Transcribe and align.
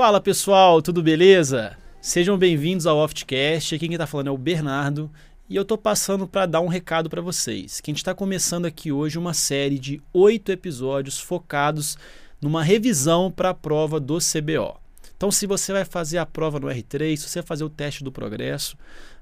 Fala 0.00 0.18
pessoal, 0.18 0.80
tudo 0.80 1.02
beleza? 1.02 1.76
Sejam 2.00 2.38
bem-vindos 2.38 2.86
ao 2.86 2.96
Oftcast. 2.96 3.74
Aqui 3.74 3.86
quem 3.86 3.94
está 3.94 4.06
falando 4.06 4.28
é 4.28 4.30
o 4.30 4.38
Bernardo 4.38 5.10
e 5.46 5.54
eu 5.54 5.62
tô 5.62 5.76
passando 5.76 6.26
para 6.26 6.46
dar 6.46 6.62
um 6.62 6.68
recado 6.68 7.10
para 7.10 7.20
vocês. 7.20 7.82
Que 7.82 7.90
a 7.90 7.92
gente 7.92 7.98
está 7.98 8.14
começando 8.14 8.64
aqui 8.64 8.90
hoje 8.90 9.18
uma 9.18 9.34
série 9.34 9.78
de 9.78 10.00
oito 10.10 10.50
episódios 10.50 11.20
focados 11.20 11.98
numa 12.40 12.62
revisão 12.62 13.30
para 13.30 13.50
a 13.50 13.54
prova 13.54 14.00
do 14.00 14.16
CBO. 14.16 14.80
Então, 15.14 15.30
se 15.30 15.46
você 15.46 15.70
vai 15.70 15.84
fazer 15.84 16.16
a 16.16 16.24
prova 16.24 16.58
no 16.58 16.68
R3, 16.68 17.18
se 17.18 17.28
você 17.28 17.40
vai 17.40 17.46
fazer 17.46 17.64
o 17.64 17.68
teste 17.68 18.02
do 18.02 18.10
progresso, 18.10 18.78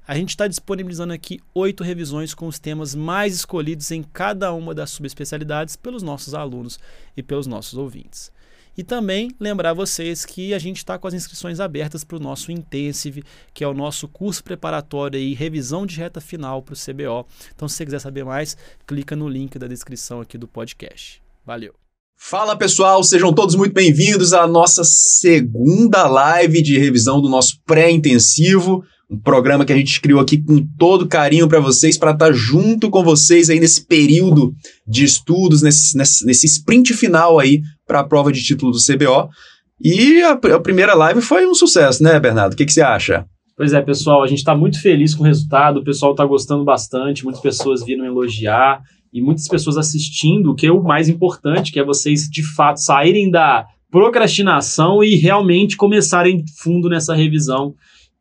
a 0.07 0.14
gente 0.14 0.31
está 0.31 0.46
disponibilizando 0.46 1.13
aqui 1.13 1.40
oito 1.57 1.82
revisões 1.82 2.35
com 2.35 2.46
os 2.46 2.61
temas 2.61 2.95
mais 2.95 3.35
escolhidos 3.35 3.90
em 3.90 4.04
cada 4.04 4.53
uma 4.53 4.72
das 4.72 4.90
subespecialidades 4.90 5.75
pelos 5.75 6.04
nossos 6.04 6.35
alunos 6.35 6.79
e 7.17 7.22
pelos 7.22 7.49
nossos 7.49 7.76
ouvintes. 7.76 8.31
E 8.79 8.85
também 8.85 9.32
lembrar 9.41 9.75
vocês 9.75 10.25
que 10.25 10.55
a 10.55 10.59
gente 10.61 10.77
está 10.77 10.96
com 10.96 11.09
as 11.09 11.13
inscrições 11.13 11.59
abertas 11.59 12.05
para 12.05 12.17
o 12.17 12.21
nosso 12.21 12.53
Intensive, 12.53 13.25
que 13.53 13.64
é 13.64 13.67
o 13.67 13.75
nosso 13.75 14.07
curso 14.07 14.45
preparatório 14.45 15.19
e 15.19 15.35
revisão 15.35 15.85
de 15.85 15.96
reta 15.96 16.21
final 16.21 16.63
para 16.63 16.75
o 16.75 16.77
CBO. 16.77 17.27
Então, 17.53 17.67
se 17.67 17.75
você 17.75 17.85
quiser 17.85 17.99
saber 17.99 18.25
mais, 18.25 18.57
clica 18.86 19.17
no 19.17 19.29
link 19.29 19.59
da 19.59 19.67
descrição 19.67 20.21
aqui 20.21 20.39
do 20.39 20.46
podcast. 20.46 21.21
Valeu! 21.45 21.75
Fala 22.17 22.55
pessoal, 22.57 23.03
sejam 23.03 23.33
todos 23.33 23.57
muito 23.57 23.72
bem-vindos 23.72 24.33
à 24.33 24.46
nossa 24.46 24.85
segunda 24.85 26.07
live 26.07 26.63
de 26.63 26.79
revisão 26.79 27.21
do 27.21 27.29
nosso 27.29 27.61
pré-intensivo, 27.67 28.85
um 29.11 29.19
programa 29.19 29.64
que 29.64 29.72
a 29.72 29.77
gente 29.77 30.00
criou 30.00 30.21
aqui 30.21 30.41
com 30.41 30.64
todo 30.79 31.08
carinho 31.08 31.49
para 31.49 31.58
vocês, 31.58 31.97
para 31.97 32.12
estar 32.12 32.27
tá 32.27 32.33
junto 32.33 32.91
com 32.91 33.03
vocês 33.03 33.50
aí 33.50 33.58
nesse 33.58 33.84
período 33.86 34.55
de 34.86 35.05
estudos, 35.05 35.62
nesse, 35.62 35.97
nesse, 35.97 36.27
nesse 36.27 36.47
sprint 36.47 36.92
final 36.92 37.39
aí 37.39 37.61
para 37.89 38.00
a 38.00 38.05
prova 38.05 38.31
de 38.31 38.44
título 38.44 38.70
do 38.70 38.78
CBO. 38.78 39.31
E 39.83 40.22
a, 40.22 40.33
a, 40.33 40.61
primeira 40.61 40.94
live 40.94 41.20
foi 41.20 41.47
um 41.47 41.55
sucesso, 41.55 42.03
né, 42.03 42.20
Bernardo? 42.20 42.53
O 42.53 42.56
que, 42.56 42.67
que 42.67 42.72
você 42.72 42.83
acha? 42.83 43.25
Pois 43.56 43.72
é, 43.72 43.80
pessoal, 43.80 44.22
a 44.22 44.27
gente 44.27 44.39
está 44.39 44.55
muito 44.55 44.80
feliz 44.80 45.14
com 45.14 45.25
o 45.25 45.27
resultado, 45.27 45.80
o 45.80 45.84
pessoal 45.84 46.12
está 46.12 46.25
gostando 46.25 46.64
bastante, 46.64 47.25
muitas 47.25 47.42
pessoas 47.42 47.84
viram 47.84 48.05
elogiar 48.05 48.80
e 49.12 49.20
muitas 49.20 49.48
pessoas 49.48 49.77
assistindo, 49.77 50.50
o 50.50 50.55
que 50.55 50.67
é 50.67 50.72
o 50.72 50.83
mais 50.83 51.08
importante, 51.08 51.72
que 51.72 51.80
é 51.80 51.84
vocês 51.84 52.28
de 52.28 52.42
fato 52.55 52.80
saírem 52.80 53.30
da 53.30 53.67
procrastinação 53.91 55.02
e 55.02 55.17
realmente 55.17 55.77
começarem 55.77 56.45
fundo 56.58 56.89
nessa 56.89 57.14
revisão 57.14 57.75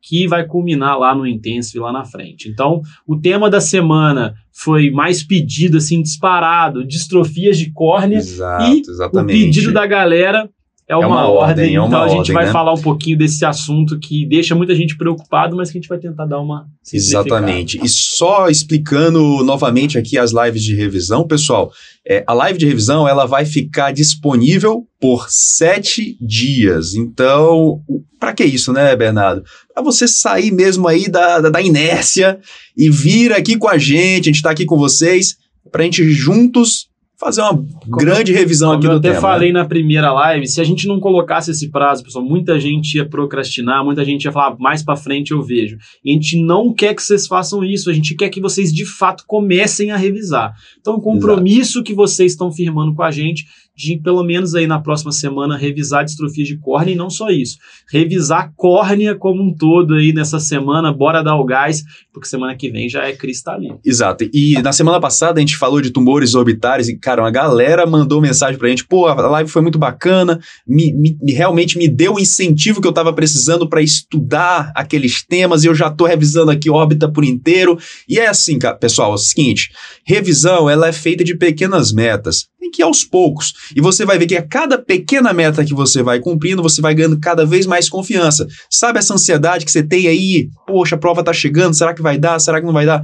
que 0.08 0.26
vai 0.26 0.46
culminar 0.46 0.98
lá 0.98 1.14
no 1.14 1.28
Intensive 1.28 1.80
lá 1.80 1.92
na 1.92 2.06
frente. 2.06 2.48
Então, 2.48 2.82
o 3.06 3.20
tema 3.20 3.50
da 3.50 3.60
semana 3.60 4.36
foi 4.54 4.90
mais 4.90 5.22
pedido, 5.22 5.78
assim, 5.78 6.02
disparado, 6.02 6.88
distrofias 6.88 7.58
de 7.58 7.72
córnea. 7.72 8.18
Exato, 8.18 8.72
e 8.72 8.80
exatamente. 8.80 9.38
o 9.42 9.46
pedido 9.46 9.74
da 9.74 9.86
galera 9.86 10.50
é 10.90 10.96
uma, 10.96 11.04
é 11.04 11.08
uma 11.08 11.28
ordem, 11.28 11.50
ordem 11.50 11.76
é 11.76 11.80
uma 11.80 11.88
então 11.88 12.04
a 12.04 12.08
gente 12.08 12.32
vai 12.32 12.46
né? 12.46 12.52
falar 12.52 12.74
um 12.74 12.82
pouquinho 12.82 13.18
desse 13.18 13.44
assunto 13.44 14.00
que 14.00 14.26
deixa 14.26 14.56
muita 14.56 14.74
gente 14.74 14.96
preocupado, 14.96 15.54
mas 15.56 15.70
que 15.70 15.78
a 15.78 15.82
gente 15.82 15.90
vai 15.90 16.00
tentar 16.00 16.26
dar 16.26 16.40
uma 16.40 16.66
Exatamente. 16.92 17.78
E 17.84 17.90
só 17.90 18.48
explicando 18.48 19.44
novamente 19.44 19.98
aqui 19.98 20.18
as 20.18 20.32
lives 20.32 20.64
de 20.64 20.74
revisão, 20.74 21.28
pessoal, 21.28 21.74
é, 22.08 22.24
a 22.26 22.34
live 22.34 22.58
de 22.58 22.66
revisão 22.66 23.06
ela 23.06 23.26
vai 23.26 23.46
ficar 23.46 23.92
disponível 23.92 24.88
por 24.98 25.28
sete 25.30 26.18
dias. 26.22 26.94
Então, 26.96 27.82
para 28.18 28.32
que 28.32 28.46
isso, 28.46 28.72
né, 28.72 28.96
Bernardo? 28.96 29.44
Para 29.74 29.84
você 29.84 30.08
sair 30.08 30.52
mesmo 30.52 30.88
aí 30.88 31.10
da, 31.10 31.42
da, 31.42 31.50
da 31.50 31.62
inércia 31.62 32.40
e 32.78 32.90
vir 32.90 33.34
aqui 33.34 33.58
com 33.58 33.68
a 33.68 33.78
gente, 33.78 34.22
a 34.22 34.32
gente 34.32 34.36
está 34.36 34.52
aqui 34.52 34.64
com 34.64 34.78
vocês, 34.78 35.36
para 35.70 35.82
a 35.82 35.84
gente 35.86 36.10
juntos 36.12 36.87
fazer 37.20 37.42
uma 37.42 37.50
como 37.50 37.98
grande 37.98 38.32
revisão 38.32 38.72
aqui 38.74 38.88
do 38.88 39.02
tema. 39.02 39.16
Eu 39.16 39.18
até 39.18 39.22
falei 39.22 39.52
né? 39.52 39.60
na 39.60 39.66
primeira 39.66 40.12
live, 40.14 40.48
se 40.48 40.62
a 40.62 40.64
gente 40.64 40.88
não 40.88 41.00
colocasse 41.00 41.52
esse 41.52 41.70
prazo, 41.70 42.04
pessoal, 42.04 42.24
muita 42.24 42.60
gente 42.60 42.96
ia 42.96 43.08
procrastinar, 43.08 43.84
muita 43.84 44.06
gente 44.06 44.26
ia 44.26 44.32
falar, 44.32 44.56
mais 44.60 44.84
para 44.84 44.96
frente 44.96 45.32
eu 45.32 45.42
vejo. 45.42 45.78
E 46.06 46.12
a 46.12 46.14
gente 46.14 46.42
não 46.42 46.74
quer 46.74 46.94
que 46.94 47.02
vocês 47.02 47.26
façam 47.26 47.64
isso, 47.64 47.90
a 47.90 47.94
gente 47.94 48.16
quer 48.16 48.30
que 48.30 48.40
vocês 48.40 48.72
de 48.72 48.86
fato 48.86 49.24
comecem 49.26 49.92
a 49.92 49.98
revisar. 49.98 50.54
Então, 50.80 50.96
o 50.96 51.02
compromisso 51.02 51.80
Exato. 51.80 51.84
que 51.84 51.94
vocês 51.94 52.34
estão 52.34 52.52
firmando 52.52 52.94
com 52.94 53.02
a 53.02 53.12
gente 53.12 53.46
de 53.78 53.96
pelo 53.96 54.24
menos 54.24 54.56
aí 54.56 54.66
na 54.66 54.80
próxima 54.80 55.12
semana 55.12 55.56
revisar 55.56 56.04
distrofias 56.04 56.48
de 56.48 56.58
córnea 56.58 56.94
e 56.94 56.96
não 56.96 57.12
só 57.12 57.30
isso, 57.30 57.60
revisar 57.92 58.52
córnea 58.56 59.14
como 59.14 59.44
um 59.44 59.54
todo 59.54 59.94
aí 59.94 60.12
nessa 60.12 60.40
semana, 60.40 60.92
bora 60.92 61.24
dar 61.24 61.36
o 61.36 61.46
gás, 61.46 61.84
porque 62.12 62.28
semana 62.28 62.56
que 62.56 62.72
vem 62.72 62.90
já 62.90 63.04
é 63.04 63.14
cristalino. 63.14 63.80
Exato. 63.86 64.28
E 64.34 64.60
na 64.64 64.74
semana 64.74 65.00
passada 65.00 65.38
a 65.38 65.42
gente 65.42 65.56
falou 65.56 65.80
de 65.80 65.92
tumores 65.92 66.34
orbitários 66.34 66.90
e, 66.90 66.98
cara, 66.98 67.22
uma 67.22 67.30
galera 67.30 67.86
mandou 67.86 68.20
mensagem 68.20 68.58
pra 68.58 68.68
gente, 68.68 68.84
pô, 68.84 69.06
a 69.06 69.14
live 69.14 69.50
foi 69.50 69.62
muito 69.62 69.78
bacana, 69.78 70.40
me, 70.68 70.92
me 70.94 71.16
realmente 71.32 71.78
me 71.78 71.88
deu 71.88 72.16
o 72.16 72.20
incentivo 72.20 72.82
que 72.82 72.88
eu 72.88 72.94
tava 72.94 73.14
precisando 73.14 73.70
para 73.70 73.84
estudar 73.84 74.72
aqueles 74.76 75.24
temas 75.24 75.64
e 75.64 75.68
eu 75.68 75.76
já 75.76 75.92
tô 75.92 76.06
revisando 76.06 76.50
aqui 76.50 76.68
órbita 76.68 77.12
por 77.12 77.24
inteiro. 77.24 77.78
E 78.10 78.18
é 78.18 78.28
assim, 78.28 78.58
pessoal, 78.80 79.12
é 79.12 79.16
o 79.16 79.18
seguinte, 79.20 79.70
revisão, 80.04 80.68
ela 80.68 80.88
é 80.88 80.92
feita 80.92 81.24
de 81.24 81.38
pequenas 81.38 81.94
metas 81.94 82.48
tem 82.68 82.72
que 82.72 82.82
ir 82.82 82.86
aos 82.86 83.04
poucos. 83.04 83.54
E 83.76 83.82
você 83.82 84.06
vai 84.06 84.18
ver 84.18 84.28
que 84.28 84.36
a 84.36 84.42
cada 84.42 84.78
pequena 84.78 85.34
meta 85.34 85.66
que 85.66 85.74
você 85.74 86.04
vai 86.04 86.20
cumprindo, 86.20 86.62
você 86.62 86.82
vai 86.82 86.94
ganhando 86.94 87.20
cada 87.20 87.46
vez 87.46 87.66
mais 87.66 87.90
confiança. 87.90 88.48
Sabe 88.70 89.00
essa 89.00 89.14
ansiedade 89.14 89.66
que 89.66 89.72
você 89.72 89.84
tem 89.84 90.08
aí? 90.08 90.50
Poxa, 90.66 90.96
a 90.96 91.00
prova 91.00 91.24
tá 91.24 91.34
chegando, 91.34 91.74
será 91.74 91.94
que 91.94 92.02
vai 92.02 92.18
dar? 92.18 92.40
Será 92.40 92.60
que 92.60 92.66
não 92.66 92.74
vai 92.74 92.86
dar? 92.86 93.04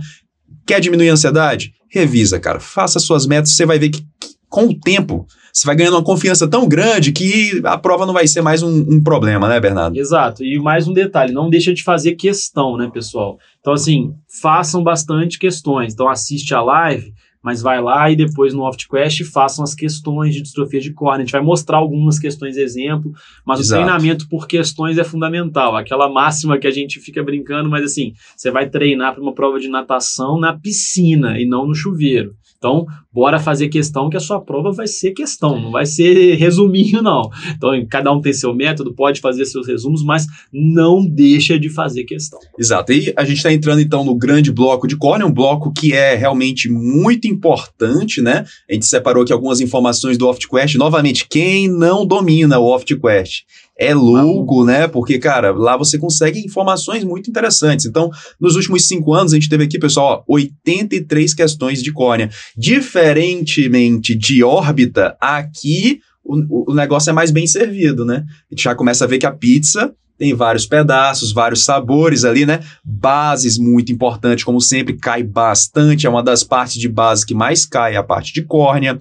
Quer 0.66 0.80
diminuir 0.80 1.10
a 1.10 1.14
ansiedade? 1.14 1.74
Revisa, 1.90 2.40
cara. 2.40 2.60
Faça 2.60 3.00
suas 3.00 3.26
metas, 3.26 3.56
você 3.56 3.66
vai 3.66 3.80
ver 3.80 3.90
que, 3.90 4.04
com 4.50 4.66
o 4.66 4.80
tempo 4.80 5.26
você 5.52 5.68
vai 5.68 5.76
ganhando 5.76 5.94
uma 5.94 6.04
confiança 6.04 6.48
tão 6.48 6.68
grande 6.68 7.12
que 7.12 7.62
a 7.64 7.78
prova 7.78 8.08
não 8.08 8.14
vai 8.14 8.26
ser 8.26 8.42
mais 8.42 8.64
um, 8.64 8.70
um, 8.70 9.04
problema, 9.04 9.48
né, 9.48 9.60
Bernardo? 9.60 9.96
Exato. 9.96 10.44
E 10.44 10.58
mais 10.58 10.88
um 10.88 10.94
detalhe, 10.94 11.32
não 11.32 11.48
deixa 11.48 11.72
de 11.72 11.84
fazer 11.84 12.16
questão, 12.16 12.76
né, 12.76 12.90
pessoal? 12.92 13.38
Então, 13.60 13.72
assim, 13.72 14.16
façam 14.42 14.84
bastante 14.84 15.38
questões. 15.38 15.94
Então, 15.94 16.10
assiste 16.10 16.56
a 16.56 16.62
live, 16.64 17.14
mas 17.44 17.62
vai 17.62 17.82
lá 17.82 18.10
e 18.10 18.16
depois 18.16 18.54
no 18.54 18.64
OftQuest 18.64 19.26
façam 19.26 19.64
as 19.64 19.76
questões 19.76 20.34
de 20.34 20.42
distrofia 20.42 20.80
de 20.80 20.94
córnea. 20.94 21.24
A 21.24 21.26
gente 21.26 21.34
vai 21.34 21.42
mostrar 21.42 21.78
algumas 21.78 22.18
questões 22.18 22.56
exemplo, 22.56 23.12
mas 23.46 23.60
Exato. 23.60 23.82
o 23.82 23.84
treinamento 23.84 24.30
por 24.30 24.48
questões 24.48 24.98
é 24.98 25.04
fundamental. 25.04 25.76
Aquela 25.76 26.10
máxima 26.10 26.58
que 26.58 26.68
a 26.68 26.72
gente 26.72 27.02
fica 27.02 27.22
brincando, 27.22 27.70
mas 27.70 27.84
assim, 27.84 28.14
você 28.36 28.50
vai 28.50 28.70
treinar 28.70 29.14
para 29.14 29.22
uma 29.22 29.34
prova 29.34 29.60
de 29.60 29.68
natação 29.68 30.40
na 30.40 30.58
piscina 30.58 31.38
e 31.38 31.46
não 31.46 31.68
no 31.68 31.76
chuveiro. 31.76 32.34
Então, 32.64 32.86
bora 33.12 33.40
fazer 33.40 33.68
questão 33.68 34.10
que 34.10 34.16
a 34.16 34.22
sua 34.22 34.40
prova 34.40 34.72
vai 34.72 34.88
ser 34.88 35.12
questão, 35.12 35.62
não 35.62 35.70
vai 35.70 35.86
ser 35.86 36.36
resuminho, 36.40 37.02
não. 37.02 37.30
Então, 37.54 37.72
cada 37.90 38.10
um 38.10 38.22
tem 38.22 38.32
seu 38.32 38.56
método, 38.56 38.94
pode 38.94 39.20
fazer 39.20 39.44
seus 39.44 39.68
resumos, 39.68 40.02
mas 40.02 40.26
não 40.52 41.06
deixa 41.06 41.60
de 41.60 41.68
fazer 41.68 42.06
questão. 42.06 42.40
Exato. 42.58 42.94
E 42.94 43.14
a 43.18 43.26
gente 43.26 43.38
está 43.38 43.52
entrando, 43.52 43.82
então, 43.82 44.06
no 44.06 44.16
grande 44.16 44.50
bloco 44.50 44.88
de 44.88 44.96
córnea, 44.96 45.28
um 45.28 45.34
bloco 45.34 45.74
que 45.74 45.92
é 45.92 46.16
realmente 46.16 46.70
muito 46.70 47.28
importante, 47.28 48.22
né? 48.22 48.46
A 48.70 48.74
gente 48.74 48.86
separou 48.86 49.24
aqui 49.24 49.34
algumas 49.34 49.60
informações 49.60 50.18
do 50.18 50.30
OftQuest. 50.30 50.76
Novamente, 50.76 51.28
quem 51.30 51.68
não 51.68 52.06
domina 52.06 52.60
o 52.60 52.74
OftQuest 52.74 53.44
é 53.78 53.94
louco, 53.94 54.66
né? 54.66 54.88
Porque, 54.88 55.18
cara, 55.18 55.52
lá 55.52 55.76
você 55.76 55.98
consegue 55.98 56.40
informações 56.40 57.04
muito 57.04 57.30
interessantes. 57.30 57.86
Então, 57.86 58.10
nos 58.40 58.56
últimos 58.56 58.88
cinco 58.88 59.14
anos, 59.14 59.34
a 59.34 59.36
gente 59.36 59.50
teve 59.50 59.64
aqui, 59.64 59.80
pessoal, 59.80 60.24
ó, 60.28 60.34
83 60.34 61.34
questões 61.34 61.82
de 61.82 61.92
córnea. 61.92 62.30
Diferentemente 62.58 64.16
de 64.16 64.44
órbita, 64.44 65.18
aqui 65.20 66.00
o, 66.24 66.72
o 66.72 66.76
negócio 66.76 67.10
é 67.10 67.14
mais 67.14 67.32
bem 67.32 67.46
servido, 67.46 68.06
né? 68.06 68.24
A 68.50 68.54
gente 68.54 68.64
já 68.64 68.76
começa 68.76 69.04
a 69.04 69.08
ver 69.08 69.18
que 69.18 69.26
a 69.26 69.32
pizza 69.32 69.94
tem 70.18 70.34
vários 70.34 70.66
pedaços, 70.66 71.34
vários 71.34 71.66
sabores 71.66 72.24
ali, 72.24 72.46
né? 72.46 72.60
Bases 72.84 73.58
muito 73.58 73.92
importante, 73.92 74.46
como 74.46 74.62
sempre, 74.62 74.96
cai 74.96 75.24
bastante, 75.24 76.06
é 76.06 76.10
uma 76.10 76.24
das 76.24 76.44
partes 76.44 76.80
de 76.80 76.88
base 76.88 77.26
que 77.26 77.34
mais 77.34 77.66
cai, 77.66 77.96
a 77.96 78.04
parte 78.04 78.32
de 78.32 78.44
córnea. 78.44 78.98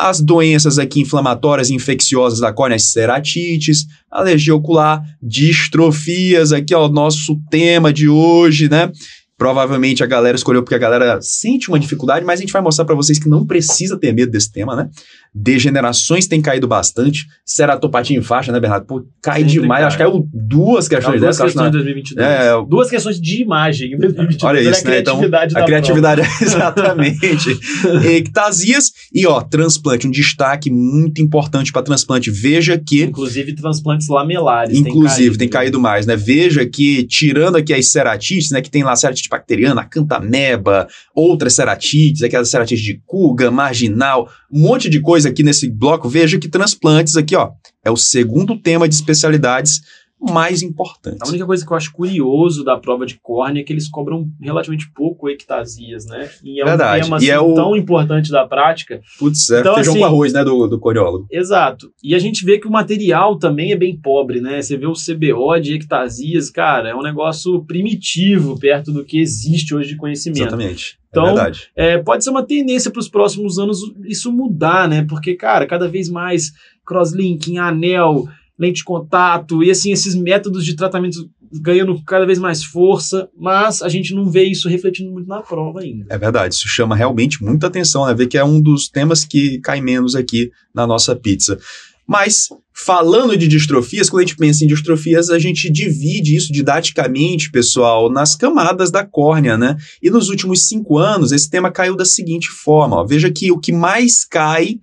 As 0.00 0.18
doenças 0.18 0.78
aqui 0.78 1.02
inflamatórias 1.02 1.68
infecciosas 1.68 2.40
da 2.40 2.50
córnea, 2.50 2.78
ceratites, 2.78 3.84
alergia 4.10 4.54
ocular, 4.54 5.04
distrofias, 5.22 6.52
aqui 6.52 6.74
ó, 6.74 6.86
o 6.86 6.88
nosso 6.88 7.38
tema 7.50 7.92
de 7.92 8.08
hoje, 8.08 8.66
né? 8.66 8.90
Provavelmente 9.36 10.02
a 10.02 10.06
galera 10.06 10.36
escolheu 10.36 10.62
porque 10.62 10.74
a 10.74 10.78
galera 10.78 11.20
sente 11.20 11.68
uma 11.68 11.78
dificuldade, 11.78 12.24
mas 12.24 12.40
a 12.40 12.42
gente 12.42 12.52
vai 12.52 12.62
mostrar 12.62 12.86
para 12.86 12.94
vocês 12.94 13.18
que 13.18 13.28
não 13.28 13.46
precisa 13.46 13.98
ter 13.98 14.14
medo 14.14 14.32
desse 14.32 14.50
tema, 14.50 14.74
né? 14.74 14.88
Degenerações 15.32 16.26
têm 16.26 16.42
caído 16.42 16.66
bastante. 16.66 17.26
Ceratopatia 17.44 18.18
em 18.18 18.22
faixa, 18.22 18.50
né, 18.50 18.58
Bernardo? 18.58 18.86
Pô, 18.86 19.06
cai 19.22 19.40
Sempre 19.40 19.52
demais. 19.52 19.80
Cai. 19.80 19.86
Acho 19.86 19.96
que 19.96 20.02
caiu 20.02 20.28
duas 20.32 20.88
questões 20.88 21.20
não, 21.20 21.20
duas 21.20 21.40
questões 21.40 21.68
em 21.68 21.70
2022. 21.70 22.26
É, 22.26 22.64
duas 22.68 22.90
questões 22.90 23.20
de 23.20 23.42
imagem 23.42 23.92
em 23.92 23.98
2022. 23.98 24.42
Olha 24.42 24.60
isso, 24.60 24.86
né? 24.86 24.98
Então, 24.98 25.20
a 25.54 25.64
criatividade, 25.64 26.22
exatamente. 26.42 27.58
Ectasias 28.04 28.92
e, 29.14 29.24
ó, 29.26 29.40
transplante. 29.40 30.08
Um 30.08 30.10
destaque 30.10 30.70
muito 30.70 31.22
importante 31.22 31.72
para 31.72 31.82
transplante. 31.82 32.30
Veja 32.30 32.76
que... 32.76 33.04
Inclusive 33.04 33.54
transplantes 33.54 34.08
lamelares. 34.08 34.76
Inclusive, 34.76 35.06
tem 35.06 35.14
caído, 35.16 35.38
tem 35.38 35.48
caído 35.48 35.80
mais, 35.80 36.06
né? 36.06 36.16
Veja 36.16 36.66
que, 36.66 37.04
tirando 37.04 37.56
aqui 37.56 37.72
as 37.72 37.90
ceratites, 37.92 38.50
né? 38.50 38.60
Que 38.60 38.70
tem 38.70 38.82
lá 38.82 38.96
ceratite 38.96 39.28
bacteriana, 39.28 39.82
a 39.82 39.84
cantameba, 39.84 40.88
outras 41.14 41.54
ceratites, 41.54 42.22
aquelas 42.22 42.50
ceratites 42.50 42.84
de 42.84 43.00
Kuga, 43.06 43.50
marginal, 43.50 44.28
um 44.52 44.60
monte 44.60 44.88
de 44.88 45.00
coisa 45.00 45.28
aqui 45.28 45.42
nesse 45.42 45.70
bloco. 45.70 46.08
Veja 46.08 46.38
que 46.38 46.48
transplantes 46.48 47.16
aqui, 47.16 47.36
ó, 47.36 47.50
é 47.84 47.90
o 47.90 47.96
segundo 47.96 48.58
tema 48.58 48.88
de 48.88 48.94
especialidades 48.94 49.80
mais 50.20 50.62
importantes. 50.62 51.20
A 51.22 51.28
única 51.28 51.46
coisa 51.46 51.64
que 51.66 51.72
eu 51.72 51.76
acho 51.76 51.92
curioso 51.92 52.62
da 52.62 52.76
prova 52.76 53.06
de 53.06 53.18
córnea 53.22 53.60
é 53.60 53.64
que 53.64 53.72
eles 53.72 53.88
cobram 53.88 54.28
relativamente 54.40 54.90
pouco 54.94 55.28
ectasias, 55.30 56.04
né? 56.06 56.28
E 56.44 56.60
é 56.60 56.64
Verdade. 56.64 57.00
um 57.00 57.04
tema 57.04 57.16
assim, 57.16 57.28
é 57.30 57.40
o- 57.40 57.54
tão 57.54 57.74
importante 57.74 58.30
da 58.30 58.46
prática. 58.46 59.00
Putz, 59.18 59.48
é 59.50 59.60
Então, 59.60 59.74
feijão 59.76 59.92
assim- 59.94 60.00
com 60.00 60.06
arroz, 60.06 60.32
né, 60.32 60.44
do, 60.44 60.66
do 60.66 60.78
coriólogo. 60.78 61.26
Exato. 61.30 61.90
E 62.04 62.14
a 62.14 62.18
gente 62.18 62.44
vê 62.44 62.58
que 62.58 62.68
o 62.68 62.70
material 62.70 63.38
também 63.38 63.72
é 63.72 63.76
bem 63.76 63.96
pobre, 63.98 64.40
né? 64.40 64.60
Você 64.60 64.76
vê 64.76 64.86
o 64.86 64.92
CBO 64.92 65.58
de 65.58 65.74
ectasias, 65.74 66.50
cara, 66.50 66.90
é 66.90 66.94
um 66.94 67.02
negócio 67.02 67.64
primitivo 67.64 68.58
perto 68.58 68.92
do 68.92 69.04
que 69.04 69.18
existe 69.18 69.74
hoje 69.74 69.88
de 69.90 69.96
conhecimento. 69.96 70.40
Exatamente. 70.42 70.98
Então, 71.08 71.26
é. 71.40 71.52
É, 71.74 71.98
pode 71.98 72.22
ser 72.22 72.30
uma 72.30 72.44
tendência 72.44 72.88
para 72.90 73.00
os 73.00 73.08
próximos 73.08 73.58
anos 73.58 73.78
isso 74.04 74.30
mudar, 74.30 74.88
né? 74.88 75.04
Porque, 75.08 75.34
cara, 75.34 75.66
cada 75.66 75.88
vez 75.88 76.08
mais 76.08 76.52
crosslinking, 76.86 77.58
anel, 77.58 78.26
lente 78.60 78.78
de 78.78 78.84
contato 78.84 79.64
e 79.64 79.70
assim 79.70 79.90
esses 79.90 80.14
métodos 80.14 80.66
de 80.66 80.76
tratamento 80.76 81.30
ganhando 81.52 82.00
cada 82.04 82.26
vez 82.26 82.38
mais 82.38 82.62
força, 82.62 83.28
mas 83.36 83.82
a 83.82 83.88
gente 83.88 84.14
não 84.14 84.26
vê 84.26 84.44
isso 84.44 84.68
refletindo 84.68 85.10
muito 85.10 85.26
na 85.26 85.40
prova 85.40 85.80
ainda. 85.80 86.06
É 86.08 86.18
verdade, 86.18 86.54
isso 86.54 86.68
chama 86.68 86.94
realmente 86.94 87.42
muita 87.42 87.66
atenção, 87.66 88.06
né? 88.06 88.14
Ver 88.14 88.28
que 88.28 88.38
é 88.38 88.44
um 88.44 88.60
dos 88.60 88.88
temas 88.88 89.24
que 89.24 89.58
cai 89.60 89.80
menos 89.80 90.14
aqui 90.14 90.52
na 90.72 90.86
nossa 90.86 91.16
pizza. 91.16 91.58
Mas, 92.06 92.48
falando 92.72 93.36
de 93.36 93.48
distrofias, 93.48 94.10
quando 94.10 94.24
a 94.24 94.26
gente 94.26 94.36
pensa 94.36 94.64
em 94.64 94.68
distrofias, 94.68 95.30
a 95.30 95.38
gente 95.38 95.70
divide 95.70 96.36
isso 96.36 96.52
didaticamente, 96.52 97.50
pessoal, 97.50 98.10
nas 98.10 98.36
camadas 98.36 98.90
da 98.90 99.04
córnea, 99.04 99.56
né? 99.56 99.76
E 100.02 100.10
nos 100.10 100.28
últimos 100.28 100.66
cinco 100.68 100.98
anos, 100.98 101.32
esse 101.32 101.48
tema 101.48 101.70
caiu 101.70 101.96
da 101.96 102.04
seguinte 102.04 102.48
forma: 102.48 102.96
ó. 102.96 103.06
veja 103.06 103.30
que 103.30 103.50
o 103.50 103.58
que 103.58 103.72
mais 103.72 104.24
cai 104.24 104.80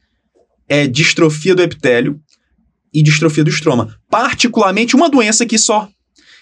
é 0.68 0.88
distrofia 0.88 1.56
do 1.56 1.62
epitélio 1.62 2.20
e 2.94 3.04
distrofia 3.04 3.44
do 3.44 3.50
estroma. 3.50 3.96
Particularmente 4.10 4.96
uma 4.96 5.10
doença 5.10 5.44
aqui 5.44 5.58
só. 5.58 5.90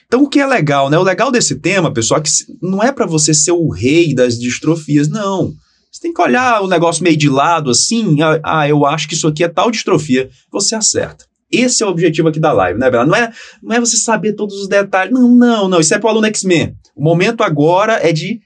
Então, 0.07 0.23
o 0.23 0.29
que 0.29 0.39
é 0.39 0.45
legal, 0.45 0.89
né? 0.89 0.97
O 0.97 1.03
legal 1.03 1.31
desse 1.31 1.55
tema, 1.55 1.91
pessoal, 1.91 2.19
é 2.19 2.23
que 2.23 2.29
não 2.61 2.83
é 2.83 2.91
para 2.91 3.05
você 3.05 3.33
ser 3.33 3.51
o 3.51 3.69
rei 3.69 4.13
das 4.13 4.39
distrofias, 4.39 5.07
não. 5.07 5.53
Você 5.91 6.01
tem 6.01 6.13
que 6.13 6.21
olhar 6.21 6.61
o 6.61 6.67
negócio 6.67 7.03
meio 7.03 7.17
de 7.17 7.29
lado, 7.29 7.69
assim. 7.69 8.21
Ah, 8.21 8.39
ah, 8.43 8.69
eu 8.69 8.85
acho 8.85 9.07
que 9.07 9.13
isso 9.13 9.27
aqui 9.27 9.43
é 9.43 9.47
tal 9.47 9.71
distrofia. 9.71 10.29
Você 10.51 10.75
acerta. 10.75 11.25
Esse 11.51 11.83
é 11.83 11.85
o 11.85 11.89
objetivo 11.89 12.27
aqui 12.27 12.39
da 12.39 12.51
live, 12.51 12.79
né, 12.79 12.91
Bela? 12.91 13.05
Não 13.05 13.15
é, 13.15 13.31
não 13.63 13.75
é 13.75 13.79
você 13.79 13.95
saber 13.95 14.33
todos 14.33 14.59
os 14.59 14.67
detalhes. 14.67 15.13
Não, 15.13 15.27
não, 15.29 15.69
não. 15.69 15.79
Isso 15.79 15.93
é 15.93 15.99
pro 15.99 16.09
aluno 16.09 16.27
X-Men. 16.27 16.75
O 16.95 17.03
momento 17.03 17.43
agora 17.43 17.93
é 17.93 18.11
de 18.11 18.41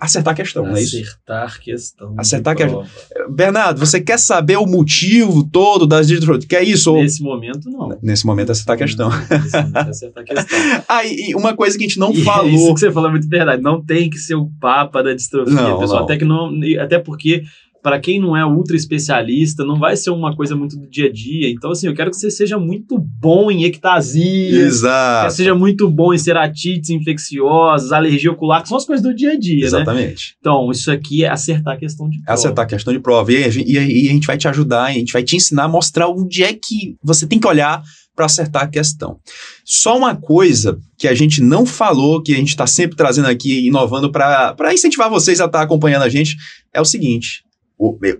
acertar 0.00 0.32
a 0.32 0.36
questão, 0.36 0.64
não 0.64 0.76
é 0.76 0.82
isso? 0.82 0.96
Acertar 0.96 1.60
questão. 1.60 2.14
Acertar 2.16 2.56
que- 2.56 2.66
prova. 2.66 2.86
Bernardo, 3.30 3.78
você 3.78 4.00
quer 4.00 4.18
saber 4.18 4.56
o 4.56 4.66
motivo 4.66 5.44
todo 5.44 5.86
das 5.86 6.06
distrofias? 6.08 6.44
Quer 6.46 6.62
isso? 6.62 6.92
Ou- 6.92 7.02
Nesse 7.02 7.22
momento, 7.22 7.70
não. 7.70 7.98
Nesse 8.02 8.26
momento, 8.26 8.52
acertar 8.52 8.74
a 8.74 8.78
questão. 8.78 9.08
Nesse 9.10 9.56
momento, 9.56 9.76
é 9.76 9.80
acertar 9.90 10.22
a 10.22 10.26
questão. 10.26 10.58
Ah, 10.88 11.04
e 11.04 11.34
uma 11.34 11.54
coisa 11.54 11.76
que 11.76 11.84
a 11.84 11.86
gente 11.88 11.98
não 11.98 12.12
E 12.12 12.22
falou. 12.22 12.48
Isso 12.50 12.74
que 12.74 12.80
você 12.80 12.90
falou 12.92 13.08
é 13.08 13.12
muito 13.12 13.28
verdade. 13.28 13.62
Não 13.62 13.84
tem 13.84 14.08
que 14.08 14.18
ser 14.18 14.34
o 14.34 14.50
papa 14.60 15.02
da 15.02 15.12
distrofia, 15.14 15.54
Não, 15.54 15.78
pessoal. 15.78 15.98
não. 16.00 16.04
Até 16.04 16.16
que 16.16 16.24
não, 16.24 16.50
até 16.80 16.98
porque 16.98 17.42
para 17.88 17.98
quem 17.98 18.20
não 18.20 18.36
é 18.36 18.44
ultra 18.44 18.76
especialista, 18.76 19.64
não 19.64 19.78
vai 19.78 19.96
ser 19.96 20.10
uma 20.10 20.36
coisa 20.36 20.54
muito 20.54 20.76
do 20.78 20.86
dia 20.86 21.06
a 21.06 21.10
dia. 21.12 21.48
Então, 21.48 21.70
assim, 21.70 21.86
eu 21.86 21.94
quero 21.94 22.10
que 22.10 22.16
você 22.18 22.30
seja 22.30 22.58
muito 22.58 22.98
bom 22.98 23.50
em 23.50 23.64
ectasias, 23.64 24.50
que 24.52 24.58
Exato. 24.60 25.32
seja 25.32 25.54
muito 25.54 25.88
bom 25.90 26.12
em 26.12 26.18
ceratites 26.18 26.90
infecciosas, 26.90 27.90
alergia 27.90 28.30
ocular, 28.30 28.62
que 28.62 28.68
são 28.68 28.76
as 28.76 28.84
coisas 28.84 29.02
do 29.02 29.14
dia 29.14 29.32
a 29.32 29.38
dia, 29.38 29.60
né? 29.60 29.66
Exatamente. 29.66 30.36
Então, 30.38 30.70
isso 30.70 30.90
aqui 30.90 31.24
é 31.24 31.30
acertar 31.30 31.74
a 31.74 31.78
questão 31.78 32.10
de 32.10 32.18
É 32.18 32.22
prova. 32.24 32.34
acertar 32.34 32.64
a 32.66 32.68
questão 32.68 32.92
de 32.92 33.00
prova. 33.00 33.32
E 33.32 33.36
e 33.36 34.04
e 34.04 34.08
a 34.10 34.12
gente 34.12 34.26
vai 34.26 34.36
te 34.36 34.46
ajudar, 34.46 34.84
a 34.84 34.92
gente 34.92 35.14
vai 35.14 35.22
te 35.22 35.34
ensinar 35.34 35.64
a 35.64 35.68
mostrar 35.68 36.08
onde 36.08 36.42
é 36.42 36.52
que 36.52 36.96
você 37.02 37.26
tem 37.26 37.38
que 37.38 37.46
olhar 37.46 37.82
para 38.14 38.26
acertar 38.26 38.64
a 38.64 38.68
questão. 38.68 39.16
Só 39.64 39.96
uma 39.96 40.14
coisa 40.14 40.76
que 40.98 41.06
a 41.06 41.14
gente 41.14 41.40
não 41.40 41.64
falou, 41.64 42.20
que 42.20 42.32
a 42.32 42.36
gente 42.36 42.48
está 42.48 42.66
sempre 42.66 42.96
trazendo 42.96 43.28
aqui, 43.28 43.66
inovando 43.66 44.10
para 44.10 44.74
incentivar 44.74 45.08
vocês 45.08 45.40
a 45.40 45.44
estar 45.46 45.62
acompanhando 45.62 46.02
a 46.02 46.08
gente, 46.08 46.36
é 46.74 46.80
o 46.80 46.84
seguinte. 46.84 47.44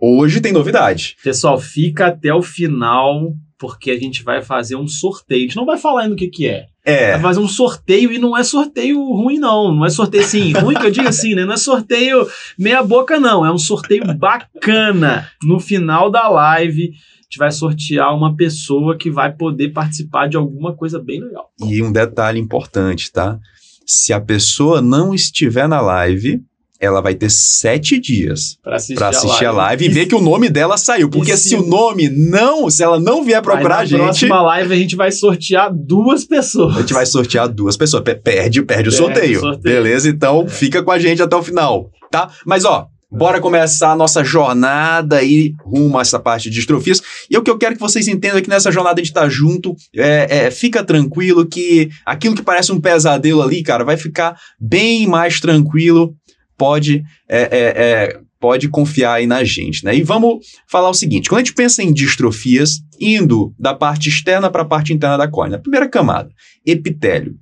Hoje 0.00 0.40
tem 0.40 0.52
novidade. 0.52 1.16
Pessoal, 1.22 1.58
fica 1.58 2.06
até 2.06 2.32
o 2.32 2.42
final, 2.42 3.32
porque 3.58 3.90
a 3.90 3.98
gente 3.98 4.22
vai 4.22 4.40
fazer 4.40 4.76
um 4.76 4.86
sorteio. 4.86 5.40
A 5.40 5.46
gente 5.46 5.56
não 5.56 5.66
vai 5.66 5.76
falar 5.76 6.02
ainda 6.02 6.14
o 6.14 6.16
que, 6.16 6.28
que 6.28 6.46
é. 6.46 6.66
É. 6.84 7.12
Vai 7.12 7.20
fazer 7.20 7.40
um 7.40 7.48
sorteio 7.48 8.12
e 8.12 8.18
não 8.18 8.36
é 8.36 8.44
sorteio 8.44 9.02
ruim, 9.02 9.38
não. 9.38 9.74
Não 9.74 9.84
é 9.84 9.90
sorteio 9.90 10.22
assim, 10.22 10.52
ruim 10.56 10.76
que 10.76 10.86
eu 10.86 10.90
digo 10.90 11.08
assim, 11.08 11.34
né? 11.34 11.44
Não 11.44 11.52
é 11.52 11.56
sorteio 11.56 12.26
meia 12.58 12.82
boca, 12.82 13.18
não. 13.18 13.44
É 13.44 13.52
um 13.52 13.58
sorteio 13.58 14.04
bacana. 14.14 15.28
No 15.42 15.58
final 15.58 16.10
da 16.10 16.28
live, 16.28 16.84
a 16.84 17.22
gente 17.24 17.38
vai 17.38 17.50
sortear 17.50 18.16
uma 18.16 18.34
pessoa 18.36 18.96
que 18.96 19.10
vai 19.10 19.34
poder 19.34 19.70
participar 19.70 20.28
de 20.28 20.36
alguma 20.36 20.74
coisa 20.74 20.98
bem 20.98 21.20
legal. 21.20 21.50
E 21.60 21.82
um 21.82 21.92
detalhe 21.92 22.38
importante, 22.38 23.10
tá? 23.12 23.38
Se 23.84 24.12
a 24.12 24.20
pessoa 24.20 24.80
não 24.80 25.12
estiver 25.12 25.68
na 25.68 25.80
live, 25.80 26.42
ela 26.80 27.00
vai 27.00 27.14
ter 27.14 27.30
sete 27.30 27.98
dias 27.98 28.56
Pra 28.62 28.76
assistir, 28.76 28.94
para 28.94 29.08
assistir 29.08 29.44
a 29.46 29.50
live 29.52 29.84
e 29.84 29.88
ver 29.88 30.06
que 30.06 30.14
o 30.14 30.20
nome 30.20 30.48
dela 30.48 30.76
saiu. 30.76 31.08
Porque 31.10 31.36
se 31.36 31.48
se- 31.50 31.56
o 31.56 31.66
nome 31.66 32.08
não, 32.08 32.70
se 32.70 32.82
ela 32.82 33.00
não 33.00 33.24
vier 33.24 33.42
procurar 33.42 33.76
a 33.76 33.78
na 33.78 33.84
gente, 33.84 33.98
próxima 33.98 34.40
live 34.42 34.72
a 34.72 34.76
gente 34.76 34.94
vai 34.96 35.10
sortear 35.10 35.72
duas 35.74 36.24
pessoas. 36.24 36.76
a 36.76 36.80
gente 36.80 36.92
vai 36.94 37.04
sortear 37.06 37.48
duas 37.48 37.76
pessoas. 37.76 38.02
Pe- 38.02 38.14
Perde, 38.14 38.22
perde 38.22 38.60
o 38.60 38.64
Perde 38.64 38.88
o 38.90 38.92
sorteio. 38.92 39.40
sorteio. 39.40 39.62
Beleza? 39.76 40.08
Então 40.08 40.44
É. 40.46 40.48
fica 40.48 40.82
com 40.82 40.90
a 40.90 40.98
gente 40.98 41.22
até 41.22 41.34
o 41.34 41.42
final, 41.42 41.90
tá? 42.10 42.30
Mas 42.46 42.64
ó, 42.64 42.86
bora 43.10 43.40
começar 43.40 43.90
a 43.92 43.96
nossa 43.96 44.22
jornada 44.22 45.16
aí 45.16 45.54
rumo 45.64 45.98
a 45.98 46.02
essa 46.02 46.18
parte 46.20 46.48
de 46.50 46.56
distrofias. 46.56 47.00
E 47.30 47.36
o 47.36 47.42
que 47.42 47.50
eu 47.50 47.58
quero 47.58 47.74
que 47.74 47.80
vocês 47.80 48.06
entendam 48.06 48.38
é 48.38 48.42
que 48.42 48.48
nessa 48.50 48.70
jornada 48.70 49.00
a 49.00 49.04
gente 49.04 49.12
tá 49.14 49.28
junto. 49.28 49.74
É, 49.96 50.46
é, 50.46 50.50
fica 50.50 50.84
tranquilo 50.84 51.46
que 51.46 51.88
aquilo 52.06 52.34
que 52.36 52.42
parece 52.42 52.70
um 52.70 52.80
pesadelo 52.80 53.42
ali, 53.42 53.62
cara, 53.62 53.82
vai 53.84 53.96
ficar 53.96 54.36
bem 54.60 55.06
mais 55.06 55.40
tranquilo. 55.40 56.14
Pode, 56.58 57.04
é, 57.28 57.40
é, 57.40 57.48
é, 57.60 58.20
pode 58.40 58.68
confiar 58.68 59.14
aí 59.14 59.26
na 59.26 59.44
gente, 59.44 59.84
né? 59.84 59.96
E 59.96 60.02
vamos 60.02 60.44
falar 60.66 60.90
o 60.90 60.94
seguinte: 60.94 61.28
quando 61.28 61.40
a 61.40 61.44
gente 61.44 61.54
pensa 61.54 61.82
em 61.82 61.92
distrofias, 61.92 62.80
indo 63.00 63.54
da 63.58 63.72
parte 63.72 64.08
externa 64.08 64.50
para 64.50 64.62
a 64.62 64.66
parte 64.66 64.92
interna 64.92 65.16
da 65.16 65.28
córnea, 65.28 65.58
primeira 65.58 65.88
camada, 65.88 66.30
epitélio. 66.66 67.36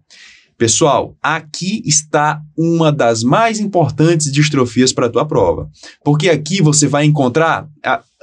Pessoal, 0.59 1.15
aqui 1.23 1.83
está 1.85 2.41
uma 2.57 2.91
das 2.91 3.23
mais 3.23 3.61
importantes 3.61 4.33
distrofias 4.33 4.91
para 4.91 5.07
a 5.07 5.11
tua 5.11 5.27
prova. 5.27 5.69
Porque 6.03 6.31
aqui 6.31 6.63
você 6.63 6.89
vai 6.89 7.05
encontrar, 7.05 7.69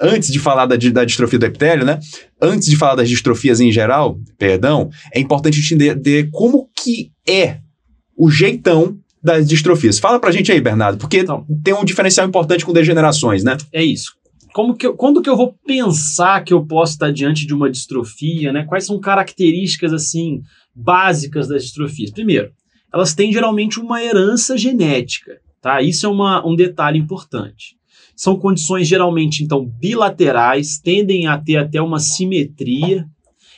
antes 0.02 0.32
de 0.32 0.40
falar 0.40 0.66
da, 0.66 0.76
da 0.76 1.06
distrofia 1.06 1.38
do 1.38 1.46
epitélio, 1.46 1.86
né? 1.86 2.00
Antes 2.42 2.68
de 2.68 2.76
falar 2.76 2.96
das 2.96 3.08
distrofias 3.08 3.60
em 3.60 3.72
geral, 3.72 4.18
perdão, 4.36 4.90
é 5.14 5.20
importante 5.20 5.62
entender 5.74 6.30
como 6.32 6.70
que 6.76 7.12
é 7.28 7.60
o 8.18 8.32
jeitão 8.32 8.98
das 9.24 9.48
distrofias. 9.48 10.00
Fala 10.00 10.20
pra 10.20 10.32
gente 10.32 10.52
aí, 10.52 10.60
Bernardo, 10.60 10.98
porque 10.98 11.20
Então. 11.20 11.46
tem 11.64 11.74
um 11.74 11.86
diferencial 11.86 12.28
importante 12.28 12.66
com 12.66 12.74
degenerações, 12.74 13.44
né? 13.44 13.56
É 13.72 13.84
isso. 13.84 14.14
Como 14.54 14.76
que 14.76 14.86
eu- 14.86 14.96
quando 14.96 15.22
que 15.22 15.30
eu 15.30 15.38
vou 15.38 15.56
pensar 15.66 16.44
que 16.44 16.54
eu 16.54 16.64
posso 16.66 16.94
estar 16.94 17.12
diante 17.12 17.48
de 17.48 17.54
uma 17.54 17.72
distrofia, 17.72 18.52
né? 18.52 18.66
Quais 18.66 18.86
são 18.86 19.00
características 19.00 19.94
assim 19.94 20.42
básicas 20.76 21.48
das 21.48 21.64
distrofias? 21.64 22.12
Primeiro, 22.12 22.52
elas 22.94 23.16
têm 23.16 23.32
geralmente 23.34 23.80
uma 23.80 24.04
herança 24.04 24.56
genética, 24.58 25.40
tá? 25.62 25.82
Isso 25.82 26.06
é 26.06 26.10
uma- 26.10 26.46
um 26.46 26.56
detalhe 26.56 27.00
importante. 27.00 27.76
São 28.16 28.38
condições 28.38 28.88
geralmente 28.88 29.44
então 29.44 29.66
bilaterais, 29.66 30.78
tendem 30.78 31.26
a 31.26 31.36
ter 31.38 31.58
até 31.58 31.82
uma 31.82 31.98
simetria. 32.00 33.06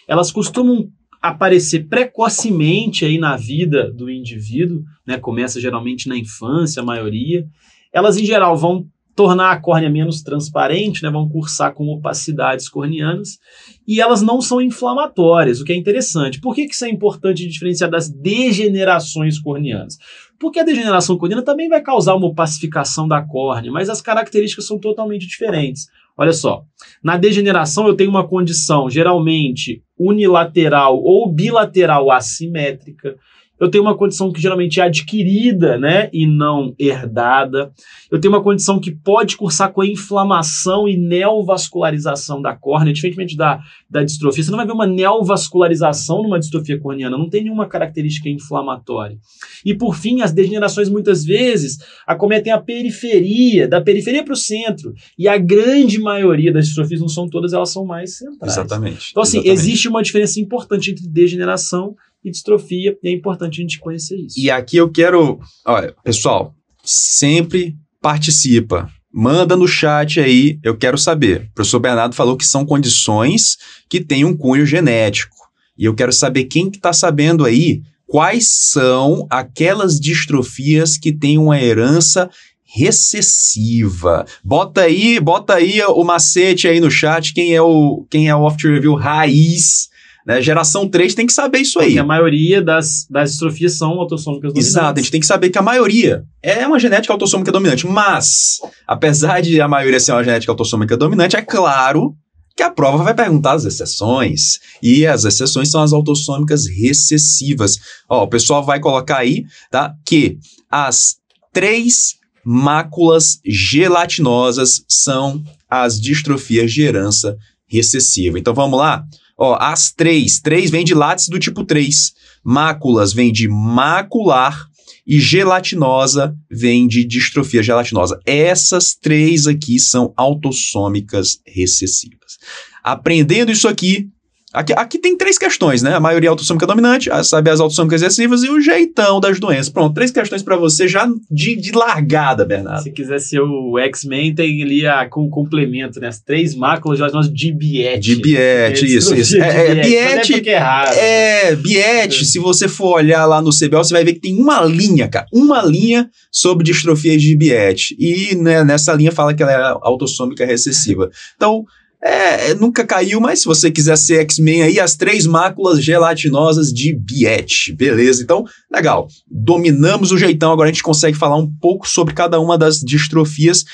Elas 0.08 0.32
costumam 0.32 0.88
aparecer 1.30 1.88
precocemente 1.88 3.06
aí 3.06 3.18
na 3.18 3.36
vida 3.36 3.92
do 3.92 4.10
indivíduo, 4.10 4.84
né? 5.06 5.18
Começa 5.18 5.60
geralmente 5.60 6.08
na 6.08 6.18
infância, 6.18 6.82
a 6.82 6.86
maioria. 6.86 7.46
Elas 7.94 8.18
em 8.18 8.26
geral 8.26 8.58
vão 8.58 8.88
tornar 9.16 9.52
a 9.52 9.60
córnea 9.60 9.90
menos 9.90 10.22
transparente, 10.22 11.02
né? 11.02 11.10
Vão 11.10 11.30
cursar 11.30 11.74
com 11.74 11.88
opacidades 11.88 12.68
corneanas 12.68 13.40
e 13.88 14.02
elas 14.02 14.22
não 14.22 14.42
são 14.42 14.62
inflamatórias, 14.62 15.62
o 15.62 15.64
que 15.64 15.72
é 15.72 15.76
interessante. 15.76 16.42
Por 16.42 16.54
que, 16.54 16.68
que 16.68 16.74
isso 16.74 16.86
é 16.86 16.90
importante 16.90 17.48
diferenciar 17.48 17.90
das 17.90 18.10
degenerações 18.10 19.40
corneanas? 19.40 19.98
Porque 20.38 20.60
a 20.60 20.66
degeneração 20.66 21.18
corneana 21.18 21.44
também 21.44 21.70
vai 21.70 21.82
causar 21.82 22.14
uma 22.16 22.28
opacificação 22.28 23.08
da 23.08 23.22
córnea, 23.22 23.72
mas 23.72 23.90
as 23.90 24.02
características 24.02 24.68
são 24.68 24.78
totalmente 24.78 25.28
diferentes. 25.28 25.88
Olha 26.18 26.34
só, 26.34 26.64
na 27.04 27.18
degeneração 27.18 27.88
eu 27.88 27.96
tenho 27.96 28.10
uma 28.10 28.28
condição 28.28 28.90
geralmente 28.90 29.82
unilateral 29.98 30.98
ou 30.98 31.32
bilateral 31.32 32.12
assimétrica, 32.12 33.18
eu 33.60 33.70
tenho 33.70 33.84
uma 33.84 33.98
condição 33.98 34.32
que 34.32 34.42
geralmente 34.42 34.80
é 34.80 34.84
adquirida, 34.84 35.78
né, 35.78 36.10
e 36.12 36.28
não 36.28 36.74
herdada. 36.78 37.72
Eu 38.12 38.20
tenho 38.20 38.34
uma 38.34 38.44
condição 38.44 38.80
que 38.80 38.92
pode 38.92 39.38
cursar 39.38 39.72
com 39.72 39.82
a 39.82 39.88
inflamação 39.88 40.88
e 40.88 40.98
neovascularização 40.98 42.42
da 42.42 42.54
córnea, 42.54 42.94
diferentemente 42.94 43.38
da, 43.38 43.62
da 43.90 44.04
distrofia. 44.04 44.44
Você 44.44 44.52
não 44.52 44.58
vai 44.58 44.66
ver 44.66 44.74
uma 44.74 44.88
neovascularização 44.88 46.22
numa 46.22 46.40
distrofia 46.40 46.80
corneana, 46.80 47.18
não 47.18 47.30
tem 47.30 47.44
nenhuma 47.44 47.68
característica 47.68 48.30
inflamatória. 48.30 49.18
E 49.66 49.74
por 49.74 49.96
fim, 49.96 50.22
as 50.22 50.32
degenerações 50.32 50.90
muitas 50.90 51.24
vezes 51.24 51.78
acometem 52.06 52.52
a 52.52 52.60
periferia, 52.60 53.68
da 53.68 53.82
periferia 53.82 54.24
para 54.24 54.34
o 54.34 54.38
centro. 54.38 54.94
E 55.18 55.28
a 55.28 55.38
grande 55.38 56.00
maioria 56.00 56.52
das 56.52 56.66
distrofias, 56.66 57.00
não 57.00 57.08
são 57.08 57.30
todas, 57.30 57.54
elas 57.54 57.70
são 57.70 57.86
mais 57.86 58.18
centrais. 58.18 58.54
Exatamente. 58.54 59.10
Então, 59.12 59.24
assim, 59.24 59.38
exatamente. 59.38 59.60
existe 59.60 59.88
uma 59.88 60.04
diferença 60.04 60.40
importante 60.40 60.92
entre 60.92 61.08
degeneração 61.08 61.96
e 62.26 62.32
distrofia, 62.32 62.98
e 63.04 63.10
é 63.10 63.12
importante 63.12 63.60
a 63.60 63.62
gente 63.62 63.80
conhecer 63.80 64.18
isso. 64.18 64.40
E 64.40 64.50
aqui 64.50 64.78
eu 64.78 64.90
quero. 64.90 65.40
Olha, 65.66 65.94
pessoal, 66.04 66.54
sempre 66.84 67.76
participa. 68.02 68.90
Manda 69.14 69.56
no 69.56 69.68
chat 69.68 70.20
aí, 70.20 70.60
eu 70.62 70.76
quero 70.76 70.98
saber. 70.98 71.48
O 71.52 71.54
professor 71.56 71.80
Bernardo 71.80 72.16
falou 72.16 72.36
que 72.36 72.46
são 72.46 72.66
condições 72.66 73.58
que 73.90 74.02
têm 74.02 74.26
um 74.26 74.36
cunho 74.36 74.66
genético. 74.66 75.36
E 75.78 75.86
eu 75.86 75.94
quero 75.94 76.12
saber 76.12 76.46
quem 76.46 76.70
que 76.70 76.78
está 76.78 76.92
sabendo 76.92 77.46
aí 77.46 77.82
quais 78.08 78.48
são 78.48 79.26
aquelas 79.30 80.00
distrofias 80.00 80.98
que 80.98 81.12
têm 81.12 81.38
uma 81.38 81.60
herança 81.60 82.30
recessiva. 82.64 84.26
Bota 84.44 84.82
aí, 84.82 85.20
bota 85.20 85.56
aí 85.56 85.82
o 85.82 86.04
macete 86.04 86.68
aí 86.68 86.80
no 86.80 86.92
chat, 86.92 87.34
quem 87.34 87.56
é 87.56 87.62
o 87.62 88.06
quem 88.10 88.28
é 88.28 88.36
o 88.36 88.42
Oft 88.42 88.68
Review 88.68 88.96
raiz 88.96 89.90
né? 90.26 90.42
Geração 90.42 90.88
3 90.88 91.14
tem 91.14 91.28
que 91.28 91.34
saber 91.34 91.60
isso 91.60 91.80
aí. 91.80 91.88
Porque 91.88 92.00
a 92.00 92.06
maioria 92.06 92.62
das, 92.62 93.06
das 93.10 93.32
distrofias 93.32 93.78
são 93.78 93.92
autossômicas 93.92 94.52
dominantes. 94.52 94.68
Exato, 94.70 95.00
a 95.00 95.02
gente 95.02 95.12
tem 95.12 95.20
que 95.20 95.28
saber 95.28 95.50
que 95.50 95.58
a 95.58 95.62
maioria 95.62 96.24
é 96.42 96.66
uma 96.66 96.80
genética 96.80 97.14
autossômica 97.14 97.52
dominante. 97.52 97.86
Mas, 97.86 98.58
apesar 98.88 99.42
de 99.42 99.62
a 99.62 99.68
maioria 99.68 100.00
ser 100.00 100.14
uma 100.14 100.24
genética 100.24 100.52
autossômica 100.52 100.98
dominante, 100.98 101.36
é 101.36 101.42
claro 101.42 102.16
que 102.56 102.64
a 102.64 102.72
prova 102.72 103.04
vai 103.04 103.14
perguntar 103.14 103.54
as 103.54 103.66
exceções. 103.66 104.60
E 104.82 105.06
as 105.06 105.26
exceções 105.26 105.70
são 105.70 105.84
as 105.84 105.94
autossômicas 105.94 106.66
recessivas. 106.66 107.78
Ó, 108.10 108.24
o 108.24 108.28
pessoal 108.28 108.64
vai 108.64 108.80
colocar 108.80 109.18
aí, 109.18 109.44
tá? 109.70 109.94
Que 110.06 110.38
as 110.72 111.18
três 111.54 112.16
máculas 112.44 113.40
gelatinosas 113.46 114.84
são 114.88 115.44
as 115.70 116.00
distrofias 116.00 116.72
de 116.72 116.82
herança 116.82 117.36
recessiva. 117.68 118.40
Então 118.40 118.54
vamos 118.54 118.80
lá? 118.80 119.04
Ó, 119.38 119.58
as 119.60 119.92
três. 119.92 120.40
Três 120.40 120.70
vem 120.70 120.84
de 120.84 120.94
látice 120.94 121.30
do 121.30 121.40
tipo 121.40 121.64
3. 121.64 122.14
Máculas 122.44 123.14
vem 123.14 123.32
de 123.32 123.48
macular. 123.48 124.68
E 125.08 125.20
gelatinosa 125.20 126.36
vem 126.50 126.88
de 126.88 127.04
distrofia 127.04 127.62
gelatinosa. 127.62 128.20
Essas 128.26 128.96
três 128.96 129.46
aqui 129.46 129.78
são 129.80 130.12
autossômicas 130.18 131.40
recessivas. 131.46 132.40
Aprendendo 132.84 133.52
isso 133.52 133.68
aqui, 133.68 134.10
Aqui, 134.56 134.74
aqui, 134.74 134.98
tem 134.98 135.18
três 135.18 135.38
questões, 135.38 135.82
né? 135.82 135.94
A 135.94 136.00
maioria 136.00 136.30
é 136.30 136.32
autossômica 136.32 136.66
dominante, 136.66 137.10
sabe 137.26 137.50
as 137.50 137.60
autossômicas 137.60 138.02
excessivas 138.02 138.42
e 138.44 138.50
o 138.50 138.62
jeitão 138.62 139.20
das 139.20 139.38
doenças. 139.38 139.70
Pronto, 139.70 139.94
três 139.94 140.12
questões 140.12 140.42
para 140.42 140.56
você 140.56 140.88
já 140.88 141.06
de, 141.30 141.56
de, 141.58 141.72
largada, 141.74 142.46
Bernardo. 142.46 142.84
Se 142.84 142.92
quiser 142.92 143.20
ser 143.20 143.42
o 143.42 143.78
X-Men, 143.78 144.34
tem 144.34 144.64
ali 144.64 144.88
a, 144.88 145.08
com 145.10 145.30
complemento, 145.30 146.00
né? 146.00 146.08
As 146.08 146.22
três 146.22 146.56
máculas 146.56 147.00
já 147.00 147.10
nós 147.10 147.32
de 147.32 147.52
Biete. 147.52 148.16
De 148.16 148.22
Biete, 148.22 148.86
isso, 148.86 149.14
isso. 149.14 149.36
É, 149.42 149.72
é, 149.72 149.76
Biete, 149.76 150.50
é, 150.50 151.50
é, 151.50 151.56
Biete, 151.56 152.26
se 152.26 152.40
você 152.40 152.70
for 152.70 152.96
olhar 152.96 153.26
lá 153.26 153.42
no 153.42 153.50
CBL, 153.50 153.78
você 153.78 153.94
vai 153.94 154.06
ver 154.06 154.14
que 154.14 154.22
tem 154.22 154.40
uma 154.40 154.62
linha, 154.62 155.10
cara, 155.10 155.26
uma 155.34 155.62
linha 155.62 156.10
sobre 156.32 156.64
distrofia 156.64 157.18
de 157.18 157.36
Biete. 157.36 157.96
E 158.00 158.36
né, 158.36 158.64
nessa 158.64 158.94
linha 158.94 159.12
fala 159.12 159.34
que 159.34 159.44
ela 159.44 159.52
é 159.52 159.78
autossômica 159.82 160.46
recessiva. 160.46 161.10
Então, 161.36 161.66
é, 162.08 162.54
nunca 162.54 162.86
caiu, 162.86 163.20
mas 163.20 163.40
se 163.40 163.46
você 163.46 163.72
quiser 163.72 163.98
ser 163.98 164.20
X-Men 164.22 164.62
aí, 164.62 164.80
as 164.80 164.96
três 164.96 165.26
máculas 165.26 165.84
gelatinosas 165.84 166.72
de 166.72 166.94
Biet. 166.94 167.74
Beleza, 167.74 168.22
então, 168.22 168.46
legal. 168.72 169.08
Dominamos 169.28 170.12
o 170.12 170.18
jeitão, 170.18 170.52
agora 170.52 170.70
a 170.70 170.72
gente 170.72 170.84
consegue 170.84 171.18
falar 171.18 171.38
um 171.38 171.52
pouco 171.60 171.90
sobre 171.90 172.14
cada 172.14 172.40
uma 172.40 172.60
das 172.60 172.80
distrofias. 172.80 173.66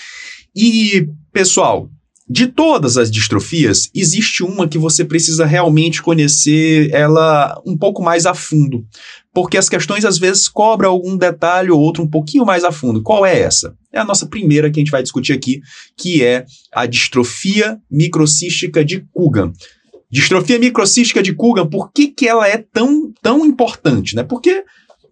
E, 0.55 1.09
pessoal, 1.33 1.89
de 2.31 2.47
todas 2.47 2.95
as 2.95 3.11
distrofias, 3.11 3.89
existe 3.93 4.43
uma 4.43 4.65
que 4.65 4.77
você 4.77 5.03
precisa 5.03 5.45
realmente 5.45 6.01
conhecer 6.01 6.89
ela 6.93 7.61
um 7.65 7.77
pouco 7.77 8.01
mais 8.01 8.25
a 8.25 8.33
fundo, 8.33 8.85
porque 9.33 9.57
as 9.57 9.69
questões 9.69 10.03
às 10.03 10.17
vezes 10.17 10.47
cobram 10.49 10.91
algum 10.91 11.15
detalhe 11.15 11.71
ou 11.71 11.79
outro 11.79 12.03
um 12.03 12.07
pouquinho 12.07 12.45
mais 12.45 12.63
a 12.63 12.71
fundo. 12.71 13.01
Qual 13.01 13.25
é 13.25 13.39
essa? 13.39 13.75
É 13.91 13.99
a 13.99 14.05
nossa 14.05 14.25
primeira 14.25 14.69
que 14.69 14.79
a 14.79 14.81
gente 14.81 14.91
vai 14.91 15.01
discutir 15.01 15.33
aqui, 15.33 15.61
que 15.97 16.23
é 16.23 16.45
a 16.71 16.85
distrofia 16.85 17.79
microcística 17.89 18.83
de 18.83 19.05
Coogan. 19.13 19.53
Distrofia 20.09 20.59
microcística 20.59 21.23
de 21.23 21.33
Coogan, 21.33 21.67
por 21.67 21.91
que, 21.91 22.07
que 22.07 22.27
ela 22.27 22.47
é 22.47 22.57
tão, 22.57 23.13
tão 23.21 23.45
importante? 23.45 24.15
Né? 24.15 24.23
Porque 24.23 24.63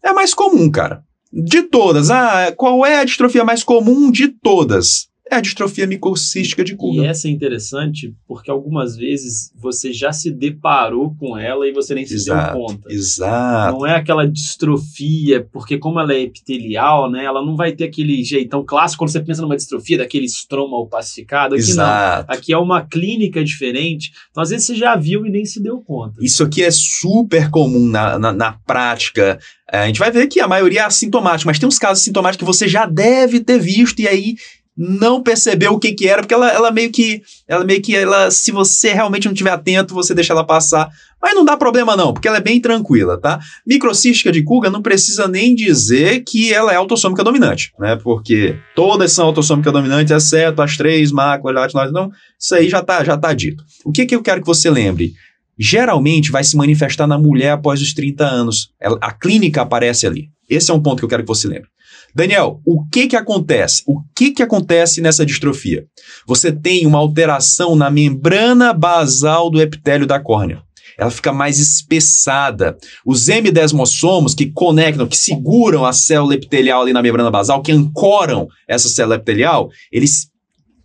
é 0.03 0.11
mais 0.11 0.33
comum, 0.33 0.69
cara. 0.69 1.03
De 1.31 1.61
todas, 1.61 2.09
ah, 2.09 2.51
qual 2.57 2.85
é 2.85 2.99
a 2.99 3.05
distrofia 3.05 3.45
mais 3.45 3.63
comum 3.63 4.11
de 4.11 4.27
todas? 4.27 5.09
É 5.31 5.36
a 5.36 5.41
distrofia 5.41 5.86
microcística 5.88 6.63
de 6.63 6.75
Coogan. 6.75 7.03
E 7.03 7.07
essa 7.07 7.27
é 7.27 7.31
interessante 7.31 8.13
porque 8.27 8.50
algumas 8.50 8.95
vezes 8.95 9.51
você 9.55 9.93
já 9.93 10.12
se 10.12 10.31
deparou 10.31 11.15
com 11.19 11.38
ela 11.38 11.67
e 11.67 11.71
você 11.71 11.93
nem 11.93 12.05
se 12.05 12.15
exato, 12.15 12.57
deu 12.57 12.65
conta. 12.65 12.91
Exato. 12.91 13.77
Não 13.77 13.86
é 13.86 13.95
aquela 13.95 14.27
distrofia, 14.27 15.48
porque 15.51 15.77
como 15.77 16.00
ela 16.00 16.13
é 16.13 16.21
epitelial, 16.21 17.09
né, 17.09 17.24
ela 17.24 17.45
não 17.45 17.55
vai 17.55 17.71
ter 17.71 17.86
aquele 17.86 18.24
jeitão 18.24 18.63
clássico 18.65 19.03
quando 19.03 19.12
você 19.12 19.21
pensa 19.21 19.41
numa 19.41 19.55
distrofia 19.55 19.98
daquele 19.98 20.25
estroma 20.25 20.77
opacificado. 20.77 21.55
Aqui 21.55 21.63
exato. 21.63 22.27
não. 22.27 22.36
Aqui 22.36 22.53
é 22.53 22.57
uma 22.57 22.81
clínica 22.81 23.43
diferente. 23.43 24.12
Então, 24.31 24.43
às 24.43 24.50
vezes 24.50 24.67
você 24.67 24.75
já 24.75 24.95
viu 24.95 25.25
e 25.25 25.29
nem 25.29 25.45
se 25.45 25.62
deu 25.62 25.79
conta. 25.81 26.15
Isso 26.21 26.43
aqui 26.43 26.63
é 26.63 26.71
super 26.71 27.50
comum 27.50 27.86
na, 27.86 28.17
na, 28.17 28.31
na 28.31 28.53
prática. 28.65 29.39
É, 29.71 29.79
a 29.79 29.88
gente 29.88 30.00
vai 30.00 30.12
ver 30.12 30.27
que 30.27 30.39
a 30.39 30.48
maioria 30.48 30.81
é 30.81 30.83
assintomática, 30.83 31.48
mas 31.48 31.59
tem 31.59 31.67
uns 31.67 31.77
casos 31.77 32.03
sintomáticos 32.03 32.43
que 32.43 32.57
você 32.57 32.67
já 32.67 32.86
deve 32.86 33.39
ter 33.39 33.59
visto, 33.59 34.00
e 34.00 34.07
aí 34.07 34.36
não 34.81 35.21
percebeu 35.21 35.74
o 35.74 35.79
que 35.79 35.91
que 35.91 36.07
era, 36.07 36.21
porque 36.21 36.33
ela, 36.33 36.50
ela 36.50 36.71
meio 36.71 36.89
que, 36.89 37.21
ela 37.45 37.65
meio 37.65 37.81
que, 37.81 37.93
ela, 37.93 38.31
se 38.31 38.50
você 38.50 38.93
realmente 38.93 39.25
não 39.25 39.33
estiver 39.33 39.51
atento, 39.51 39.93
você 39.93 40.13
deixa 40.13 40.31
ela 40.31 40.45
passar. 40.45 40.89
Mas 41.21 41.36
não 41.36 41.43
dá 41.43 41.57
problema 41.57 41.98
não, 41.98 42.13
porque 42.13 42.29
ela 42.29 42.38
é 42.38 42.41
bem 42.41 42.62
tranquila, 42.62 43.19
tá? 43.19 43.41
Microcística 43.67 44.31
de 44.31 44.41
Kuga 44.41 44.69
não 44.69 44.81
precisa 44.81 45.27
nem 45.27 45.53
dizer 45.53 46.24
que 46.24 46.53
ela 46.53 46.71
é 46.71 46.77
autossômica 46.77 47.25
dominante, 47.25 47.74
né? 47.77 47.98
Porque 48.01 48.55
todas 48.74 49.12
são 49.12 49.25
autossômica 49.25 49.69
dominante, 49.69 50.13
exceto 50.13 50.62
as 50.62 50.77
três, 50.77 51.12
macro, 51.12 51.51
latinoide, 51.51 51.89
então 51.89 52.09
isso 52.39 52.55
aí 52.55 52.69
já 52.69 52.81
tá, 52.81 53.03
já 53.03 53.17
tá 53.17 53.33
dito. 53.33 53.62
O 53.83 53.91
que 53.91 54.05
que 54.05 54.15
eu 54.15 54.21
quero 54.21 54.39
que 54.39 54.48
você 54.48 54.69
lembre? 54.69 55.12
Geralmente 55.57 56.31
vai 56.31 56.45
se 56.45 56.55
manifestar 56.55 57.05
na 57.05 57.17
mulher 57.17 57.51
após 57.51 57.81
os 57.81 57.93
30 57.93 58.24
anos. 58.25 58.69
A 59.01 59.12
clínica 59.12 59.62
aparece 59.62 60.07
ali. 60.07 60.29
Esse 60.50 60.71
é 60.71 60.74
um 60.74 60.81
ponto 60.81 61.00
que 61.00 61.03
eu 61.03 61.09
quero 61.09 61.24
que 61.24 61.27
você 61.27 61.50
lembre. 61.50 61.67
Daniel, 62.13 62.62
o 62.66 62.86
que 62.88 63.08
que 63.08 63.16
acontece? 63.16 63.84
O 63.88 64.01
que 64.16 64.32
que 64.32 64.44
acontece 64.44 65.01
nessa 65.01 65.25
distrofia? 65.25 65.86
Você 66.28 66.51
tem 66.51 66.86
uma 66.86 66.98
alteração 66.98 67.75
na 67.75 67.89
membrana 67.89 68.74
basal 68.74 69.50
do 69.50 69.62
epitélio 69.62 70.08
da 70.08 70.20
córnea. 70.20 70.62
Ela 70.98 71.12
fica 71.12 71.32
mais 71.32 71.60
espessada. 71.60 72.78
Os 73.06 73.30
M-desmossomos 73.30 74.36
que 74.36 74.51
conectam, 74.51 75.08
que 75.08 75.16
seguram 75.16 75.86
a 75.86 75.94
célula 75.94 76.36
epitelial 76.36 76.82
ali 76.82 76.92
na 76.92 77.01
membrana 77.01 77.32
basal, 77.32 77.62
que 77.62 77.72
ancoram 77.72 78.48
essa 78.68 78.89
célula 78.89 79.16
epitelial, 79.16 79.70
eles 79.92 80.30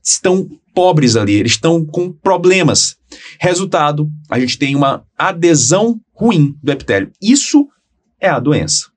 estão 0.03 0.49
pobres 0.73 1.17
ali, 1.17 1.35
eles 1.35 1.53
estão 1.53 1.85
com 1.85 2.13
problemas. 2.13 2.97
Resultado, 3.41 4.09
a 4.31 4.39
gente 4.39 4.59
tem 4.59 4.77
uma 4.77 5.05
adesão 5.19 5.99
ruim 6.13 6.55
do 6.63 6.71
epitélio. 6.71 7.11
Isso 7.21 7.67
é 8.21 8.29
a 8.29 8.39
doença. 8.39 8.94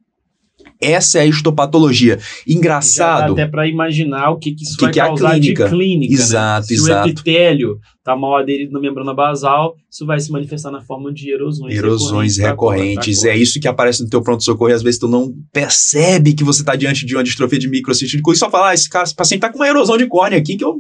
Essa 0.82 1.20
é 1.20 1.22
a 1.22 1.26
histopatologia. 1.26 2.20
Engraçado. 2.48 3.20
Já 3.20 3.28
dá 3.28 3.34
até 3.34 3.48
para 3.48 3.68
imaginar 3.68 4.32
o 4.32 4.38
que, 4.38 4.54
que 4.54 4.64
isso 4.64 4.78
que 4.78 4.84
vai 4.84 4.94
que 4.94 5.00
é 5.00 5.06
causar 5.06 5.30
a 5.30 5.32
clínica. 5.34 5.64
de 5.64 5.70
clínica. 5.70 6.14
Exato, 6.14 6.62
né? 6.62 6.68
Se 6.68 6.74
exato. 6.74 7.08
o 7.08 7.12
epitélio 7.12 7.80
está 7.98 8.16
mal 8.16 8.38
aderido 8.38 8.72
na 8.72 8.80
membrana 8.80 9.14
basal, 9.14 9.76
isso 9.92 10.06
vai 10.06 10.20
se 10.20 10.32
manifestar 10.32 10.72
na 10.72 10.82
forma 10.82 11.12
de 11.12 11.30
erosões, 11.30 11.76
erosões 11.76 12.38
recorrentes. 12.38 13.24
Da 13.24 13.30
é 13.30 13.38
isso 13.38 13.60
que 13.60 13.68
aparece 13.68 14.02
no 14.02 14.10
teu 14.10 14.22
pronto-socorro 14.22 14.70
e 14.70 14.74
às 14.74 14.82
vezes 14.82 15.00
tu 15.00 15.08
não 15.08 15.34
percebe 15.52 16.34
que 16.34 16.44
você 16.44 16.62
está 16.62 16.76
diante 16.76 17.06
de 17.06 17.16
uma 17.16 17.24
distrofia 17.24 17.60
de 17.60 17.70
microcístico 17.70 18.32
e 18.32 18.36
só 18.36 18.50
falar, 18.50 18.70
ah, 18.70 18.74
esse, 18.74 18.90
cara, 18.90 19.04
esse 19.04 19.16
paciente 19.16 19.40
está 19.40 19.52
com 19.52 19.60
uma 19.60 19.68
erosão 19.68 19.98
de 19.98 20.08
córnea 20.08 20.40
aqui 20.40 20.56
que 20.56 20.64
eu 20.64 20.78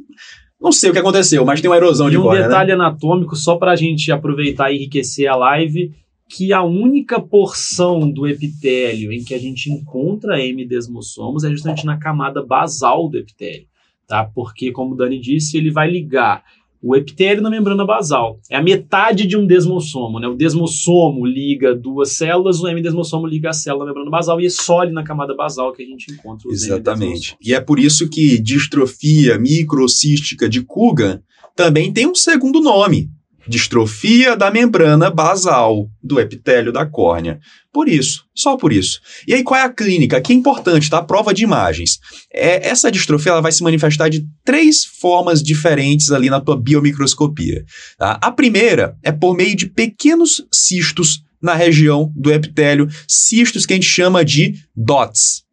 não 0.59 0.71
sei 0.71 0.89
o 0.89 0.93
que 0.93 0.99
aconteceu, 0.99 1.45
mas 1.45 1.61
tem 1.61 1.69
uma 1.69 1.77
erosão 1.77 2.07
e 2.07 2.11
de 2.11 2.17
um 2.17 2.23
córnea. 2.23 2.43
detalhe 2.43 2.69
né? 2.69 2.73
anatômico, 2.73 3.35
só 3.35 3.57
para 3.57 3.71
a 3.71 3.75
gente 3.75 4.11
aproveitar 4.11 4.71
e 4.71 4.77
enriquecer 4.77 5.27
a 5.27 5.35
live, 5.35 5.91
que 6.29 6.51
a 6.51 6.61
única 6.63 7.21
porção 7.21 8.11
do 8.11 8.27
epitélio 8.27 9.11
em 9.11 9.23
que 9.23 9.33
a 9.33 9.39
gente 9.39 9.71
encontra 9.71 10.43
M-desmossomos 10.43 11.43
é 11.43 11.49
justamente 11.49 11.85
na 11.85 11.97
camada 11.97 12.45
basal 12.45 13.07
do 13.09 13.17
epitélio, 13.17 13.67
tá? 14.05 14.25
Porque, 14.25 14.71
como 14.71 14.93
o 14.93 14.97
Dani 14.97 15.19
disse, 15.19 15.57
ele 15.57 15.71
vai 15.71 15.89
ligar 15.89 16.43
o 16.81 16.95
epitélio 16.95 17.41
na 17.41 17.49
membrana 17.49 17.85
basal. 17.85 18.39
É 18.49 18.55
a 18.55 18.61
metade 18.61 19.25
de 19.25 19.35
um 19.35 19.47
desmossomo, 19.47 20.19
né? 20.19 20.27
O 20.27 20.35
desmossomo 20.35 21.25
liga 21.25 21.73
duas 21.73 22.13
células, 22.13 22.61
o 22.61 22.67
M-desmossomo 22.67 23.25
liga 23.25 23.49
a 23.49 23.53
célula 23.53 23.85
na 23.85 23.91
membrana 23.91 24.11
basal 24.11 24.39
e 24.39 24.45
é 24.45 24.49
só 24.49 24.81
ali 24.81 24.91
na 24.91 25.03
camada 25.03 25.35
basal 25.35 25.73
que 25.73 25.81
a 25.81 25.85
gente 25.85 26.11
encontra 26.11 26.47
os 26.47 26.63
Exatamente. 26.63 27.35
E 27.41 27.53
é 27.53 27.59
por 27.59 27.79
isso 27.79 28.09
que 28.09 28.39
distrofia 28.39 29.39
microcística 29.39 30.47
de 30.47 30.61
Coogan 30.61 31.21
também 31.55 31.91
tem 31.91 32.05
um 32.05 32.15
segundo 32.15 32.61
nome, 32.61 33.09
distrofia 33.47 34.35
da 34.35 34.51
membrana 34.51 35.09
basal 35.09 35.87
do 36.03 36.19
epitélio 36.19 36.71
da 36.71 36.85
córnea. 36.85 37.39
Por 37.71 37.87
isso, 37.87 38.25
só 38.35 38.57
por 38.57 38.73
isso. 38.73 38.99
E 39.27 39.33
aí, 39.33 39.43
qual 39.43 39.59
é 39.59 39.63
a 39.63 39.69
clínica? 39.69 40.19
Que 40.19 40.33
é 40.33 40.35
importante, 40.35 40.89
tá? 40.89 40.97
A 40.97 41.03
prova 41.03 41.33
de 41.33 41.43
imagens. 41.43 41.99
É, 42.33 42.67
essa 42.67 42.91
distrofia 42.91 43.31
ela 43.31 43.41
vai 43.41 43.51
se 43.51 43.63
manifestar 43.63 44.09
de 44.09 44.25
três 44.43 44.83
formas 44.83 45.43
diferentes 45.43 46.11
ali 46.11 46.29
na 46.29 46.41
tua 46.41 46.59
biomicroscopia. 46.59 47.63
Tá? 47.97 48.19
A 48.21 48.31
primeira 48.31 48.95
é 49.03 49.11
por 49.11 49.35
meio 49.35 49.55
de 49.55 49.67
pequenos 49.67 50.43
cistos 50.51 51.21
na 51.41 51.53
região 51.53 52.11
do 52.15 52.31
epitélio, 52.31 52.87
cistos 53.07 53.65
que 53.65 53.73
a 53.73 53.75
gente 53.75 53.87
chama 53.87 54.25
de 54.25 54.55
dots. 54.75 55.46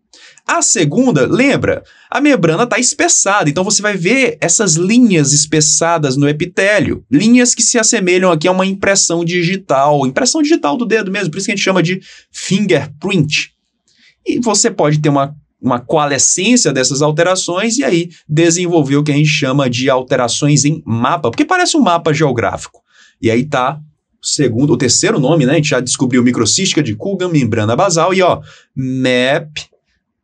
A 0.46 0.60
segunda, 0.60 1.26
lembra, 1.26 1.82
a 2.10 2.20
membrana 2.20 2.64
está 2.64 2.78
espessada, 2.78 3.48
então 3.48 3.64
você 3.64 3.80
vai 3.80 3.96
ver 3.96 4.36
essas 4.42 4.74
linhas 4.74 5.32
espessadas 5.32 6.18
no 6.18 6.28
epitélio, 6.28 7.02
linhas 7.10 7.54
que 7.54 7.62
se 7.62 7.78
assemelham 7.78 8.30
aqui 8.30 8.46
a 8.46 8.52
uma 8.52 8.66
impressão 8.66 9.24
digital, 9.24 10.06
impressão 10.06 10.42
digital 10.42 10.76
do 10.76 10.84
dedo 10.84 11.10
mesmo, 11.10 11.30
por 11.30 11.38
isso 11.38 11.46
que 11.46 11.52
a 11.52 11.56
gente 11.56 11.64
chama 11.64 11.82
de 11.82 11.98
fingerprint. 12.30 13.52
E 14.26 14.38
você 14.38 14.70
pode 14.70 14.98
ter 15.00 15.08
uma, 15.08 15.34
uma 15.60 15.80
coalescência 15.80 16.74
dessas 16.74 17.00
alterações 17.00 17.78
e 17.78 17.84
aí 17.84 18.10
desenvolver 18.28 18.96
o 18.96 19.02
que 19.02 19.12
a 19.12 19.16
gente 19.16 19.30
chama 19.30 19.70
de 19.70 19.88
alterações 19.88 20.66
em 20.66 20.82
mapa, 20.84 21.30
porque 21.30 21.46
parece 21.46 21.74
um 21.74 21.80
mapa 21.80 22.12
geográfico. 22.12 22.82
E 23.20 23.30
aí 23.30 23.46
tá 23.46 23.80
segundo, 24.20 24.74
o 24.74 24.78
terceiro 24.78 25.18
nome, 25.18 25.46
né? 25.46 25.52
A 25.52 25.56
gente 25.56 25.68
já 25.68 25.80
descobriu 25.80 26.22
microcística 26.22 26.82
de 26.82 26.94
Coogan, 26.94 27.28
membrana 27.28 27.76
basal 27.76 28.12
e 28.12 28.22
ó, 28.22 28.40
MAP 28.74 29.73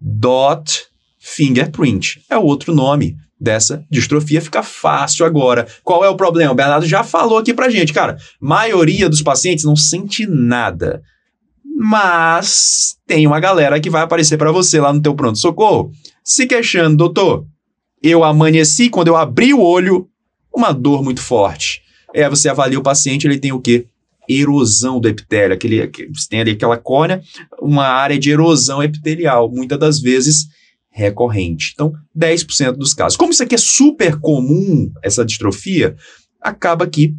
dot 0.01 0.87
fingerprint. 1.19 2.23
É 2.31 2.39
outro 2.39 2.75
nome 2.75 3.17
dessa 3.41 3.85
distrofia, 3.91 4.41
fica 4.41 4.63
fácil 4.63 5.25
agora. 5.25 5.67
Qual 5.83 6.05
é 6.05 6.09
o 6.09 6.17
problema? 6.17 6.53
O 6.53 6.55
Bernardo 6.55 6.87
já 6.87 7.03
falou 7.03 7.39
aqui 7.39 7.55
pra 7.55 7.71
gente, 7.71 7.93
cara. 7.93 8.19
Maioria 8.41 9.09
dos 9.09 9.23
pacientes 9.23 9.65
não 9.65 9.77
sente 9.77 10.27
nada. 10.27 11.03
Mas 11.77 12.97
tem 13.07 13.27
uma 13.27 13.41
galera 13.41 13.81
que 13.81 13.89
vai 13.89 14.03
aparecer 14.03 14.37
para 14.37 14.53
você 14.53 14.81
lá 14.81 14.93
no 14.93 15.01
teu 15.01 15.15
pronto 15.15 15.39
socorro, 15.39 15.91
se 16.23 16.47
queixando, 16.47 16.97
doutor. 16.97 17.47
Eu 18.03 18.25
amanheci 18.25 18.91
quando 18.91 19.09
eu 19.09 19.17
abri 19.17 19.55
o 19.55 19.61
olho, 19.61 20.09
uma 20.55 20.73
dor 20.73 21.03
muito 21.03 21.23
forte. 21.23 21.83
É, 22.15 22.29
você 22.29 22.49
avalia 22.49 22.79
o 22.79 22.83
paciente, 22.83 23.27
ele 23.27 23.39
tem 23.39 23.53
o 23.53 23.61
quê? 23.61 23.87
Erosão 24.33 25.01
do 25.01 25.09
epitélio, 25.09 25.55
aquele, 25.55 25.91
você 26.13 26.29
tem 26.29 26.41
ali 26.41 26.53
aquela 26.53 26.77
córnea, 26.77 27.23
uma 27.61 27.87
área 27.87 28.19
de 28.19 28.31
erosão 28.31 28.83
epitelial, 28.83 29.51
muitas 29.51 29.79
das 29.79 30.01
vezes 30.01 30.47
recorrente. 30.91 31.73
Então, 31.75 31.93
10% 32.17 32.73
dos 32.73 32.93
casos. 32.93 33.17
Como 33.17 33.33
isso 33.33 33.43
aqui 33.43 33.55
é 33.55 33.59
super 33.59 34.19
comum, 34.19 34.91
essa 35.03 35.25
distrofia, 35.25 35.97
acaba 36.41 36.87
que 36.87 37.15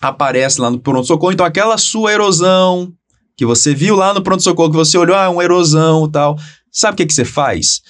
aparece 0.00 0.60
lá 0.60 0.70
no 0.70 0.78
pronto-socorro. 0.78 1.32
Então, 1.32 1.46
aquela 1.46 1.78
sua 1.78 2.12
erosão 2.12 2.92
que 3.36 3.44
você 3.44 3.74
viu 3.74 3.96
lá 3.96 4.14
no 4.14 4.22
pronto-socorro, 4.22 4.70
que 4.70 4.76
você 4.76 4.96
olhou, 4.96 5.16
ah, 5.16 5.28
uma 5.28 5.44
erosão 5.44 6.10
tal. 6.10 6.36
Sabe 6.70 6.94
o 6.94 6.96
que, 6.96 7.06
que 7.06 7.12
você 7.12 7.24
faz? 7.24 7.80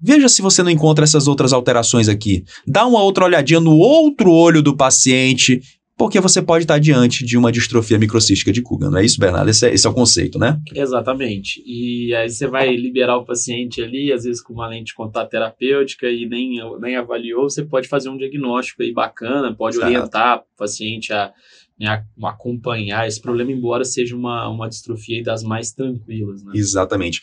Veja 0.00 0.28
se 0.28 0.42
você 0.42 0.62
não 0.62 0.70
encontra 0.70 1.04
essas 1.04 1.26
outras 1.26 1.52
alterações 1.52 2.08
aqui. 2.08 2.44
Dá 2.66 2.86
uma 2.86 3.02
outra 3.02 3.24
olhadinha 3.24 3.58
no 3.58 3.72
outro 3.72 4.30
olho 4.30 4.62
do 4.62 4.76
paciente 4.76 5.60
porque 5.96 6.20
você 6.20 6.42
pode 6.42 6.64
estar 6.64 6.78
diante 6.78 7.24
de 7.24 7.38
uma 7.38 7.52
distrofia 7.52 7.98
microcística 7.98 8.52
de 8.52 8.62
Coogan, 8.62 8.90
não 8.90 8.98
é 8.98 9.04
isso, 9.04 9.18
Bernardo? 9.18 9.48
Esse 9.48 9.68
é, 9.68 9.74
esse 9.74 9.86
é, 9.86 9.90
o 9.90 9.94
conceito, 9.94 10.38
né? 10.38 10.60
Exatamente. 10.74 11.62
E 11.64 12.14
aí 12.14 12.28
você 12.28 12.46
vai 12.46 12.74
liberar 12.74 13.16
o 13.16 13.24
paciente 13.24 13.80
ali, 13.80 14.12
às 14.12 14.24
vezes 14.24 14.42
com 14.42 14.52
uma 14.52 14.66
lente 14.66 14.86
de 14.86 14.94
contato 14.94 15.30
terapêutica 15.30 16.08
e 16.08 16.26
nem, 16.26 16.56
nem 16.80 16.96
avaliou, 16.96 17.48
você 17.48 17.64
pode 17.64 17.86
fazer 17.86 18.08
um 18.08 18.16
diagnóstico 18.16 18.82
aí 18.82 18.92
bacana, 18.92 19.54
pode 19.54 19.76
Exato. 19.76 19.92
orientar 19.92 20.38
o 20.38 20.58
paciente 20.58 21.12
a 21.12 21.32
né, 21.78 22.04
acompanhar 22.22 23.06
esse 23.06 23.20
problema, 23.20 23.50
embora 23.50 23.84
seja 23.84 24.16
uma, 24.16 24.48
uma 24.48 24.68
distrofia 24.68 25.22
das 25.22 25.42
mais 25.42 25.72
tranquilas. 25.72 26.42
Né? 26.44 26.52
Exatamente. 26.54 27.20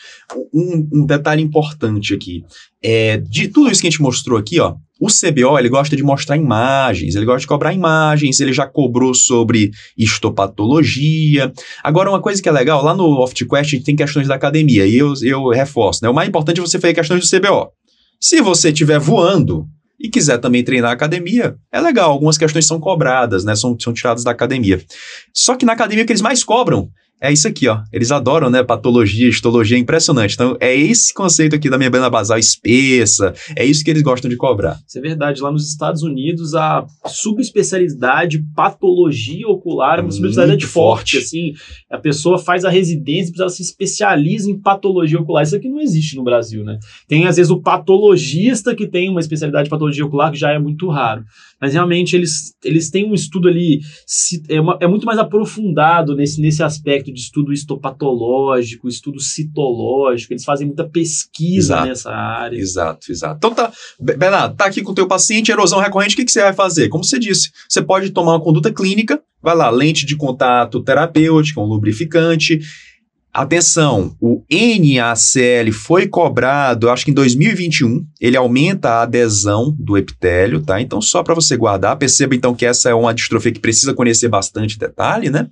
Um, 0.53 0.89
um, 0.93 1.05
detalhe 1.05 1.41
importante 1.41 2.13
aqui, 2.13 2.43
é, 2.81 3.17
de 3.17 3.47
tudo 3.47 3.71
isso 3.71 3.81
que 3.81 3.87
a 3.87 3.89
gente 3.89 4.01
mostrou 4.01 4.37
aqui, 4.37 4.59
ó, 4.59 4.75
o 5.01 5.07
CBO 5.07 5.57
ele 5.57 5.67
gosta 5.67 5.95
de 5.95 6.03
mostrar 6.03 6.37
imagens, 6.37 7.15
ele 7.15 7.25
gosta 7.25 7.41
de 7.41 7.47
cobrar 7.47 7.73
imagens, 7.73 8.39
ele 8.39 8.53
já 8.53 8.67
cobrou 8.67 9.15
sobre 9.15 9.71
histopatologia. 9.97 11.51
Agora, 11.83 12.11
uma 12.11 12.21
coisa 12.21 12.39
que 12.39 12.47
é 12.47 12.51
legal, 12.51 12.83
lá 12.83 12.93
no 12.93 13.19
OftQuest 13.19 13.83
tem 13.83 13.95
questões 13.95 14.27
da 14.27 14.35
academia, 14.35 14.85
e 14.85 14.95
eu, 14.95 15.13
eu 15.23 15.49
reforço, 15.49 16.01
né? 16.03 16.09
O 16.09 16.13
mais 16.13 16.29
importante 16.29 16.59
é 16.59 16.61
você 16.61 16.79
fazer 16.79 16.93
questões 16.93 17.27
do 17.27 17.39
CBO. 17.39 17.71
Se 18.19 18.41
você 18.41 18.69
estiver 18.69 18.99
voando, 18.99 19.65
e 19.99 20.09
quiser 20.09 20.39
também 20.39 20.63
treinar 20.63 20.91
academia, 20.91 21.55
é 21.71 21.79
legal. 21.79 22.11
Algumas 22.11 22.37
questões 22.37 22.65
são 22.65 22.79
cobradas, 22.79 23.43
né? 23.43 23.55
São, 23.55 23.77
são 23.79 23.93
tiradas 23.93 24.23
da 24.23 24.31
academia. 24.31 24.81
Só 25.31 25.55
que 25.55 25.65
na 25.65 25.73
academia 25.73 26.03
o 26.03 26.07
que 26.07 26.11
eles 26.11 26.23
mais 26.23 26.43
cobram 26.43 26.89
é 27.21 27.31
isso 27.31 27.47
aqui, 27.47 27.67
ó. 27.67 27.81
Eles 27.93 28.11
adoram, 28.11 28.49
né? 28.49 28.63
Patologia, 28.63 29.29
histologia, 29.29 29.77
é 29.77 29.79
impressionante. 29.79 30.33
Então, 30.33 30.57
é 30.59 30.75
esse 30.75 31.13
conceito 31.13 31.55
aqui 31.55 31.69
da 31.69 31.77
membrana 31.77 32.09
basal 32.09 32.39
espessa, 32.39 33.33
é 33.55 33.63
isso 33.63 33.83
que 33.83 33.91
eles 33.91 34.01
gostam 34.01 34.27
de 34.27 34.35
cobrar. 34.35 34.79
Isso 34.87 34.97
é 34.97 35.01
verdade. 35.01 35.39
Lá 35.39 35.51
nos 35.51 35.69
Estados 35.69 36.01
Unidos, 36.01 36.55
a 36.55 36.83
subespecialidade 37.05 38.43
patologia 38.55 39.47
ocular 39.47 39.99
é 39.99 40.01
uma 40.01 40.11
subespecialidade 40.11 40.65
forte. 40.65 41.17
forte. 41.17 41.17
Assim, 41.19 41.53
a 41.91 41.99
pessoa 41.99 42.39
faz 42.39 42.65
a 42.65 42.71
residência, 42.71 43.31
ela 43.37 43.49
se 43.49 43.61
especializa 43.61 44.49
em 44.49 44.59
patologia 44.59 45.19
ocular. 45.19 45.43
Isso 45.43 45.55
aqui 45.55 45.69
não 45.69 45.79
existe 45.79 46.15
no 46.15 46.23
Brasil, 46.23 46.63
né? 46.63 46.79
Tem, 47.07 47.27
às 47.27 47.35
vezes, 47.35 47.51
o 47.51 47.61
patologista 47.61 48.75
que 48.75 48.87
tem 48.87 49.09
uma 49.09 49.19
especialidade 49.19 49.65
de 49.65 49.69
patologia 49.69 50.03
ocular, 50.03 50.31
que 50.31 50.39
já 50.39 50.51
é 50.51 50.57
muito 50.57 50.89
raro 50.89 51.23
mas 51.61 51.73
realmente 51.73 52.15
eles, 52.15 52.55
eles 52.65 52.89
têm 52.89 53.05
um 53.09 53.13
estudo 53.13 53.47
ali, 53.47 53.81
é, 54.49 54.59
uma, 54.59 54.77
é 54.81 54.87
muito 54.87 55.05
mais 55.05 55.19
aprofundado 55.19 56.15
nesse, 56.15 56.41
nesse 56.41 56.63
aspecto 56.63 57.13
de 57.13 57.19
estudo 57.19 57.53
histopatológico, 57.53 58.87
estudo 58.87 59.19
citológico, 59.19 60.33
eles 60.33 60.43
fazem 60.43 60.65
muita 60.65 60.89
pesquisa 60.89 61.75
exato, 61.75 61.87
nessa 61.87 62.11
área. 62.11 62.57
Exato, 62.57 63.11
exato. 63.11 63.35
Então 63.37 63.53
tá, 63.53 63.71
Bernardo, 63.99 64.55
tá 64.55 64.65
aqui 64.65 64.81
com 64.81 64.91
o 64.91 64.95
teu 64.95 65.07
paciente, 65.07 65.51
erosão 65.51 65.79
recorrente, 65.79 66.15
o 66.15 66.17
que, 66.17 66.25
que 66.25 66.31
você 66.31 66.41
vai 66.41 66.53
fazer? 66.53 66.89
Como 66.89 67.03
você 67.03 67.19
disse, 67.19 67.51
você 67.69 67.81
pode 67.81 68.09
tomar 68.09 68.33
uma 68.33 68.43
conduta 68.43 68.73
clínica, 68.73 69.21
vai 69.41 69.55
lá, 69.55 69.69
lente 69.69 70.05
de 70.05 70.15
contato 70.15 70.83
terapêutica, 70.83 71.61
um 71.61 71.65
lubrificante, 71.65 72.59
Atenção, 73.33 74.13
o 74.19 74.43
NaCl 74.49 75.71
foi 75.71 76.05
cobrado, 76.05 76.89
acho 76.89 77.05
que 77.05 77.11
em 77.11 77.13
2021, 77.13 78.05
ele 78.19 78.35
aumenta 78.35 78.89
a 78.89 79.01
adesão 79.03 79.73
do 79.79 79.97
epitélio, 79.97 80.61
tá? 80.61 80.81
Então, 80.81 81.01
só 81.01 81.23
para 81.23 81.33
você 81.33 81.55
guardar, 81.55 81.95
perceba 81.95 82.35
então 82.35 82.53
que 82.53 82.65
essa 82.65 82.89
é 82.89 82.93
uma 82.93 83.13
distrofia 83.13 83.53
que 83.53 83.59
precisa 83.59 83.93
conhecer 83.93 84.27
bastante 84.27 84.77
detalhe, 84.77 85.29
né? 85.29 85.47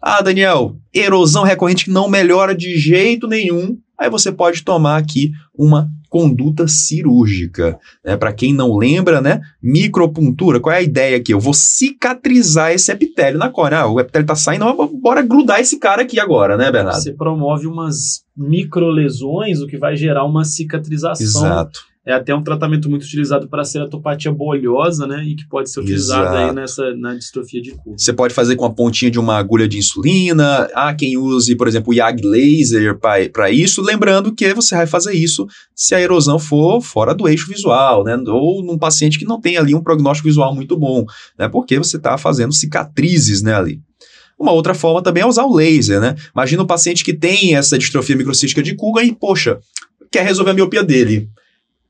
Ah, 0.00 0.20
Daniel, 0.20 0.76
erosão 0.92 1.42
recorrente 1.42 1.86
que 1.86 1.90
não 1.90 2.06
melhora 2.06 2.54
de 2.54 2.76
jeito 2.78 3.26
nenhum. 3.26 3.78
Aí 3.98 4.10
você 4.10 4.30
pode 4.30 4.62
tomar 4.62 4.96
aqui 4.96 5.32
uma 5.54 5.88
conduta 6.08 6.66
cirúrgica. 6.68 7.78
Né? 8.04 8.16
Para 8.16 8.32
quem 8.32 8.54
não 8.54 8.76
lembra, 8.76 9.20
né? 9.20 9.40
Micropuntura, 9.62 10.60
qual 10.60 10.74
é 10.74 10.78
a 10.78 10.82
ideia 10.82 11.16
aqui? 11.16 11.32
Eu 11.32 11.40
vou 11.40 11.54
cicatrizar 11.54 12.72
esse 12.72 12.90
epitélio 12.92 13.38
na 13.38 13.50
córnea. 13.50 13.80
Ah, 13.80 13.86
o 13.86 14.00
epitélio 14.00 14.24
está 14.24 14.34
saindo, 14.34 14.64
bora 15.00 15.22
grudar 15.22 15.60
esse 15.60 15.78
cara 15.78 16.02
aqui 16.02 16.20
agora, 16.20 16.56
né, 16.56 16.70
Bernardo? 16.70 17.02
Você 17.02 17.12
promove 17.12 17.66
umas 17.66 18.24
microlesões, 18.36 19.60
o 19.60 19.66
que 19.66 19.78
vai 19.78 19.96
gerar 19.96 20.24
uma 20.24 20.44
cicatrização. 20.44 21.24
Exato 21.24 21.95
é 22.06 22.12
até 22.12 22.32
um 22.32 22.42
tratamento 22.42 22.88
muito 22.88 23.02
utilizado 23.02 23.48
para 23.48 23.62
a 23.62 23.64
ceratopatia 23.64 24.30
bolhosa, 24.30 25.08
né? 25.08 25.24
E 25.24 25.34
que 25.34 25.44
pode 25.48 25.68
ser 25.68 25.80
utilizado 25.80 26.22
Exato. 26.22 26.36
aí 26.36 26.54
nessa, 26.54 26.94
na 26.94 27.16
distrofia 27.16 27.60
de 27.60 27.72
curva. 27.72 27.98
Você 27.98 28.12
pode 28.12 28.32
fazer 28.32 28.54
com 28.54 28.64
a 28.64 28.72
pontinha 28.72 29.10
de 29.10 29.18
uma 29.18 29.36
agulha 29.36 29.66
de 29.66 29.76
insulina. 29.76 30.70
Há 30.72 30.94
quem 30.94 31.18
use, 31.18 31.56
por 31.56 31.66
exemplo, 31.66 31.90
o 31.90 31.94
YAG 31.94 32.22
laser 32.24 32.96
para 32.96 33.50
isso. 33.50 33.82
Lembrando 33.82 34.32
que 34.32 34.54
você 34.54 34.76
vai 34.76 34.86
fazer 34.86 35.14
isso 35.14 35.48
se 35.74 35.96
a 35.96 36.00
erosão 36.00 36.38
for 36.38 36.80
fora 36.80 37.12
do 37.12 37.26
eixo 37.26 37.48
visual, 37.48 38.04
né? 38.04 38.16
Ou 38.28 38.62
num 38.62 38.78
paciente 38.78 39.18
que 39.18 39.24
não 39.24 39.40
tem 39.40 39.56
ali 39.56 39.74
um 39.74 39.82
prognóstico 39.82 40.28
visual 40.28 40.54
muito 40.54 40.78
bom, 40.78 41.04
né? 41.36 41.48
Porque 41.48 41.76
você 41.76 41.96
está 41.96 42.16
fazendo 42.16 42.54
cicatrizes, 42.54 43.42
né, 43.42 43.52
ali. 43.52 43.80
Uma 44.38 44.52
outra 44.52 44.74
forma 44.74 45.02
também 45.02 45.24
é 45.24 45.26
usar 45.26 45.44
o 45.44 45.56
laser, 45.56 46.00
né? 46.00 46.14
Imagina 46.32 46.62
um 46.62 46.66
paciente 46.66 47.02
que 47.02 47.12
tem 47.12 47.56
essa 47.56 47.76
distrofia 47.76 48.14
microcística 48.14 48.62
de 48.62 48.76
Kugan 48.76 49.02
e, 49.02 49.12
poxa, 49.12 49.58
quer 50.12 50.22
resolver 50.22 50.52
a 50.52 50.54
miopia 50.54 50.84
dele 50.84 51.28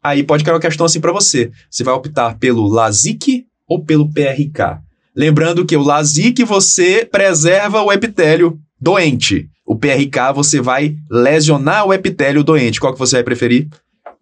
aí 0.08 0.22
pode 0.22 0.44
cair 0.44 0.54
uma 0.54 0.60
questão 0.60 0.86
assim 0.86 1.00
para 1.00 1.12
você. 1.12 1.50
Você 1.70 1.84
vai 1.84 1.94
optar 1.94 2.38
pelo 2.38 2.68
LASIK 2.68 3.46
ou 3.68 3.84
pelo 3.84 4.10
PRK? 4.10 4.80
Lembrando 5.14 5.64
que 5.64 5.76
o 5.76 5.82
LASIK 5.82 6.44
você 6.44 7.04
preserva 7.04 7.82
o 7.82 7.92
epitélio 7.92 8.58
doente. 8.80 9.48
O 9.64 9.76
PRK 9.76 10.32
você 10.34 10.60
vai 10.60 10.96
lesionar 11.10 11.86
o 11.86 11.92
epitélio 11.92 12.44
doente. 12.44 12.78
Qual 12.78 12.92
que 12.92 12.98
você 12.98 13.16
vai 13.16 13.24
preferir? 13.24 13.68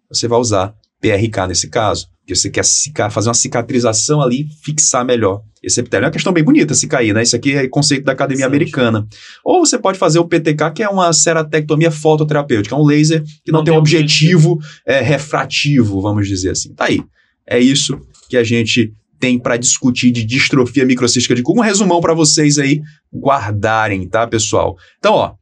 Você 0.09 0.27
vai 0.27 0.39
usar 0.39 0.73
PRK 1.01 1.47
nesse 1.47 1.69
caso. 1.69 2.07
Que 2.25 2.35
você 2.35 2.49
quer 2.49 2.63
fazer 3.11 3.29
uma 3.29 3.35
cicatrização 3.35 4.21
ali, 4.21 4.47
fixar 4.63 5.05
melhor 5.05 5.41
esse 5.61 5.79
epitélio. 5.79 6.05
É 6.05 6.07
uma 6.07 6.11
questão 6.11 6.33
bem 6.33 6.43
bonita 6.43 6.73
se 6.73 6.87
cair, 6.87 7.13
né? 7.13 7.23
Isso 7.23 7.35
aqui 7.35 7.53
é 7.53 7.67
conceito 7.67 8.03
da 8.03 8.13
academia 8.13 8.45
Sim. 8.45 8.49
americana. 8.49 9.07
Ou 9.43 9.65
você 9.65 9.77
pode 9.77 9.97
fazer 9.97 10.19
o 10.19 10.27
PTK, 10.27 10.71
que 10.73 10.83
é 10.83 10.89
uma 10.89 11.13
ceratectomia 11.13 11.91
fototerapêutica, 11.91 12.75
é 12.75 12.77
um 12.77 12.85
laser 12.85 13.23
que 13.43 13.51
não, 13.51 13.59
não 13.59 13.63
tem 13.63 13.73
um 13.73 13.77
objetivo, 13.77 14.53
objetivo. 14.53 14.83
É, 14.85 15.01
refrativo, 15.01 16.01
vamos 16.01 16.27
dizer 16.27 16.51
assim. 16.51 16.73
Tá 16.73 16.85
aí. 16.85 17.01
É 17.47 17.59
isso 17.59 17.99
que 18.27 18.37
a 18.37 18.43
gente 18.43 18.91
tem 19.19 19.39
para 19.39 19.57
discutir 19.57 20.11
de 20.11 20.23
distrofia 20.23 20.85
microcística 20.85 21.35
de 21.35 21.43
Kuhn. 21.43 21.59
Um 21.59 21.61
resumão 21.61 22.01
para 22.01 22.13
vocês 22.13 22.57
aí 22.57 22.81
guardarem, 23.13 24.07
tá, 24.07 24.27
pessoal? 24.27 24.75
Então, 24.97 25.13
ó, 25.13 25.33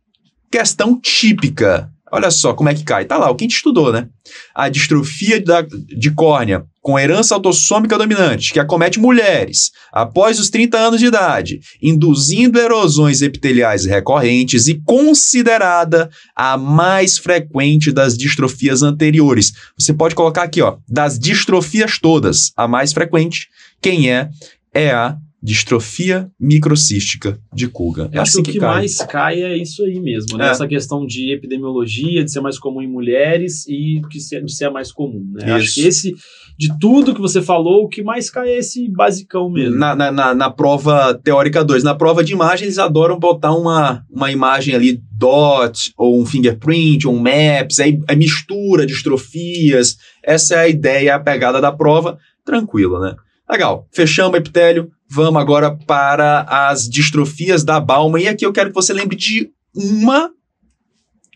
questão 0.51 0.99
típica 0.99 1.92
Olha 2.13 2.29
só 2.29 2.53
como 2.53 2.69
é 2.69 2.75
que 2.75 2.83
cai. 2.83 3.05
Tá 3.05 3.17
lá, 3.17 3.31
o 3.31 3.35
que 3.35 3.43
a 3.43 3.47
gente 3.47 3.55
estudou, 3.55 3.91
né? 3.91 4.07
A 4.53 4.69
distrofia 4.69 5.41
da, 5.41 5.61
de 5.61 6.11
córnea 6.11 6.63
com 6.79 6.99
herança 6.99 7.33
autossômica 7.33 7.97
dominante, 7.97 8.53
que 8.53 8.59
acomete 8.59 8.99
mulheres 8.99 9.71
após 9.91 10.39
os 10.39 10.47
30 10.51 10.77
anos 10.77 10.99
de 10.99 11.07
idade, 11.07 11.59
induzindo 11.81 12.59
erosões 12.59 13.23
epiteliais 13.23 13.85
recorrentes 13.85 14.67
e 14.67 14.79
considerada 14.85 16.07
a 16.35 16.55
mais 16.55 17.17
frequente 17.17 17.91
das 17.91 18.15
distrofias 18.15 18.83
anteriores. 18.83 19.51
Você 19.75 19.91
pode 19.91 20.13
colocar 20.13 20.43
aqui, 20.43 20.61
ó, 20.61 20.77
das 20.87 21.17
distrofias 21.17 21.97
todas, 21.97 22.51
a 22.55 22.67
mais 22.67 22.93
frequente, 22.93 23.47
quem 23.81 24.11
é? 24.11 24.29
É 24.71 24.91
a 24.91 25.17
distrofia 25.43 26.31
microcística 26.39 27.37
de 27.53 27.67
Kugan. 27.67 28.09
É 28.13 28.19
assim 28.19 28.41
que, 28.41 28.51
o 28.51 28.53
que, 28.53 28.59
cai. 28.59 28.69
mais 28.69 28.97
cai 28.99 29.41
é 29.41 29.57
isso 29.57 29.83
aí 29.83 29.99
mesmo, 29.99 30.37
né? 30.37 30.47
É. 30.47 30.51
Essa 30.51 30.65
questão 30.65 31.05
de 31.05 31.33
epidemiologia, 31.33 32.23
de 32.23 32.31
ser 32.31 32.39
mais 32.39 32.57
comum 32.57 32.81
em 32.81 32.87
mulheres 32.87 33.67
e 33.67 34.01
de 34.09 34.21
ser, 34.21 34.41
de 34.41 34.55
ser 34.55 34.69
mais 34.69 34.89
comum, 34.89 35.33
né? 35.33 35.51
Acho 35.51 35.75
que 35.75 35.85
esse, 35.85 36.15
de 36.57 36.79
tudo 36.79 37.13
que 37.13 37.19
você 37.19 37.41
falou, 37.41 37.83
o 37.83 37.89
que 37.89 38.01
mais 38.01 38.29
cai 38.29 38.51
é 38.51 38.59
esse 38.59 38.87
basicão 38.89 39.49
mesmo. 39.49 39.77
Na, 39.77 39.93
na, 39.93 40.11
na, 40.13 40.33
na 40.33 40.49
prova 40.49 41.13
teórica 41.13 41.61
2. 41.61 41.83
Na 41.83 41.93
prova 41.93 42.23
de 42.23 42.31
imagem, 42.31 42.65
eles 42.65 42.79
adoram 42.79 43.19
botar 43.19 43.53
uma, 43.53 44.05
uma 44.09 44.31
imagem 44.31 44.73
ali, 44.73 45.01
dot, 45.11 45.91
ou 45.97 46.21
um 46.21 46.25
fingerprint, 46.25 47.05
ou 47.05 47.13
um 47.13 47.19
maps, 47.19 47.81
aí, 47.81 47.99
aí 48.07 48.15
mistura 48.15 48.85
distrofias. 48.85 49.97
Essa 50.23 50.55
é 50.55 50.59
a 50.59 50.69
ideia, 50.69 51.15
a 51.15 51.19
pegada 51.19 51.59
da 51.59 51.71
prova. 51.71 52.17
Tranquilo, 52.45 52.97
né? 52.97 53.13
Legal, 53.49 53.87
fechamos 53.91 54.33
o 54.33 54.37
epitélio, 54.37 54.89
vamos 55.13 55.39
agora 55.39 55.77
para 55.85 56.41
as 56.49 56.89
distrofias 56.89 57.63
da 57.63 57.79
Bauman. 57.79 58.19
E 58.19 58.27
aqui 58.27 58.45
eu 58.45 58.51
quero 58.51 58.69
que 58.69 58.75
você 58.75 58.91
lembre 58.91 59.15
de 59.15 59.51
uma, 59.75 60.31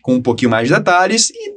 com 0.02 0.16
um 0.16 0.22
pouquinho 0.22 0.50
mais 0.50 0.68
de 0.68 0.74
detalhes, 0.74 1.30
e 1.30 1.54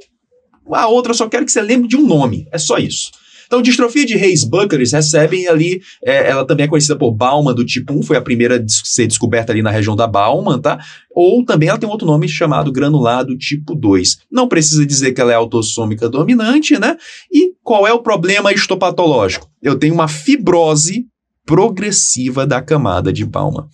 a 0.72 0.88
outra 0.88 1.12
eu 1.12 1.16
só 1.16 1.28
quero 1.28 1.46
que 1.46 1.52
você 1.52 1.62
lembre 1.62 1.88
de 1.88 1.98
um 1.98 2.06
nome. 2.06 2.48
É 2.52 2.58
só 2.58 2.78
isso. 2.78 3.10
Então, 3.52 3.62
distrofia 3.62 4.06
de 4.06 4.16
Reis-Buckers 4.16 4.94
recebem 4.94 5.46
ali, 5.46 5.82
é, 6.06 6.30
ela 6.30 6.46
também 6.46 6.66
é 6.66 6.70
conhecida 6.70 6.96
por 6.96 7.12
Bauman 7.12 7.54
do 7.54 7.66
tipo 7.66 7.92
1, 7.92 8.02
foi 8.04 8.16
a 8.16 8.22
primeira 8.22 8.56
a 8.56 8.64
ser 8.66 9.08
descoberta 9.08 9.52
ali 9.52 9.62
na 9.62 9.70
região 9.70 9.94
da 9.94 10.08
Bauman, 10.08 10.58
tá? 10.58 10.80
Ou 11.14 11.44
também 11.44 11.68
ela 11.68 11.78
tem 11.78 11.90
outro 11.90 12.08
nome 12.08 12.30
chamado 12.30 12.72
granulado 12.72 13.38
tipo 13.38 13.76
2. 13.76 14.20
Não 14.32 14.48
precisa 14.48 14.86
dizer 14.86 15.12
que 15.12 15.20
ela 15.20 15.34
é 15.34 15.36
autossômica 15.36 16.08
dominante, 16.08 16.80
né? 16.80 16.96
E 17.30 17.52
qual 17.62 17.86
é 17.86 17.92
o 17.92 18.02
problema 18.02 18.54
histopatológico? 18.54 19.50
Eu 19.62 19.78
tenho 19.78 19.94
uma 19.94 20.08
fibrose 20.08 21.11
progressiva 21.46 22.46
da 22.46 22.62
camada 22.62 23.12
de 23.12 23.26
Bauman. 23.26 23.68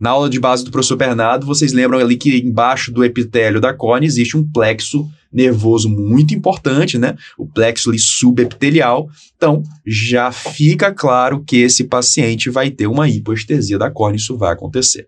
Na 0.00 0.10
aula 0.10 0.30
de 0.30 0.40
base 0.40 0.64
do 0.64 0.70
professor 0.70 0.96
Bernardo, 0.96 1.44
vocês 1.44 1.74
lembram 1.74 1.98
ali 1.98 2.16
que 2.16 2.38
embaixo 2.38 2.90
do 2.90 3.04
epitélio 3.04 3.60
da 3.60 3.74
córnea 3.74 4.06
existe 4.06 4.34
um 4.34 4.50
plexo 4.50 5.06
nervoso 5.30 5.88
muito 5.88 6.34
importante, 6.34 6.98
né? 6.98 7.16
O 7.38 7.46
plexo 7.46 7.92
subepitelial. 7.98 9.08
Então, 9.36 9.62
já 9.86 10.32
fica 10.32 10.92
claro 10.92 11.44
que 11.44 11.58
esse 11.58 11.84
paciente 11.84 12.48
vai 12.48 12.70
ter 12.70 12.86
uma 12.86 13.08
hipoestesia 13.08 13.78
da 13.78 13.90
córnea, 13.90 14.16
isso 14.16 14.38
vai 14.38 14.52
acontecer. 14.52 15.06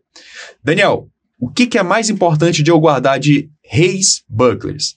Daniel, 0.62 1.08
o 1.40 1.48
que, 1.48 1.66
que 1.66 1.78
é 1.78 1.82
mais 1.82 2.10
importante 2.10 2.62
de 2.62 2.70
eu 2.70 2.78
guardar 2.78 3.18
de 3.18 3.48
Reis 3.64 4.22
Bucklers? 4.28 4.96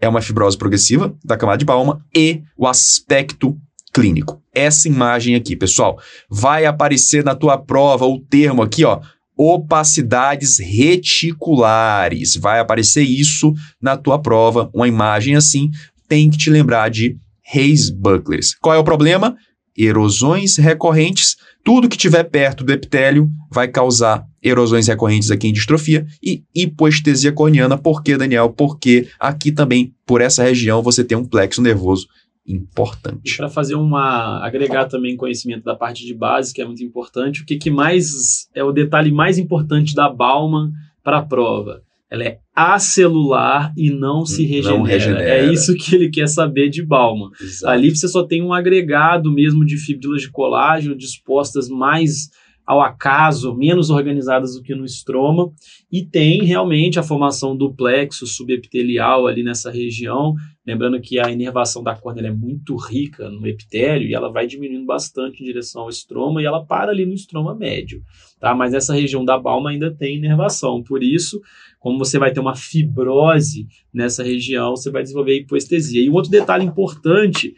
É 0.00 0.08
uma 0.08 0.20
fibrose 0.20 0.58
progressiva 0.58 1.16
da 1.24 1.36
camada 1.36 1.58
de 1.58 1.64
Bauman 1.64 2.00
e 2.14 2.42
o 2.58 2.66
aspecto 2.66 3.56
clínico. 3.94 4.42
Essa 4.52 4.88
imagem 4.88 5.36
aqui, 5.36 5.54
pessoal, 5.54 5.98
vai 6.28 6.66
aparecer 6.66 7.24
na 7.24 7.34
tua 7.34 7.56
prova 7.56 8.04
o 8.04 8.18
termo 8.18 8.60
aqui, 8.60 8.84
ó, 8.84 9.00
opacidades 9.36 10.58
reticulares. 10.58 12.36
Vai 12.36 12.58
aparecer 12.58 13.02
isso 13.02 13.52
na 13.80 13.96
tua 13.96 14.18
prova, 14.18 14.68
uma 14.74 14.88
imagem 14.88 15.36
assim. 15.36 15.70
Tem 16.08 16.28
que 16.28 16.36
te 16.36 16.50
lembrar 16.50 16.90
de 16.90 17.16
Reis 17.42 17.88
Bucklers. 17.88 18.54
Qual 18.60 18.74
é 18.74 18.78
o 18.78 18.84
problema? 18.84 19.36
Erosões 19.76 20.56
recorrentes. 20.56 21.36
Tudo 21.64 21.88
que 21.88 21.96
estiver 21.96 22.24
perto 22.24 22.62
do 22.62 22.72
epitélio 22.72 23.28
vai 23.50 23.68
causar 23.68 24.24
erosões 24.42 24.86
recorrentes 24.86 25.30
aqui 25.30 25.48
em 25.48 25.52
distrofia 25.52 26.06
e 26.22 26.42
hipoestesia 26.54 27.32
corneana. 27.32 27.78
Por 27.78 28.02
quê, 28.02 28.16
Daniel? 28.16 28.50
Porque 28.50 29.08
aqui 29.18 29.50
também, 29.50 29.94
por 30.06 30.20
essa 30.20 30.42
região, 30.42 30.82
você 30.82 31.02
tem 31.02 31.16
um 31.16 31.24
plexo 31.24 31.62
nervoso 31.62 32.06
importante. 32.46 33.36
Para 33.36 33.48
fazer 33.48 33.74
uma 33.74 34.44
agregar 34.44 34.86
também 34.86 35.16
conhecimento 35.16 35.64
da 35.64 35.74
parte 35.74 36.04
de 36.04 36.14
base, 36.14 36.52
que 36.52 36.60
é 36.60 36.64
muito 36.64 36.82
importante, 36.84 37.42
o 37.42 37.46
que, 37.46 37.56
que 37.56 37.70
mais 37.70 38.48
é 38.54 38.62
o 38.62 38.72
detalhe 38.72 39.10
mais 39.10 39.38
importante 39.38 39.94
da 39.94 40.08
Bauman 40.08 40.70
para 41.02 41.18
a 41.18 41.22
prova? 41.22 41.82
Ela 42.10 42.24
é 42.24 42.38
acelular 42.54 43.72
e 43.76 43.90
não 43.90 44.24
se 44.24 44.44
regenera. 44.44 44.78
Não 44.78 44.84
regenera. 44.84 45.24
É 45.24 45.52
isso 45.52 45.74
que 45.74 45.94
ele 45.94 46.10
quer 46.10 46.28
saber 46.28 46.68
de 46.68 46.84
Bauman. 46.84 47.30
Exato. 47.40 47.72
Ali 47.72 47.90
você 47.90 48.06
só 48.06 48.24
tem 48.24 48.42
um 48.42 48.52
agregado 48.52 49.32
mesmo 49.32 49.64
de 49.64 49.76
fibras 49.76 50.22
de 50.22 50.30
colágeno 50.30 50.96
dispostas 50.96 51.68
mais 51.68 52.28
ao 52.66 52.80
acaso, 52.80 53.54
menos 53.54 53.90
organizadas 53.90 54.54
do 54.54 54.62
que 54.62 54.74
no 54.74 54.84
estroma, 54.84 55.50
e 55.92 56.04
tem 56.04 56.42
realmente 56.44 56.98
a 56.98 57.02
formação 57.02 57.56
do 57.56 57.74
plexo 57.74 58.26
subepitelial 58.26 59.26
ali 59.26 59.42
nessa 59.42 59.70
região, 59.70 60.34
lembrando 60.66 61.00
que 61.00 61.18
a 61.18 61.30
inervação 61.30 61.82
da 61.82 61.94
córnea 61.94 62.28
é 62.28 62.32
muito 62.32 62.76
rica 62.76 63.28
no 63.30 63.46
epitélio 63.46 64.08
e 64.08 64.14
ela 64.14 64.30
vai 64.30 64.46
diminuindo 64.46 64.86
bastante 64.86 65.42
em 65.42 65.46
direção 65.46 65.82
ao 65.82 65.88
estroma 65.88 66.40
e 66.40 66.46
ela 66.46 66.64
para 66.64 66.90
ali 66.90 67.04
no 67.04 67.12
estroma 67.12 67.54
médio, 67.54 68.02
tá? 68.40 68.54
Mas 68.54 68.72
essa 68.72 68.94
região 68.94 69.24
da 69.24 69.38
balma 69.38 69.70
ainda 69.70 69.94
tem 69.94 70.16
inervação, 70.16 70.82
por 70.82 71.02
isso, 71.02 71.40
como 71.78 71.98
você 71.98 72.18
vai 72.18 72.32
ter 72.32 72.40
uma 72.40 72.56
fibrose 72.56 73.66
nessa 73.92 74.22
região, 74.22 74.74
você 74.74 74.90
vai 74.90 75.02
desenvolver 75.02 75.38
hipoestesia. 75.38 76.02
E 76.02 76.08
um 76.08 76.14
outro 76.14 76.30
detalhe 76.30 76.64
importante 76.64 77.54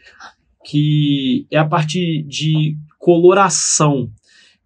que 0.65 1.47
é 1.49 1.57
a 1.57 1.65
parte 1.65 2.23
de 2.23 2.75
coloração 2.99 4.11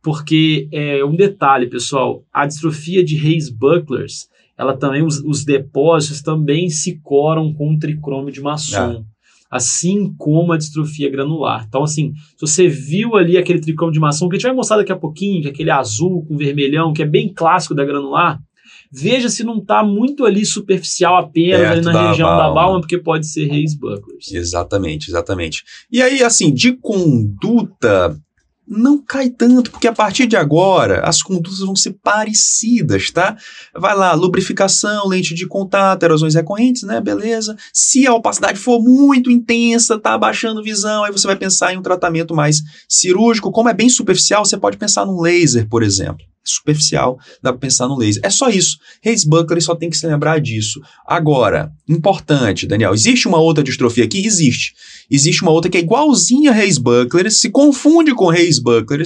porque 0.01 0.67
é 0.71 1.05
um 1.05 1.15
detalhe, 1.15 1.67
pessoal, 1.67 2.25
a 2.33 2.45
distrofia 2.47 3.03
de 3.03 3.15
Reis-Bucklers, 3.15 4.27
ela 4.61 4.77
também, 4.77 5.03
os, 5.03 5.17
os, 5.25 5.43
depósitos 5.43 6.21
também 6.21 6.69
se 6.69 6.99
coram 7.01 7.51
com 7.51 7.79
tricrômio 7.79 8.31
de 8.31 8.39
maçom. 8.39 8.91
É. 8.91 9.11
Assim 9.49 10.13
como 10.19 10.53
a 10.53 10.57
distrofia 10.57 11.09
granular. 11.09 11.65
Então, 11.67 11.83
assim, 11.83 12.13
se 12.37 12.39
você 12.39 12.67
viu 12.67 13.15
ali 13.15 13.37
aquele 13.37 13.59
tricrômio 13.59 13.93
de 13.93 13.99
maçom, 13.99 14.29
que 14.29 14.35
a 14.35 14.37
gente 14.37 14.47
vai 14.47 14.55
mostrar 14.55 14.77
daqui 14.77 14.91
a 14.91 14.97
pouquinho, 14.97 15.41
que 15.41 15.47
é 15.47 15.51
aquele 15.51 15.71
azul 15.71 16.23
com 16.27 16.37
vermelhão, 16.37 16.93
que 16.93 17.01
é 17.01 17.07
bem 17.07 17.33
clássico 17.33 17.73
da 17.73 17.83
granular, 17.83 18.39
veja 18.91 19.29
se 19.29 19.43
não 19.43 19.57
está 19.57 19.83
muito 19.83 20.25
ali 20.25 20.45
superficial 20.45 21.17
apenas 21.17 21.71
ali 21.71 21.81
na 21.81 22.09
região 22.09 22.29
Balma. 22.29 22.43
da 22.43 22.53
Balma, 22.53 22.79
porque 22.81 22.99
pode 22.99 23.25
ser 23.25 23.47
Reis 23.47 23.73
Bucklers. 23.73 24.31
Exatamente, 24.31 25.09
exatamente. 25.09 25.63
E 25.91 26.03
aí, 26.03 26.21
assim, 26.21 26.53
de 26.53 26.73
conduta 26.73 28.15
não 28.71 28.97
cai 28.97 29.29
tanto, 29.29 29.69
porque 29.69 29.87
a 29.87 29.91
partir 29.91 30.25
de 30.25 30.37
agora 30.37 31.01
as 31.01 31.21
condutas 31.21 31.59
vão 31.59 31.75
ser 31.75 31.97
parecidas, 32.01 33.11
tá? 33.11 33.35
Vai 33.75 33.93
lá, 33.95 34.13
lubrificação, 34.13 35.09
lente 35.09 35.35
de 35.35 35.45
contato, 35.45 36.03
erosões 36.03 36.35
recorrentes, 36.35 36.83
né? 36.83 37.01
Beleza. 37.01 37.57
Se 37.73 38.07
a 38.07 38.13
opacidade 38.13 38.57
for 38.57 38.81
muito 38.81 39.29
intensa, 39.29 39.99
tá 39.99 40.13
abaixando 40.13 40.63
visão, 40.63 41.03
aí 41.03 41.11
você 41.11 41.27
vai 41.27 41.35
pensar 41.35 41.73
em 41.73 41.77
um 41.77 41.81
tratamento 41.81 42.33
mais 42.33 42.61
cirúrgico. 42.87 43.51
Como 43.51 43.67
é 43.67 43.73
bem 43.73 43.89
superficial, 43.89 44.45
você 44.45 44.57
pode 44.57 44.77
pensar 44.77 45.05
num 45.05 45.19
laser, 45.19 45.67
por 45.67 45.83
exemplo 45.83 46.30
superficial, 46.43 47.19
dá 47.41 47.51
para 47.51 47.59
pensar 47.59 47.87
no 47.87 47.97
laser. 47.97 48.21
É 48.23 48.29
só 48.29 48.49
isso. 48.49 48.77
Reis 49.01 49.23
Buckler 49.23 49.61
só 49.61 49.75
tem 49.75 49.89
que 49.89 49.97
se 49.97 50.07
lembrar 50.07 50.39
disso. 50.39 50.81
Agora, 51.05 51.71
importante, 51.87 52.67
Daniel, 52.67 52.93
existe 52.93 53.27
uma 53.27 53.37
outra 53.37 53.63
distrofia 53.63 54.05
aqui? 54.05 54.25
Existe. 54.25 54.73
Existe 55.09 55.41
uma 55.41 55.51
outra 55.51 55.69
que 55.69 55.77
é 55.77 55.81
igualzinha 55.81 56.51
a 56.51 56.53
Reis 56.53 56.77
Buckler, 56.77 57.31
se 57.31 57.49
confunde 57.49 58.13
com 58.13 58.29
Reis 58.29 58.59
Buckler, 58.59 59.03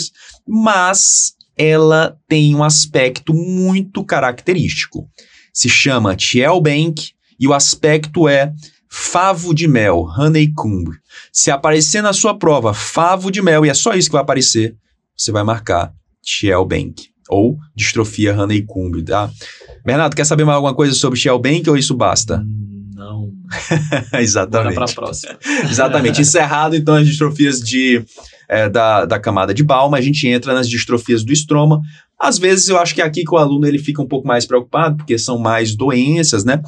mas 0.48 1.34
ela 1.58 2.18
tem 2.28 2.56
um 2.56 2.64
aspecto 2.64 3.34
muito 3.34 4.04
característico. 4.04 5.10
Se 5.54 5.70
chama 5.70 6.16
Bank 6.62 7.12
e 7.40 7.48
o 7.48 7.54
aspecto 7.54 8.28
é 8.28 8.54
favo 8.90 9.54
de 9.54 9.68
mel, 9.68 10.06
honeycomb. 10.18 10.90
Se 11.32 11.52
aparecer 11.52 12.02
na 12.02 12.14
sua 12.14 12.38
prova 12.38 12.74
favo 12.74 13.32
de 13.32 13.42
mel, 13.42 13.66
e 13.66 13.70
é 13.70 13.74
só 13.74 13.94
isso 13.94 14.10
que 14.10 14.14
vai 14.14 14.22
aparecer, 14.22 14.76
você 15.16 15.32
vai 15.32 15.44
marcar 15.44 15.94
Bank 16.68 17.15
ou 17.30 17.58
distrofia 17.76 18.36
Honeycomb, 18.36 19.04
tá? 19.04 19.30
Bernardo, 19.86 20.16
quer 20.16 20.26
saber 20.26 20.46
mais 20.46 20.56
alguma 20.56 20.76
coisa 20.76 20.94
sobre 20.94 21.20
Shell 21.20 21.40
Bank 21.40 21.70
ou 21.70 21.78
isso 21.78 21.96
basta? 21.96 22.44
Não. 22.94 23.32
Exatamente. 24.20 24.76
Bora 24.76 24.86
pra 24.86 24.96
próxima. 24.96 25.38
Exatamente. 25.70 26.22
Encerrado, 26.22 26.76
então, 26.76 26.96
as 26.96 27.06
distrofias 27.06 27.60
de, 27.60 28.04
é, 28.50 28.70
da, 28.70 29.06
da 29.06 29.20
camada 29.20 29.54
de 29.54 29.64
Balma, 29.64 29.98
a 29.98 30.02
gente 30.02 30.28
entra 30.28 30.54
nas 30.54 30.70
distrofias 30.70 31.24
do 31.24 31.32
estroma. 31.32 31.82
Às 32.20 32.38
vezes, 32.38 32.70
eu 32.70 32.80
acho 32.80 32.96
que 32.96 33.02
aqui 33.02 33.24
que 33.24 33.34
o 33.34 33.38
aluno 33.38 33.68
ele 33.68 33.78
fica 33.78 34.02
um 34.02 34.08
pouco 34.08 34.28
mais 34.28 34.46
preocupado, 34.46 34.98
porque 34.98 35.18
são 35.18 35.38
mais 35.38 35.76
doenças, 35.76 36.46
né? 36.46 36.62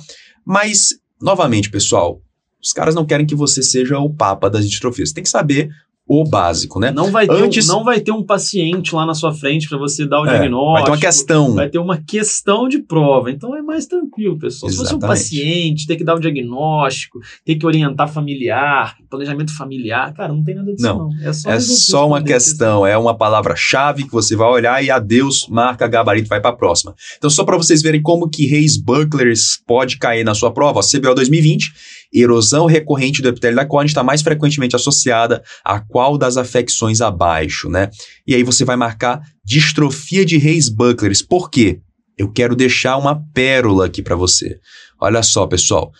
Mas, 0.45 0.89
novamente, 1.21 1.69
pessoal, 1.69 2.21
os 2.61 2.73
caras 2.73 2.93
não 2.93 3.05
querem 3.05 3.25
que 3.25 3.35
você 3.35 3.63
seja 3.63 3.97
o 3.97 4.13
papa 4.13 4.49
das 4.49 4.69
distrofias. 4.69 5.09
Você 5.09 5.15
tem 5.15 5.23
que 5.23 5.29
saber 5.29 5.69
o 6.09 6.23
básico, 6.23 6.79
né? 6.79 6.89
Não 6.89 7.11
vai 7.11 7.27
ter, 7.27 7.33
Antes- 7.43 7.69
um, 7.69 7.73
não 7.73 7.83
vai 7.83 7.99
ter 7.99 8.11
um 8.13 8.23
paciente 8.23 8.95
lá 8.95 9.05
na 9.05 9.13
sua 9.13 9.33
frente 9.33 9.67
para 9.67 9.77
você 9.77 10.07
dar 10.07 10.21
o 10.21 10.25
É, 10.25 10.29
diagnóstico. 10.29 10.73
vai 10.73 10.83
ter 10.83 10.89
uma 10.91 10.97
questão. 10.97 11.53
Vai 11.55 11.69
ter 11.69 11.79
uma 11.79 11.97
questão 11.97 12.67
de 12.69 12.79
prova. 12.79 13.29
Então 13.29 13.55
é 13.55 13.61
mais 13.61 13.85
tranquilo, 13.85 14.37
pessoal. 14.39 14.69
Se 14.71 14.77
fosse 14.77 14.93
um 14.93 14.97
Exatamente. 14.97 15.19
paciente, 15.19 15.85
ter 15.87 15.95
que 15.97 16.03
dar 16.05 16.15
o 16.15 16.19
diagnóstico, 16.19 17.19
ter 17.45 17.55
que 17.55 17.65
orientar 17.65 18.07
familiar, 18.07 18.95
planejamento 19.09 19.55
familiar, 19.55 20.13
cara, 20.13 20.31
não 20.33 20.43
tem 20.43 20.55
nada 20.55 20.71
disso, 20.73 20.85
Não. 20.87 21.09
não. 21.09 21.27
É 21.27 21.33
só, 21.33 21.49
É 21.51 21.59
só 21.59 22.07
uma 22.07 22.21
questão, 22.23 22.85
é 22.87 22.97
uma 22.97 23.15
palavra-chave 23.15 24.03
que 24.05 24.11
você 24.11 24.35
vai 24.35 24.47
olhar 24.47 24.83
e 24.83 24.89
adeus, 24.89 25.45
marca 25.49 25.87
gabarito, 25.87 26.29
vai 26.29 26.39
para 26.39 26.51
a 26.51 26.55
próxima. 26.55 26.95
Então, 27.17 27.29
só 27.29 27.43
para 27.43 27.57
vocês 27.57 27.81
verem 27.81 28.01
como 28.01 28.29
que 28.29 28.45
Reis 28.45 28.77
Bucklers 28.77 29.59
pode 29.67 29.97
cair 29.97 30.23
na 30.23 30.33
sua 30.33 30.51
prova, 30.51 30.79
ó, 30.79 30.81
CBO 30.81 31.13
2020, 31.13 31.71
erosão 32.13 32.65
recorrente 32.65 33.21
do 33.21 33.27
epitélio 33.27 33.55
da 33.55 33.65
córnea 33.65 33.87
está 33.87 34.03
mais 34.03 34.21
frequentemente 34.21 34.75
associada 34.75 35.43
a 35.63 35.79
qual 35.79 36.17
das 36.17 36.37
afecções 36.37 37.01
abaixo, 37.01 37.69
né? 37.69 37.89
E 38.25 38.33
aí 38.33 38.43
você 38.43 38.63
vai 38.63 38.75
marcar 38.75 39.21
distrofia 39.43 40.25
de 40.25 40.37
Reis 40.37 40.69
Bucklers. 40.69 41.21
Por 41.21 41.49
quê? 41.49 41.81
Eu 42.17 42.31
quero 42.31 42.55
deixar 42.55 42.97
uma 42.97 43.21
pérola 43.33 43.85
aqui 43.85 44.01
para 44.01 44.15
você. 44.15 44.59
Olha 44.99 45.21
só, 45.21 45.45
pessoal. 45.45 45.91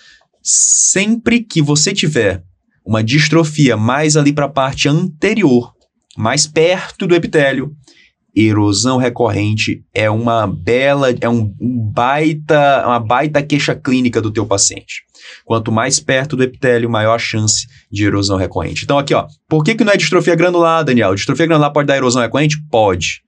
Sempre 0.42 1.44
que 1.44 1.62
você 1.62 1.94
tiver 1.94 2.44
uma 2.86 3.04
distrofia 3.04 3.76
mais 3.76 4.16
ali 4.16 4.32
para 4.32 4.46
a 4.46 4.50
parte 4.50 4.88
anterior, 4.88 5.74
mais 6.18 6.48
perto 6.48 7.06
do 7.06 7.14
epitélio, 7.14 7.76
erosão 8.46 8.98
recorrente 8.98 9.84
é 9.94 10.10
uma 10.10 10.46
bela, 10.46 11.10
é 11.20 11.28
um, 11.28 11.54
um 11.60 11.92
baita, 11.92 12.84
uma 12.86 13.00
baita 13.00 13.42
queixa 13.42 13.74
clínica 13.74 14.22
do 14.22 14.32
teu 14.32 14.46
paciente. 14.46 15.02
Quanto 15.44 15.72
mais 15.72 16.00
perto 16.00 16.36
do 16.36 16.44
epitélio, 16.44 16.90
maior 16.90 17.16
a 17.16 17.20
chance 17.20 17.68
de 17.92 18.06
erosão 18.06 18.38
recorrente. 18.38 18.84
Então 18.84 19.00
aqui, 19.00 19.14
ó, 19.14 19.26
por 19.50 19.64
que, 19.64 19.74
que 19.74 19.84
não 19.84 19.92
é 19.92 19.98
distrofia 19.98 20.36
granular, 20.36 20.84
Daniel? 20.84 21.16
Distrofia 21.16 21.48
granular 21.48 21.74
pode 21.74 21.88
dar 21.88 21.98
erosão 21.98 22.22
recorrente? 22.22 22.58
Pode. 22.70 23.22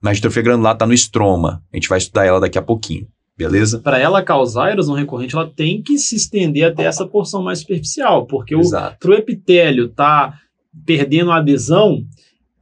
Mas 0.00 0.14
distrofia 0.14 0.42
granular 0.42 0.74
está 0.74 0.86
no 0.86 0.92
estroma. 0.92 1.62
A 1.72 1.76
gente 1.76 1.88
vai 1.88 1.98
estudar 1.98 2.24
ela 2.24 2.40
daqui 2.40 2.58
a 2.58 2.62
pouquinho. 2.62 3.06
Beleza? 3.38 3.78
Para 3.80 3.98
ela 3.98 4.22
causar 4.22 4.72
erosão 4.72 4.94
recorrente, 4.94 5.36
ela 5.36 5.48
tem 5.48 5.82
que 5.82 5.98
se 5.98 6.16
estender 6.16 6.64
até 6.64 6.84
essa 6.84 7.06
porção 7.06 7.42
mais 7.42 7.60
superficial, 7.60 8.26
porque 8.26 8.56
o 8.56 8.60
Exato. 8.60 8.96
pro 8.98 9.14
epitélio 9.14 9.90
tá 9.90 10.38
perdendo 10.86 11.30
a 11.30 11.36
adesão, 11.36 12.02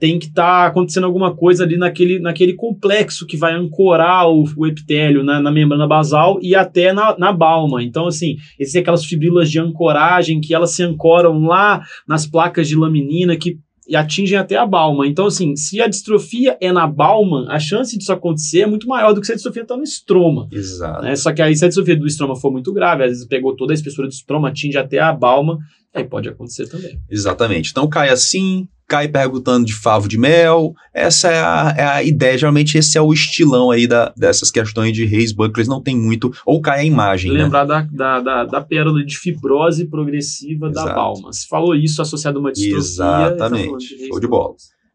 tem 0.05 0.19
que 0.19 0.27
estar 0.27 0.67
acontecendo 0.67 1.05
alguma 1.05 1.35
coisa 1.35 1.65
ali 1.65 1.79
naquele, 1.79 2.19
naquele 2.19 2.53
complexo 2.53 3.27
que 3.27 3.39
vai 3.39 3.55
ancorar 3.55 4.29
o, 4.29 4.45
o 4.55 4.67
epitélio 4.67 5.25
na, 5.25 5.41
na 5.41 5.51
membrana 5.51 5.87
basal 5.87 6.39
e 6.43 6.55
até 6.55 6.93
na, 6.93 7.17
na 7.17 7.33
balma. 7.33 7.83
Então, 7.83 8.07
assim, 8.07 8.37
existem 8.61 8.83
aquelas 8.83 9.03
fibrilas 9.03 9.51
de 9.51 9.59
ancoragem 9.59 10.43
que 10.43 10.55
elas 10.55 10.73
se 10.73 10.83
ancoram 10.83 11.47
lá 11.47 11.83
nas 12.07 12.27
placas 12.27 12.69
de 12.69 12.77
laminina 12.77 13.35
que 13.35 13.59
e 13.87 13.97
atingem 13.97 14.39
até 14.39 14.57
a 14.57 14.67
balma. 14.67 15.07
Então, 15.07 15.27
assim, 15.27 15.57
se 15.57 15.81
a 15.81 15.87
distrofia 15.87 16.57
é 16.61 16.73
na 16.73 16.87
balma, 16.87 17.47
a 17.51 17.59
chance 17.59 17.99
disso 17.99 18.13
acontecer 18.13 18.61
é 18.61 18.67
muito 18.67 18.87
maior 18.87 19.13
do 19.13 19.21
que 19.21 19.27
se 19.27 19.33
a 19.33 19.35
distrofia 19.35 19.63
está 19.63 19.77
no 19.77 19.83
estroma. 19.83 20.49
Exato. 20.51 21.03
Né? 21.03 21.17
Só 21.17 21.33
que 21.33 21.43
aí, 21.43 21.55
se 21.55 21.65
a 21.65 21.69
distrofia 21.69 21.97
do 21.97 22.07
estroma 22.07 22.35
for 22.35 22.51
muito 22.51 22.73
grave, 22.73 23.05
às 23.05 23.11
vezes 23.11 23.27
pegou 23.27 23.55
toda 23.55 23.73
a 23.73 23.75
espessura 23.75 24.09
do 24.09 24.13
estroma, 24.13 24.49
atinge 24.49 24.79
até 24.79 24.99
a 25.01 25.13
balma, 25.13 25.59
aí 25.95 26.05
pode 26.05 26.29
acontecer 26.29 26.67
também. 26.67 26.99
Exatamente. 27.11 27.71
Então 27.71 27.87
cai 27.89 28.09
assim, 28.09 28.67
cai 28.87 29.09
perguntando 29.09 29.65
de 29.67 29.75
favo 29.75 30.09
de 30.09 30.19
mel. 30.19 30.75
Essa 30.93 31.29
é 31.31 31.39
a, 31.41 31.75
é 31.77 31.85
a 31.87 32.03
ideia. 32.03 32.37
Geralmente 32.39 32.77
esse 32.77 32.97
é 32.99 33.01
o 33.03 33.13
estilão 33.13 33.71
aí 33.71 33.87
da, 33.87 34.13
dessas 34.17 34.51
questões 34.51 34.93
de 34.93 35.05
reis 35.05 35.33
bucklers. 35.33 35.69
Não 35.69 35.83
tem 35.83 35.97
muito. 35.97 36.33
Ou 36.45 36.61
cai 36.61 36.81
a 36.81 36.85
imagem, 36.85 37.33
né? 37.33 37.43
Lembrar 37.45 37.65
da, 37.65 37.83
da, 37.83 38.21
da, 38.21 38.45
da 38.45 38.61
pérola 38.61 39.05
de 39.05 39.17
fibrose 39.17 39.87
progressiva 39.87 40.71
da 40.71 40.83
Exato. 40.83 40.95
balma. 40.95 41.33
Se 41.33 41.49
falou 41.49 41.75
isso 41.75 42.01
associado 42.03 42.39
a 42.39 42.41
uma 42.41 42.53
distrofia... 42.53 42.77
tá 43.07 43.35
Exatamente. 43.35 43.89
de 43.97 44.09
Show 44.09 44.21
de 44.21 44.27
bola. 44.27 44.55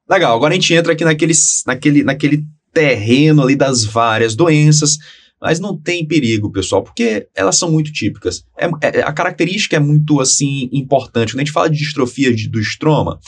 Legal, 0.10 0.36
agora 0.36 0.54
a 0.54 0.56
gente 0.56 0.74
entra 0.74 0.94
aqui 0.94 1.06
naquele, 1.06 1.34
naquele, 1.68 2.04
naquele 2.04 2.44
terreno 2.74 3.44
ali 3.44 3.56
das 3.56 3.84
várias 3.84 4.36
doenças, 4.36 4.98
mas 5.42 5.60
não 5.60 5.78
tem 5.78 6.06
perigo, 6.06 6.52
pessoal, 6.52 6.84
porque 6.84 7.28
elas 7.36 7.56
são 7.58 7.72
muito 7.72 7.92
típicas. 7.92 8.44
É, 8.58 8.66
é- 9.00 9.02
a 9.04 9.12
característica 9.14 9.76
é 9.76 9.80
muito, 9.80 10.20
assim, 10.20 10.68
importante. 10.74 11.34
Quando 11.34 11.42
a 11.42 11.44
gente 11.44 11.54
fala 11.54 11.70
de 11.70 11.78
distrofia 11.78 12.34
de- 12.34 12.50
do 12.50 12.60
estroma, 12.60 13.20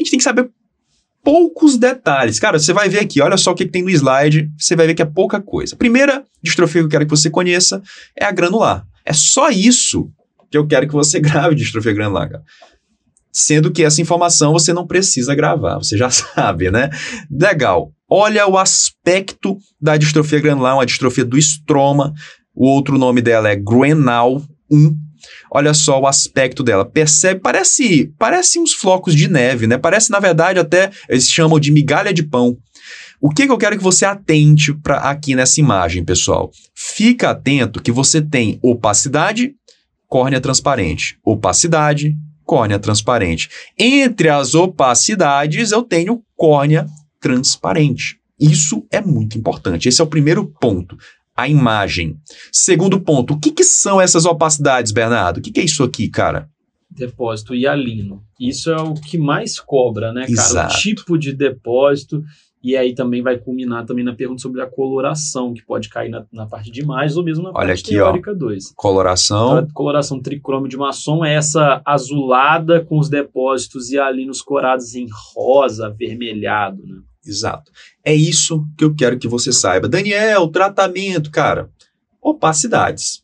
a 0.00 0.04
gente 0.04 0.10
tem 0.10 0.18
que 0.18 0.24
saber 0.24 0.50
poucos 1.22 1.76
detalhes. 1.76 2.38
Cara, 2.38 2.58
você 2.58 2.72
vai 2.72 2.88
ver 2.88 3.00
aqui, 3.00 3.20
olha 3.20 3.36
só 3.36 3.52
o 3.52 3.54
que, 3.54 3.66
tem 3.66 3.82
no 3.82 3.90
slide, 3.90 4.50
você 4.58 4.74
vai 4.74 4.86
ver 4.86 4.94
que 4.94 5.02
é 5.02 5.06
pouca 5.06 5.40
coisa. 5.40 5.74
A 5.74 5.78
primeira 5.78 6.24
distrofia 6.42 6.80
que 6.80 6.86
eu 6.86 6.90
quero 6.90 7.04
que 7.04 7.10
você 7.10 7.30
conheça 7.30 7.82
é 8.16 8.24
a 8.24 8.32
granular. 8.32 8.86
É 9.04 9.12
só 9.12 9.50
isso 9.50 10.10
que 10.50 10.58
eu 10.58 10.66
quero 10.66 10.86
que 10.86 10.94
você 10.94 11.20
grave 11.20 11.54
distrofia 11.54 11.92
granular, 11.92 12.30
cara. 12.30 12.42
Sendo 13.32 13.70
que 13.70 13.84
essa 13.84 14.02
informação 14.02 14.52
você 14.52 14.72
não 14.72 14.86
precisa 14.86 15.34
gravar, 15.34 15.78
você 15.78 15.96
já 15.96 16.10
sabe, 16.10 16.70
né? 16.70 16.90
Legal. 17.30 17.92
Olha 18.08 18.46
o 18.48 18.58
aspecto 18.58 19.56
da 19.80 19.96
distrofia 19.96 20.40
granular, 20.40 20.74
uma 20.74 20.86
distrofia 20.86 21.24
do 21.24 21.38
estroma. 21.38 22.12
O 22.52 22.66
outro 22.66 22.98
nome 22.98 23.22
dela 23.22 23.48
é 23.48 23.54
Grenal 23.54 24.42
1. 24.68 25.09
Olha 25.50 25.74
só 25.74 26.00
o 26.00 26.06
aspecto 26.06 26.62
dela. 26.62 26.84
Percebe? 26.84 27.40
Parece, 27.40 28.12
parece 28.18 28.58
uns 28.58 28.72
flocos 28.72 29.14
de 29.14 29.28
neve, 29.28 29.66
né? 29.66 29.78
Parece, 29.78 30.10
na 30.10 30.18
verdade, 30.18 30.58
até 30.58 30.90
eles 31.08 31.28
chamam 31.28 31.58
de 31.58 31.72
migalha 31.72 32.12
de 32.12 32.22
pão. 32.22 32.56
O 33.20 33.28
que, 33.28 33.46
que 33.46 33.52
eu 33.52 33.58
quero 33.58 33.76
que 33.76 33.82
você 33.82 34.06
atente 34.06 34.72
pra, 34.72 34.96
aqui 34.98 35.34
nessa 35.34 35.60
imagem, 35.60 36.04
pessoal? 36.04 36.50
Fica 36.74 37.30
atento 37.30 37.82
que 37.82 37.92
você 37.92 38.22
tem 38.22 38.58
opacidade, 38.62 39.54
córnea 40.08 40.40
transparente. 40.40 41.18
Opacidade, 41.22 42.16
córnea 42.44 42.78
transparente. 42.78 43.50
Entre 43.78 44.28
as 44.28 44.54
opacidades, 44.54 45.70
eu 45.70 45.82
tenho 45.82 46.22
córnea 46.34 46.86
transparente. 47.20 48.16
Isso 48.40 48.86
é 48.90 49.02
muito 49.02 49.36
importante. 49.36 49.86
Esse 49.86 50.00
é 50.00 50.04
o 50.04 50.08
primeiro 50.08 50.46
ponto. 50.58 50.96
A 51.40 51.48
imagem. 51.48 52.18
Segundo 52.52 53.00
ponto, 53.00 53.32
o 53.32 53.38
que, 53.40 53.50
que 53.50 53.64
são 53.64 53.98
essas 53.98 54.26
opacidades, 54.26 54.92
Bernardo? 54.92 55.38
O 55.38 55.40
que, 55.40 55.50
que 55.50 55.60
é 55.60 55.64
isso 55.64 55.82
aqui, 55.82 56.08
cara? 56.08 56.50
Depósito 56.90 57.54
hialino. 57.54 58.22
Isso 58.38 58.70
é 58.70 58.76
o 58.76 58.92
que 58.92 59.16
mais 59.16 59.58
cobra, 59.58 60.12
né, 60.12 60.22
cara? 60.22 60.32
Exato. 60.32 60.74
O 60.74 60.78
tipo 60.78 61.16
de 61.16 61.32
depósito. 61.32 62.22
E 62.62 62.76
aí 62.76 62.94
também 62.94 63.22
vai 63.22 63.38
culminar 63.38 63.86
também 63.86 64.04
na 64.04 64.14
pergunta 64.14 64.42
sobre 64.42 64.60
a 64.60 64.66
coloração, 64.66 65.54
que 65.54 65.64
pode 65.64 65.88
cair 65.88 66.10
na, 66.10 66.26
na 66.30 66.46
parte 66.46 66.70
de 66.70 66.84
mais 66.84 67.16
ou 67.16 67.24
mesmo 67.24 67.44
na 67.44 67.50
Olha 67.50 67.68
parte 67.68 67.80
aqui, 67.80 67.90
teórica 67.92 68.34
2. 68.34 68.74
Coloração. 68.76 69.56
A 69.56 69.66
coloração 69.72 70.20
tricromo 70.20 70.68
de 70.68 70.76
maçom 70.76 71.24
é 71.24 71.34
essa 71.34 71.80
azulada 71.86 72.84
com 72.84 72.98
os 72.98 73.08
depósitos 73.08 73.90
hialinos 73.90 74.42
corados 74.42 74.94
em 74.94 75.06
rosa, 75.34 75.86
avermelhado, 75.86 76.84
né? 76.86 76.98
Exato. 77.24 77.70
É 78.04 78.14
isso 78.14 78.66
que 78.76 78.84
eu 78.84 78.94
quero 78.94 79.18
que 79.18 79.28
você 79.28 79.52
saiba. 79.52 79.88
Daniel, 79.88 80.48
tratamento, 80.48 81.30
cara. 81.30 81.70
Opacidades. 82.20 83.22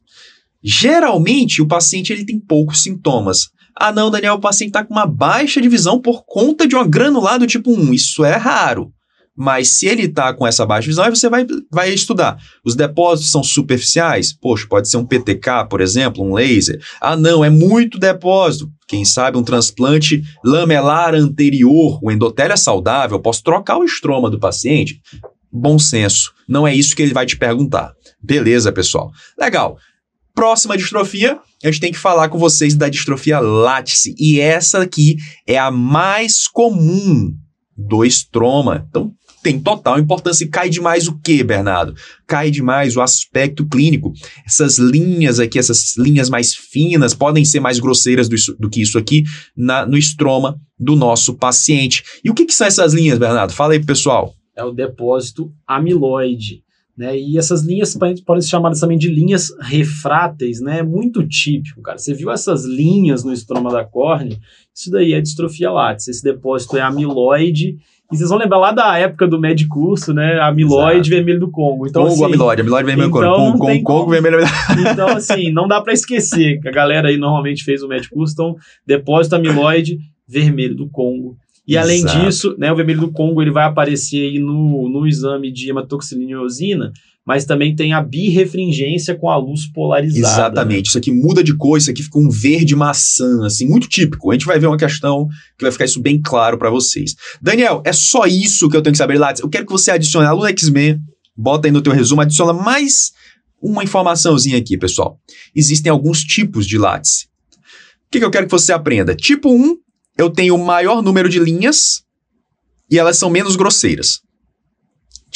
Geralmente, 0.63 1.63
o 1.63 1.69
paciente 1.69 2.13
ele 2.13 2.25
tem 2.25 2.39
poucos 2.39 2.83
sintomas. 2.83 3.51
Ah, 3.75 3.93
não, 3.93 4.11
Daniel, 4.11 4.35
o 4.35 4.41
paciente 4.41 4.71
está 4.71 4.85
com 4.85 4.95
uma 4.95 5.07
baixa 5.07 5.61
de 5.61 5.69
visão 5.69 6.01
por 6.01 6.25
conta 6.25 6.67
de 6.67 6.75
uma 6.75 6.87
granular 6.87 7.39
do 7.39 7.47
tipo 7.47 7.71
1. 7.71 7.93
Isso 7.93 8.25
é 8.25 8.37
raro. 8.37 8.93
Mas 9.37 9.69
se 9.69 9.87
ele 9.87 10.05
está 10.05 10.33
com 10.33 10.47
essa 10.47 10.65
baixa 10.65 10.87
visão, 10.87 11.05
aí 11.05 11.11
você 11.11 11.29
vai, 11.29 11.47
vai 11.71 11.93
estudar. 11.93 12.39
Os 12.65 12.75
depósitos 12.75 13.31
são 13.31 13.45
superficiais? 13.45 14.33
Poxa, 14.33 14.67
pode 14.69 14.89
ser 14.89 14.97
um 14.97 15.05
PTK, 15.05 15.67
por 15.69 15.81
exemplo, 15.83 16.25
um 16.25 16.35
laser. 16.35 16.81
Ah, 17.01 17.17
não, 17.17 17.45
é 17.45 17.51
muito 17.51 17.99
depósito. 17.99 18.71
Quem 18.89 19.05
sabe 19.05 19.37
um 19.37 19.43
transplante 19.43 20.23
lamelar 20.43 21.15
anterior, 21.15 21.99
o 22.03 22.11
endotélio 22.11 22.55
é 22.55 22.57
saudável, 22.57 23.21
posso 23.21 23.43
trocar 23.43 23.77
o 23.77 23.85
estroma 23.85 24.31
do 24.31 24.39
paciente? 24.39 25.03
Bom 25.53 25.79
senso. 25.79 26.33
Não 26.49 26.67
é 26.67 26.75
isso 26.75 26.95
que 26.97 27.03
ele 27.03 27.15
vai 27.15 27.27
te 27.27 27.37
perguntar. 27.37 27.93
Beleza, 28.23 28.73
pessoal. 28.73 29.11
Legal. 29.39 29.77
Próxima 30.35 30.77
distrofia, 30.77 31.39
a 31.65 31.67
gente 31.67 31.81
tem 31.81 31.93
que 31.93 31.99
falar 31.99 32.29
com 32.29 32.39
vocês 32.39 32.75
da 32.75 32.89
distrofia 32.89 33.41
látice. 33.41 34.15
E 34.19 34.39
essa 34.39 34.83
aqui 34.83 35.17
é 35.47 35.59
a 35.59 35.71
mais 35.71 36.47
comum 36.47 37.33
do 37.77 38.05
estroma. 38.05 38.87
Então, 38.89 39.13
tem 39.47 39.61
total 39.61 39.99
importância. 40.01 40.45
E 40.45 40.49
cai 40.49 40.69
demais 40.69 41.07
o 41.07 41.17
que, 41.21 41.45
Bernardo? 41.45 41.95
Cai 42.27 42.51
demais 42.51 42.97
o 42.97 43.01
aspecto 43.01 43.65
clínico. 43.65 44.13
Essas 44.45 44.77
linhas 44.79 45.39
aqui, 45.39 45.57
essas 45.57 45.97
linhas 45.97 46.29
mais 46.29 46.53
finas, 46.55 47.15
podem 47.15 47.45
ser 47.45 47.61
mais 47.61 47.79
grosseiras 47.79 48.29
do, 48.29 48.35
do 48.59 48.69
que 48.69 48.83
isso 48.83 48.99
aqui 48.99 49.23
na- 49.57 49.87
no 49.87 49.97
estroma 49.97 50.59
do 50.77 50.97
nosso 50.97 51.35
paciente. 51.35 52.03
E 52.25 52.29
o 52.31 52.35
que, 52.35 52.45
que 52.45 52.53
são 52.53 52.67
essas 52.67 52.93
linhas, 52.93 53.19
Bernardo? 53.21 53.53
Fala 53.53 53.75
aí 53.75 53.85
pessoal. 53.85 54.35
É 54.57 54.65
o 54.65 54.73
depósito 54.73 55.53
amiloide. 55.67 56.65
Né? 56.97 57.17
E 57.19 57.37
essas 57.39 57.63
linhas 57.63 57.95
podem 57.95 58.41
ser 58.41 58.49
chamadas 58.49 58.81
também 58.81 58.97
de 58.97 59.09
linhas 59.09 59.51
refráteis, 59.61 60.61
né? 60.63 60.79
É 60.79 60.83
muito 60.83 61.27
típico, 61.29 61.83
cara. 61.83 61.99
Você 61.99 62.15
viu 62.15 62.31
essas 62.31 62.65
linhas 62.65 63.23
no 63.23 63.35
estroma 63.35 63.71
da 63.71 63.85
córnea? 63.85 64.39
Isso 64.75 64.91
daí 64.91 65.13
é 65.13 65.21
distrofia 65.21 65.71
látice. 65.71 66.11
Esse 66.11 66.23
depósito 66.23 66.77
é 66.79 66.81
amiloide. 66.81 67.77
E 68.13 68.17
vocês 68.17 68.31
vão 68.31 68.39
lembrar 68.39 68.59
lá 68.59 68.71
da 68.71 68.97
época 68.97 69.27
do 69.27 69.39
med 69.39 69.67
curso, 69.67 70.15
né? 70.15 70.39
Amiloide 70.41 71.11
vermelho 71.11 71.41
do 71.41 71.51
Congo. 71.51 71.89
Então, 71.89 72.03
Congo, 72.03 72.15
assim, 72.15 72.25
amiloide, 72.25 72.61
amiloide 72.61 72.87
vermelho 72.87 73.11
do 73.11 73.19
então, 73.19 73.37
Congo. 73.37 73.59
Congo, 73.59 73.83
Congo, 73.83 74.11
vermelho 74.11 74.39
Então, 74.93 75.09
assim, 75.09 75.51
não 75.51 75.67
dá 75.67 75.81
para 75.81 75.93
esquecer 75.93 76.61
que 76.61 76.69
a 76.69 76.73
galera 76.73 77.09
aí 77.09 77.17
normalmente 77.17 77.65
fez 77.65 77.83
o 77.83 77.89
med 77.89 78.09
curso. 78.09 78.33
Então, 78.35 78.57
depósito 78.87 79.35
amiloide 79.35 79.99
vermelho 80.29 80.77
do 80.77 80.89
Congo. 80.89 81.37
E 81.67 81.77
além 81.77 81.99
Exato. 81.99 82.21
disso, 82.21 82.55
né, 82.57 82.73
o 82.73 82.77
vermelho 82.77 83.01
do 83.01 83.13
Congo 83.13 83.43
ele 83.43 83.51
vai 83.51 83.65
aparecer 83.65 84.23
aí 84.23 84.39
no, 84.39 84.89
no 84.89 85.05
exame 85.05 85.51
de 85.51 85.69
hematoxilina 85.69 86.31
e 86.31 86.35
eosina, 86.35 86.93
mas 87.27 87.45
também 87.45 87.75
tem 87.75 87.93
a 87.93 88.01
birrefringência 88.01 89.17
com 89.17 89.29
a 89.29 89.37
luz 89.37 89.67
polarizada. 89.67 90.29
Exatamente. 90.29 90.87
Isso 90.87 90.99
aqui 90.99 91.11
muda 91.11 91.43
de 91.43 91.57
cor, 91.57 91.77
isso 91.77 91.91
aqui 91.91 92.05
fica 92.05 92.21
um 92.21 92.31
verde 92.31 92.77
maçã, 92.77 93.45
assim, 93.45 93.67
muito 93.67 93.89
típico. 93.89 94.31
A 94.31 94.35
gente 94.35 94.47
vai 94.47 94.61
ver 94.61 94.69
uma 94.69 94.77
questão 94.77 95.27
que 95.59 95.65
vai 95.65 95.73
ficar 95.73 95.87
isso 95.87 96.01
bem 96.01 96.23
claro 96.23 96.57
para 96.57 96.71
vocês. 96.71 97.17
Daniel, 97.43 97.83
é 97.85 97.93
só 97.93 98.27
isso 98.27 98.71
que 98.71 98.77
eu 98.77 98.83
tenho 98.83 98.93
que 98.93 98.99
saber, 98.99 99.19
Lattes. 99.19 99.43
Eu 99.43 99.49
quero 99.49 99.67
que 99.67 99.73
você 99.73 99.91
adicione 99.91 100.25
aluno 100.25 100.47
X-Men, 100.47 101.01
bota 101.37 101.67
aí 101.67 101.73
no 101.73 101.83
teu 101.83 101.93
resumo, 101.93 102.23
adiciona 102.23 102.53
mais 102.53 103.11
uma 103.61 103.83
informaçãozinha 103.83 104.59
aqui, 104.59 104.79
pessoal. 104.79 105.19
Existem 105.53 105.91
alguns 105.91 106.23
tipos 106.23 106.65
de 106.65 106.79
látice. 106.79 107.27
O 108.07 108.11
que, 108.13 108.21
que 108.21 108.25
eu 108.25 108.31
quero 108.31 108.47
que 108.47 108.53
você 108.53 108.73
aprenda? 108.73 109.17
Tipo 109.17 109.53
1, 109.53 109.77
eu 110.17 110.31
tenho 110.31 110.55
o 110.55 110.65
maior 110.65 111.03
número 111.03 111.29
de 111.29 111.41
linhas 111.41 112.05
e 112.89 113.01
elas 113.01 113.19
são 113.19 113.29
menos 113.29 113.57
grosseiras. 113.57 114.21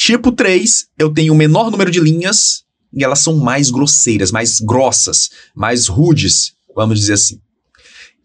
Tipo 0.03 0.31
3, 0.31 0.87
eu 0.97 1.13
tenho 1.13 1.31
o 1.31 1.35
menor 1.35 1.69
número 1.69 1.91
de 1.91 1.99
linhas 1.99 2.63
e 2.91 3.03
elas 3.03 3.19
são 3.19 3.37
mais 3.37 3.69
grosseiras, 3.69 4.31
mais 4.31 4.59
grossas, 4.59 5.29
mais 5.55 5.85
rudes, 5.85 6.53
vamos 6.75 6.99
dizer 6.99 7.13
assim. 7.13 7.39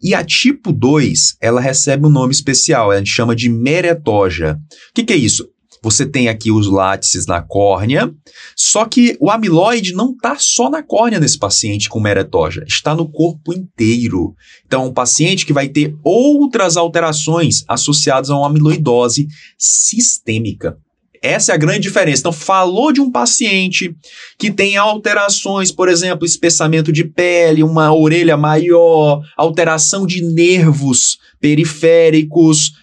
E 0.01 0.15
a 0.15 0.25
tipo 0.25 0.73
2, 0.73 1.37
ela 1.39 1.61
recebe 1.61 2.07
um 2.07 2.09
nome 2.09 2.33
especial, 2.33 2.89
a 2.89 2.97
gente 2.97 3.11
chama 3.11 3.35
de 3.35 3.47
meretoja. 3.47 4.59
O 4.89 4.93
que, 4.95 5.03
que 5.03 5.13
é 5.13 5.15
isso? 5.15 5.47
Você 5.83 6.03
tem 6.03 6.27
aqui 6.27 6.51
os 6.51 6.65
látices 6.65 7.27
na 7.27 7.43
córnea, 7.43 8.11
só 8.55 8.83
que 8.83 9.15
o 9.19 9.29
amiloide 9.29 9.93
não 9.93 10.13
está 10.13 10.35
só 10.39 10.71
na 10.71 10.81
córnea 10.81 11.19
desse 11.19 11.37
paciente 11.37 11.89
com 11.89 11.99
meretoja, 11.99 12.63
está 12.67 12.95
no 12.95 13.07
corpo 13.07 13.53
inteiro. 13.53 14.33
Então, 14.65 14.81
é 14.81 14.87
um 14.87 14.93
paciente 14.93 15.45
que 15.45 15.53
vai 15.53 15.69
ter 15.69 15.95
outras 16.03 16.75
alterações 16.75 17.63
associadas 17.67 18.31
a 18.31 18.35
uma 18.35 18.47
amiloidose 18.47 19.27
sistêmica. 19.59 20.75
Essa 21.21 21.51
é 21.51 21.55
a 21.55 21.57
grande 21.57 21.81
diferença. 21.81 22.21
Então, 22.21 22.31
falou 22.31 22.91
de 22.91 23.01
um 23.01 23.11
paciente 23.11 23.95
que 24.37 24.51
tem 24.51 24.77
alterações, 24.77 25.71
por 25.71 25.89
exemplo, 25.89 26.25
espessamento 26.25 26.91
de 26.91 27.03
pele, 27.03 27.63
uma 27.63 27.93
orelha 27.93 28.37
maior, 28.37 29.21
alteração 29.35 30.05
de 30.05 30.23
nervos 30.23 31.17
periféricos 31.39 32.73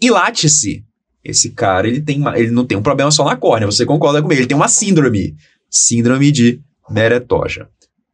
e 0.00 0.10
látice. 0.10 0.84
Esse 1.24 1.50
cara, 1.50 1.88
ele, 1.88 2.02
tem 2.02 2.22
ele 2.34 2.50
não 2.50 2.66
tem 2.66 2.76
um 2.76 2.82
problema 2.82 3.10
só 3.10 3.24
na 3.24 3.36
córnea, 3.36 3.66
você 3.66 3.86
concorda 3.86 4.20
comigo? 4.20 4.40
Ele 4.40 4.48
tem 4.48 4.56
uma 4.56 4.68
síndrome. 4.68 5.34
Síndrome 5.70 6.30
de 6.30 6.60
Meretoja. 6.90 7.68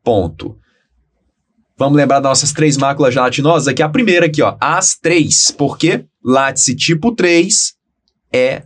Ponto. 0.05 0.57
Vamos 1.77 1.97
lembrar 1.97 2.21
das 2.21 2.31
nossas 2.31 2.53
três 2.53 2.77
máculas 2.77 3.15
gelatinosas? 3.15 3.67
Aqui 3.67 3.83
a 3.83 3.89
primeira 3.89 4.27
aqui, 4.27 4.43
ó. 4.43 4.57
As 4.61 4.97
três. 4.97 5.51
Por 5.51 5.79
quê? 5.79 6.05
Látice 6.23 6.77
tipo 6.77 7.13
3 7.13 7.75
é 8.33 8.63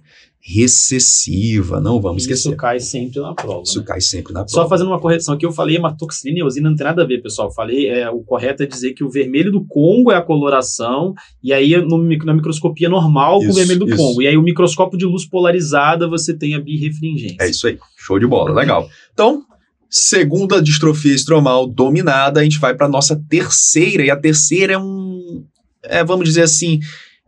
recessiva. 0.47 1.81
Não 1.81 1.99
vamos 1.99 2.25
esquecer. 2.25 2.51
Isso 2.51 2.57
cai 2.57 2.79
sempre 2.79 3.19
na 3.19 3.33
prova. 3.33 3.63
Isso 3.63 3.79
né? 3.79 3.87
cai 3.87 4.01
sempre 4.03 4.35
na 4.35 4.45
prova. 4.45 4.51
Só 4.51 4.69
fazendo 4.69 4.89
uma 4.89 5.01
correção 5.01 5.35
aqui, 5.35 5.47
eu 5.47 5.53
falei 5.53 5.77
hematoxilina 5.77 6.39
e 6.39 6.43
eosina, 6.43 6.69
não 6.69 6.77
tem 6.77 6.85
nada 6.85 7.03
a 7.03 7.07
ver, 7.07 7.23
pessoal. 7.23 7.49
Eu 7.49 7.53
falei, 7.53 7.89
é, 7.89 8.11
o 8.11 8.21
correto 8.21 8.63
é 8.63 8.67
dizer 8.67 8.93
que 8.93 9.03
o 9.03 9.09
vermelho 9.09 9.51
do 9.51 9.65
Congo 9.65 10.13
é 10.13 10.17
a 10.17 10.23
coloração, 10.23 11.15
e 11.43 11.51
aí 11.51 11.75
no, 11.79 11.97
na 12.25 12.35
microscopia 12.35 12.91
normal 12.91 13.39
com 13.39 13.47
o 13.47 13.49
Isso, 13.49 13.59
vermelho 13.59 13.81
do 13.81 13.89
isso. 13.89 13.97
Congo. 13.97 14.21
E 14.21 14.29
aí 14.29 14.37
o 14.37 14.43
microscópio 14.43 14.99
de 14.99 15.07
luz 15.07 15.27
polarizada 15.27 16.07
você 16.07 16.35
tem 16.35 16.55
a 16.55 16.61
birrefringência. 16.61 17.39
É 17.41 17.49
isso 17.49 17.67
aí. 17.67 17.79
Show 17.97 18.19
de 18.19 18.27
bola. 18.27 18.53
Legal. 18.53 18.87
Então, 19.15 19.45
segunda 19.89 20.61
distrofia 20.61 21.15
estromal 21.15 21.67
dominada, 21.67 22.41
a 22.41 22.45
gente 22.45 22.59
vai 22.59 22.75
para 22.75 22.87
nossa 22.87 23.19
terceira. 23.31 24.05
E 24.05 24.11
a 24.11 24.17
terceira 24.17 24.75
é 24.75 24.79
um. 24.79 25.43
É, 25.83 26.05
vamos 26.05 26.27
dizer 26.27 26.43
assim. 26.43 26.81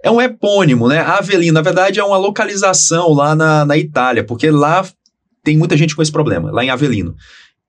É 0.02 0.10
um 0.10 0.20
epônimo, 0.20 0.88
né? 0.88 1.00
Avelino, 1.00 1.54
na 1.54 1.62
verdade, 1.62 1.98
é 1.98 2.04
uma 2.04 2.18
localização 2.18 3.12
lá 3.12 3.34
na, 3.34 3.64
na 3.64 3.76
Itália, 3.76 4.24
porque 4.24 4.50
lá 4.50 4.86
tem 5.42 5.56
muita 5.56 5.76
gente 5.76 5.94
com 5.94 6.02
esse 6.02 6.12
problema, 6.12 6.50
lá 6.50 6.64
em 6.64 6.70
Avelino. 6.70 7.14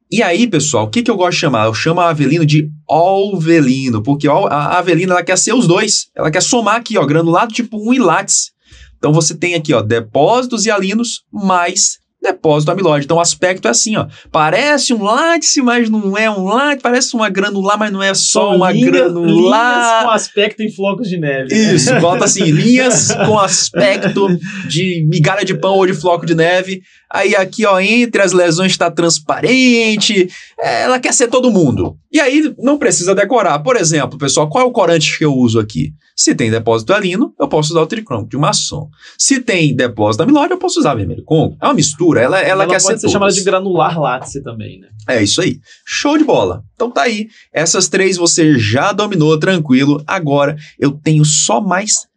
E 0.10 0.24
aí, 0.24 0.48
pessoal, 0.48 0.86
o 0.86 0.90
que, 0.90 1.04
que 1.04 1.12
eu 1.12 1.18
gosto 1.18 1.34
de 1.34 1.40
chamar? 1.40 1.66
Eu 1.66 1.74
chamo 1.74 2.00
a 2.00 2.10
Avelino 2.10 2.46
de 2.46 2.72
Alvelino, 2.90 4.02
porque 4.02 4.28
a 4.28 4.78
Avelino 4.78 5.12
ela 5.12 5.24
quer 5.24 5.38
ser 5.38 5.54
os 5.54 5.68
dois. 5.68 6.08
Ela 6.16 6.32
quer 6.32 6.42
somar 6.42 6.78
aqui, 6.78 6.98
ó, 6.98 7.06
granulado 7.06 7.54
tipo 7.54 7.78
1 7.90 7.94
e 7.94 8.00
látice. 8.00 8.52
Então 8.98 9.12
você 9.12 9.36
tem 9.36 9.54
aqui, 9.54 9.74
ó, 9.74 9.82
depósitos 9.82 10.66
hialinos 10.66 11.24
mais 11.32 12.00
depósito 12.32 12.72
amiloide. 12.72 13.06
Então 13.06 13.18
o 13.18 13.20
aspecto 13.22 13.68
é 13.68 13.72
assim, 13.72 13.96
ó. 13.98 14.08
Parece 14.32 14.94
um 14.94 15.04
látice, 15.04 15.62
mas 15.62 15.90
não 15.90 16.18
é 16.18 16.30
um 16.30 16.46
látice. 16.46 16.82
Parece 16.82 17.16
uma 17.16 17.30
granular, 17.30 17.78
mas 17.78 17.92
não 17.92 18.02
é 18.04 18.14
só 18.14 18.56
uma 18.56 18.72
linha- 18.72 18.88
Linhas 18.92 19.12
granular. 19.14 20.04
com 20.06 20.10
aspecto 20.12 20.62
em 20.64 20.72
flocos 20.72 21.10
de 21.10 21.18
neve. 21.18 21.54
Isso, 21.54 21.94
bota 22.00 22.26
assim, 22.26 22.44
linhas 22.52 23.12
com 23.26 23.38
aspecto 23.40 24.28
de 24.68 25.06
migalha 25.10 25.44
de 25.46 25.54
pão 25.56 25.76
ou 25.76 25.86
de 25.86 25.94
floco 25.94 26.26
de 26.26 26.36
neve. 26.36 26.82
Aí 27.12 27.36
aqui, 27.36 27.66
ó, 27.66 27.80
entre 27.80 28.22
as 28.22 28.34
lesões 28.34 28.72
está 28.72 28.92
transparente. 28.92 30.30
É, 30.60 30.84
ela 30.84 31.00
quer 31.00 31.14
ser 31.14 31.28
todo 31.30 31.52
mundo. 31.52 31.98
E 32.12 32.20
aí 32.20 32.54
não 32.58 32.78
precisa 32.78 33.16
decorar. 33.16 33.60
Por 33.60 33.76
exemplo, 33.78 34.18
pessoal, 34.18 34.50
qual 34.50 34.66
é 34.66 34.68
o 34.68 34.72
corante 34.72 35.18
que 35.18 35.26
eu 35.26 35.34
uso 35.34 35.60
aqui? 35.60 35.94
Se 36.16 36.34
tem 36.34 36.50
depósito 36.50 36.94
alino, 36.94 37.34
eu 37.40 37.48
posso 37.48 37.72
usar 37.72 37.82
o 37.82 37.88
tricrômico 37.88 38.30
de 38.30 38.38
maçom. 38.38 38.90
Se 39.18 39.40
tem 39.40 39.76
depósito 39.76 40.24
amiloide, 40.24 40.52
eu 40.52 40.58
posso 40.58 40.80
usar 40.80 40.96
vermelho 40.96 41.24
congo. 41.24 41.56
É 41.62 41.66
uma 41.66 41.74
mistura, 41.74 42.22
ela, 42.22 42.40
ela, 42.40 42.64
Ela 42.64 42.66
quer 42.66 42.82
pode 42.82 43.00
ser 43.00 43.08
ser 43.08 43.14
chamada 43.14 43.32
de 43.32 43.44
granular 43.44 44.00
látice 44.00 44.42
também, 44.42 44.80
né? 44.80 44.88
É 45.08 45.22
isso 45.22 45.42
aí. 45.42 45.60
Show 45.86 46.18
de 46.18 46.24
bola. 46.24 46.64
Então 46.74 46.90
tá 46.92 47.04
aí. 47.04 47.28
Essas 47.54 47.88
três 47.88 48.18
você 48.18 48.58
já 48.58 48.92
dominou 48.92 49.38
tranquilo. 49.40 50.04
Agora 50.08 50.58
eu 50.80 50.92
tenho 50.92 51.24
só 51.24 51.62
mais 51.62 52.08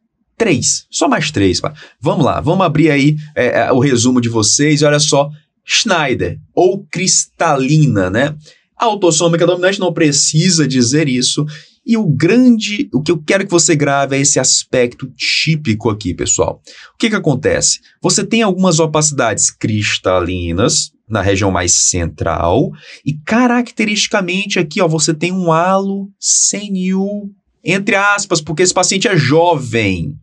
três. 0.40 0.87
Só 0.90 1.07
mais 1.07 1.31
três. 1.31 1.61
pá. 1.61 1.74
Vamos 2.00 2.24
lá, 2.24 2.40
vamos 2.40 2.64
abrir 2.64 2.90
aí 2.90 3.14
é, 3.37 3.61
é, 3.61 3.72
o 3.72 3.79
resumo 3.79 4.22
de 4.22 4.31
vocês. 4.31 4.83
Olha 4.83 4.98
só. 4.98 5.29
Schneider 5.62 6.38
ou 6.55 6.85
cristalina, 6.90 8.09
né? 8.09 8.35
A 8.76 8.87
autossômica 8.87 9.46
dominante 9.46 9.79
não 9.79 9.92
precisa 9.92 10.66
dizer 10.66 11.07
isso. 11.07 11.44
E 11.87 11.96
o 11.96 12.07
grande, 12.07 12.88
o 12.94 13.03
que 13.03 13.12
eu 13.12 13.22
quero 13.22 13.44
que 13.44 13.50
você 13.50 13.76
grave 13.76 14.16
é 14.16 14.20
esse 14.20 14.40
aspecto 14.40 15.07
típico 15.14 15.90
aqui, 15.90 16.14
pessoal. 16.14 16.62
O 16.94 16.98
que 16.98 17.11
que 17.11 17.16
acontece? 17.16 17.81
Você 18.03 18.24
tem 18.24 18.40
algumas 18.40 18.81
opacidades 18.81 19.50
cristalinas 19.50 20.90
na 21.09 21.20
região 21.20 21.50
mais 21.50 21.72
central 21.72 22.70
e 23.05 23.12
caracteristicamente 23.26 24.59
aqui, 24.59 24.81
ó, 24.81 24.88
você 24.88 25.12
tem 25.12 25.33
um 25.33 25.53
halo 25.53 26.09
senil, 26.18 27.31
entre 27.62 27.96
aspas, 27.96 28.40
porque 28.40 28.62
esse 28.62 28.72
paciente 28.72 29.07
é 29.09 29.16
jovem. 29.16 30.16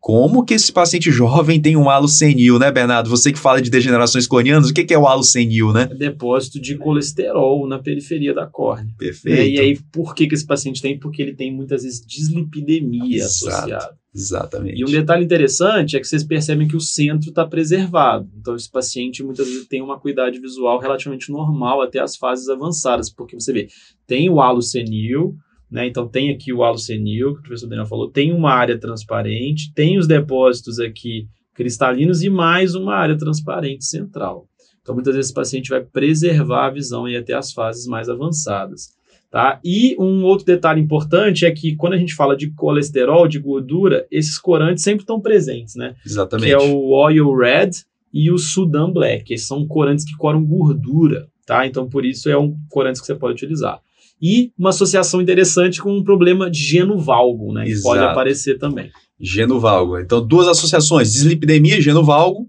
Como 0.00 0.44
que 0.46 0.54
esse 0.54 0.72
paciente 0.72 1.10
jovem 1.10 1.60
tem 1.60 1.76
um 1.76 1.90
halo 1.90 2.08
senil, 2.08 2.58
né, 2.58 2.72
Bernardo? 2.72 3.10
Você 3.10 3.30
que 3.30 3.38
fala 3.38 3.60
de 3.60 3.68
degenerações 3.68 4.26
corneanas, 4.26 4.70
o 4.70 4.74
que 4.74 4.84
que 4.84 4.94
é 4.94 4.98
o 4.98 5.06
halo 5.06 5.22
senil, 5.22 5.74
né? 5.74 5.88
É 5.90 5.94
depósito 5.94 6.58
de 6.58 6.78
colesterol 6.78 7.68
na 7.68 7.78
periferia 7.78 8.32
da 8.32 8.46
córnea. 8.46 8.86
Né? 8.86 8.94
Perfeito. 8.96 9.50
E 9.50 9.60
aí, 9.60 9.78
por 9.92 10.14
que, 10.14 10.26
que 10.26 10.34
esse 10.34 10.46
paciente 10.46 10.80
tem? 10.80 10.98
Porque 10.98 11.20
ele 11.20 11.34
tem 11.34 11.54
muitas 11.54 11.82
vezes 11.82 12.00
dislipidemia 12.04 13.18
Exato. 13.18 13.54
associada. 13.54 14.00
Exatamente. 14.12 14.80
E 14.80 14.84
um 14.84 14.90
detalhe 14.90 15.24
interessante 15.24 15.96
é 15.96 16.00
que 16.00 16.06
vocês 16.06 16.24
percebem 16.24 16.66
que 16.66 16.76
o 16.76 16.80
centro 16.80 17.28
está 17.28 17.46
preservado. 17.46 18.28
Então, 18.40 18.56
esse 18.56 18.70
paciente 18.70 19.22
muitas 19.22 19.46
vezes 19.46 19.68
tem 19.68 19.82
uma 19.82 19.96
acuidade 19.96 20.40
visual 20.40 20.78
relativamente 20.78 21.30
normal 21.30 21.82
até 21.82 22.00
as 22.00 22.16
fases 22.16 22.48
avançadas, 22.48 23.10
porque 23.10 23.38
você 23.38 23.52
vê, 23.52 23.68
tem 24.06 24.28
o 24.30 24.40
halo 24.40 24.62
senil, 24.62 25.36
né? 25.70 25.86
Então, 25.86 26.08
tem 26.08 26.30
aqui 26.30 26.52
o 26.52 26.62
halo 26.62 26.78
senil, 26.78 27.34
que 27.34 27.40
o 27.40 27.42
professor 27.42 27.68
Daniel 27.68 27.86
falou, 27.86 28.10
tem 28.10 28.32
uma 28.32 28.52
área 28.52 28.78
transparente, 28.78 29.72
tem 29.74 29.98
os 29.98 30.06
depósitos 30.06 30.80
aqui 30.80 31.28
cristalinos 31.54 32.22
e 32.22 32.30
mais 32.30 32.74
uma 32.74 32.94
área 32.94 33.16
transparente 33.16 33.84
central. 33.84 34.48
Então, 34.82 34.94
muitas 34.94 35.14
vezes 35.14 35.28
esse 35.28 35.34
paciente 35.34 35.70
vai 35.70 35.82
preservar 35.82 36.66
a 36.66 36.70
visão 36.70 37.08
e 37.08 37.16
até 37.16 37.34
as 37.34 37.52
fases 37.52 37.86
mais 37.86 38.08
avançadas. 38.08 38.98
Tá? 39.30 39.60
E 39.64 39.94
um 39.96 40.24
outro 40.24 40.44
detalhe 40.44 40.80
importante 40.80 41.46
é 41.46 41.52
que 41.52 41.76
quando 41.76 41.92
a 41.92 41.96
gente 41.96 42.14
fala 42.14 42.36
de 42.36 42.50
colesterol, 42.50 43.28
de 43.28 43.38
gordura, 43.38 44.04
esses 44.10 44.36
corantes 44.36 44.82
sempre 44.82 45.02
estão 45.02 45.20
presentes, 45.20 45.76
né? 45.76 45.94
Exatamente. 46.04 46.46
Que 46.48 46.52
é 46.52 46.58
o 46.58 46.88
Oil 46.88 47.32
Red 47.36 47.70
e 48.12 48.32
o 48.32 48.38
Sudan 48.38 48.90
Black. 48.90 49.32
Esses 49.32 49.46
são 49.46 49.64
corantes 49.68 50.04
que 50.04 50.16
coram 50.16 50.44
gordura, 50.44 51.28
tá? 51.46 51.64
Então, 51.64 51.88
por 51.88 52.04
isso 52.04 52.28
é 52.28 52.36
um 52.36 52.56
corante 52.68 53.00
que 53.00 53.06
você 53.06 53.14
pode 53.14 53.34
utilizar. 53.34 53.80
E 54.20 54.52
uma 54.58 54.70
associação 54.70 55.20
interessante 55.20 55.80
com 55.80 55.96
um 55.96 56.04
problema 56.04 56.50
de 56.50 56.58
genovalgo, 56.58 57.52
né? 57.52 57.64
Que 57.64 57.80
pode 57.80 58.02
aparecer 58.02 58.58
também. 58.58 58.90
Genovalgo. 59.18 59.98
Então, 59.98 60.26
duas 60.26 60.48
associações, 60.48 61.12
dislipidemia 61.12 61.78
e 61.78 61.82
genovalgo. 61.82 62.46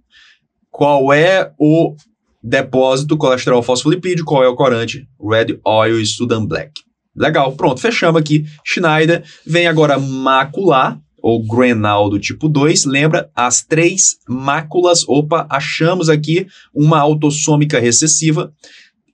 Qual 0.70 1.14
é 1.14 1.52
o 1.60 1.96
depósito, 2.44 3.18
colesterol 3.18 3.62
fosfolipídio, 3.62 4.26
qual 4.26 4.44
é 4.44 4.48
o 4.48 4.56
corante? 4.56 5.08
Red 5.22 5.60
Oil 5.66 6.00
e 6.00 6.06
Sudan 6.06 6.46
Black. 6.46 6.72
Legal, 7.16 7.54
pronto, 7.54 7.80
fechamos 7.80 8.20
aqui. 8.20 8.46
Schneider, 8.66 9.24
vem 9.46 9.68
agora 9.68 10.00
macular, 10.00 11.00
ou 11.22 11.46
grenal 11.46 12.10
do 12.10 12.20
tipo 12.20 12.50
2, 12.50 12.86
lembra 12.86 13.30
as 13.36 13.62
três 13.62 14.18
máculas. 14.28 15.08
Opa, 15.08 15.46
achamos 15.50 16.10
aqui 16.10 16.48
uma 16.74 17.00
autossômica 17.00 17.80
recessiva. 17.80 18.52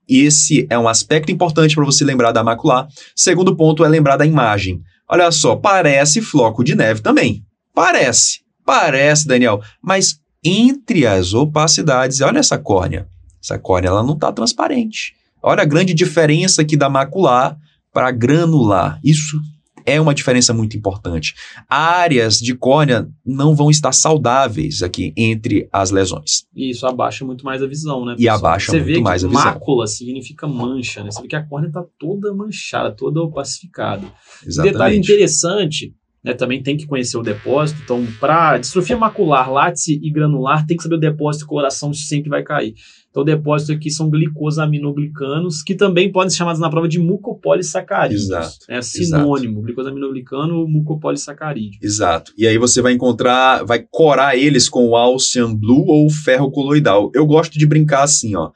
Esse 0.08 0.66
é 0.70 0.78
um 0.78 0.88
aspecto 0.88 1.32
importante 1.32 1.76
para 1.76 1.86
você 1.86 2.04
lembrar 2.04 2.32
da 2.32 2.44
macular. 2.44 2.88
Segundo 3.16 3.56
ponto 3.56 3.84
é 3.84 3.88
lembrar 3.88 4.18
da 4.18 4.26
imagem. 4.26 4.82
Olha 5.10 5.32
só, 5.32 5.56
parece 5.56 6.22
floco 6.22 6.64
de 6.64 6.76
neve 6.76 7.02
também. 7.02 7.44
Parece, 7.74 8.42
parece, 8.66 9.28
Daniel. 9.28 9.62
Mas 9.82 10.20
entre 10.44 11.06
as 11.06 11.34
opacidades, 11.34 12.22
olha 12.22 12.40
essa 12.40 12.58
córnea. 12.58 13.08
Essa 13.44 13.58
córnea 13.58 13.90
ela 13.90 14.04
não 14.04 14.14
está 14.14 14.32
transparente. 14.32 15.14
Olha 15.42 15.62
a 15.62 15.66
grande 15.66 15.94
diferença 15.94 16.62
aqui 16.62 16.76
da 16.76 16.90
macular 16.90 17.58
para 17.94 18.12
granular. 18.12 19.00
Isso 19.04 19.40
é 19.88 20.00
uma 20.02 20.14
diferença 20.14 20.54
muito 20.54 20.78
importante. 20.78 21.34
Áreas 21.70 22.38
de 22.40 22.54
córnea 22.54 23.10
não 23.26 23.56
vão 23.56 23.72
estar 23.72 23.94
saudáveis 23.94 24.84
aqui 24.84 25.14
entre 25.16 25.70
as 25.72 25.92
lesões. 25.92 26.46
E 26.54 26.70
isso 26.70 26.86
abaixa 26.86 27.24
muito 27.24 27.46
mais 27.46 27.64
a 27.64 27.68
visão, 27.68 28.06
né? 28.06 28.16
E 28.20 28.28
abaixa 28.28 28.72
Você 28.72 28.80
muito 28.80 28.94
vê 28.96 29.00
mais 29.00 29.22
que 29.22 29.28
a 29.28 29.30
visão. 29.30 29.44
mácula 29.46 29.88
significa 29.88 30.46
mancha, 30.46 31.04
né? 31.04 31.10
Você 31.10 31.22
vê 31.22 31.30
que 31.30 31.36
a 31.38 31.44
córnea 31.44 31.70
está 31.70 31.86
toda 31.98 32.34
manchada, 32.34 32.92
toda 32.94 33.22
opacificada. 33.22 34.06
Um 34.06 34.10
detalhe 34.48 34.70
Exatamente. 34.70 35.00
interessante, 35.00 35.96
né, 36.28 36.34
também 36.34 36.62
tem 36.62 36.76
que 36.76 36.86
conhecer 36.86 37.18
o 37.18 37.24
depósito. 37.24 37.80
Então, 37.82 38.06
para 38.20 38.58
distrofia 38.58 38.98
macular, 38.98 39.50
látice 39.50 39.98
e 40.04 40.12
granular, 40.12 40.66
tem 40.66 40.76
que 40.76 40.84
saber 40.84 40.96
o 40.96 41.00
depósito, 41.00 41.46
o 41.46 41.48
coração 41.48 41.94
sempre 41.94 42.30
vai 42.30 42.44
cair. 42.44 42.74
Então, 43.10 43.24
o 43.24 43.26
depósito 43.26 43.72
aqui 43.72 43.90
são 43.90 44.10
glicosaminoglicanos, 44.10 45.64
que 45.64 45.74
também 45.74 46.12
podem 46.12 46.30
ser 46.30 46.36
chamados 46.36 46.60
na 46.60 46.70
prova 46.70 46.86
de 46.86 47.00
mucopolissacarídeos. 47.00 48.24
Exato, 48.24 48.58
É 48.68 48.82
sinônimo, 48.82 49.62
glicosaminoglicano, 49.62 50.68
mucopolissacarídeo. 50.68 51.80
Exato. 51.82 52.34
E 52.38 52.46
aí 52.46 52.58
você 52.58 52.82
vai 52.82 52.92
encontrar, 52.92 53.64
vai 53.64 53.80
corar 53.90 54.36
eles 54.36 54.68
com 54.68 54.86
o 54.86 54.98
Alcian 54.98 55.56
Blue 55.56 55.86
ou 55.88 56.10
ferro 56.10 56.52
coloidal. 56.52 57.10
Eu 57.16 57.26
gosto 57.26 57.58
de 57.58 57.66
brincar 57.66 58.04
assim, 58.04 58.36
ó. 58.36 58.52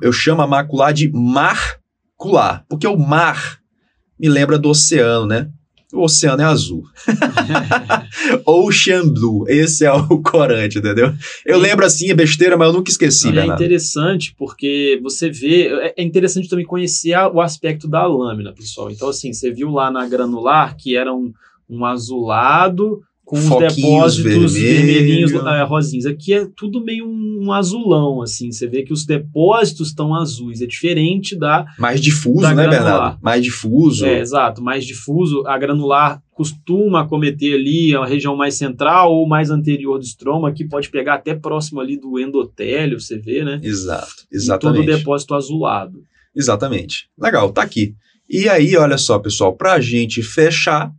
Eu 0.00 0.12
chamo 0.12 0.40
a 0.40 0.46
macular 0.46 0.94
de 0.94 1.12
marcular, 1.12 2.64
porque 2.66 2.86
o 2.86 2.96
mar 2.96 3.60
me 4.18 4.28
lembra 4.28 4.58
do 4.58 4.70
oceano, 4.70 5.26
né? 5.26 5.50
O 5.92 6.04
oceano 6.04 6.40
é 6.42 6.44
azul. 6.44 6.84
Ocean 8.46 9.08
Blue, 9.08 9.44
esse 9.48 9.84
é 9.84 9.92
o 9.92 10.20
corante, 10.22 10.78
entendeu? 10.78 11.12
Eu 11.44 11.58
lembro 11.58 11.84
assim, 11.84 12.10
é 12.10 12.14
besteira, 12.14 12.56
mas 12.56 12.68
eu 12.68 12.74
nunca 12.74 12.90
esqueci, 12.90 13.28
é 13.28 13.32
Bernardo. 13.32 13.62
interessante 13.62 14.34
porque 14.38 14.98
você 15.02 15.30
vê. 15.30 15.68
é- 15.68 15.94
É 15.96 16.02
interessante 16.02 16.48
também 16.48 16.64
conhecer 16.64 17.12
a- 17.12 17.28
o 17.28 17.40
aspecto 17.40 17.88
da 17.88 18.06
lâmina, 18.06 18.52
pessoal. 18.52 18.90
Então, 18.90 19.08
assim, 19.08 19.32
você 19.32 19.50
viu 19.50 19.70
lá 19.70 19.90
na 19.90 20.06
granular 20.08 20.76
que 20.76 20.96
era 20.96 21.12
um, 21.12 21.32
um 21.68 21.84
azulado 21.84 23.02
com 23.30 23.38
os 23.38 23.48
depósitos 23.48 24.54
vermelho. 24.54 24.86
vermelhinhos 24.86 25.32
é, 25.32 25.62
rosinhos. 25.62 26.04
Aqui 26.04 26.34
é 26.34 26.48
tudo 26.56 26.84
meio 26.84 27.06
um 27.06 27.52
azulão, 27.52 28.20
assim. 28.20 28.50
Você 28.50 28.66
vê 28.66 28.82
que 28.82 28.92
os 28.92 29.06
depósitos 29.06 29.90
estão 29.90 30.12
azuis. 30.12 30.60
É 30.60 30.66
diferente 30.66 31.38
da. 31.38 31.64
Mais 31.78 32.00
difuso, 32.00 32.40
Da 32.40 32.48
né, 32.52 32.64
granular. 32.64 32.82
Bernardo? 32.82 33.18
Mais 33.22 33.44
difuso. 33.44 34.04
É, 34.04 34.18
exato, 34.18 34.60
mais 34.60 34.84
difuso. 34.84 35.46
A 35.46 35.56
granular 35.56 36.20
costuma 36.32 37.02
acometer 37.02 37.54
ali 37.54 37.94
a 37.94 38.04
região 38.04 38.34
mais 38.34 38.56
central 38.56 39.12
ou 39.12 39.28
mais 39.28 39.48
anterior 39.48 39.96
do 39.98 40.04
estroma, 40.04 40.52
que 40.52 40.64
pode 40.64 40.90
pegar 40.90 41.14
até 41.14 41.32
próximo 41.32 41.78
ali 41.80 41.96
do 42.00 42.18
endotélio, 42.18 42.98
você 42.98 43.16
vê, 43.16 43.44
né? 43.44 43.60
Exato, 43.62 44.10
E 44.22 44.26
todo 44.26 44.32
o 44.32 44.36
exatamente. 44.38 44.86
depósito 44.86 45.34
azulado. 45.36 46.00
Exatamente. 46.34 47.08
Legal, 47.16 47.52
tá 47.52 47.62
aqui. 47.62 47.94
E 48.28 48.48
aí, 48.48 48.76
olha 48.76 48.98
só, 48.98 49.20
pessoal, 49.20 49.56
pra 49.56 49.78
gente 49.80 50.20
fechar, 50.20 50.90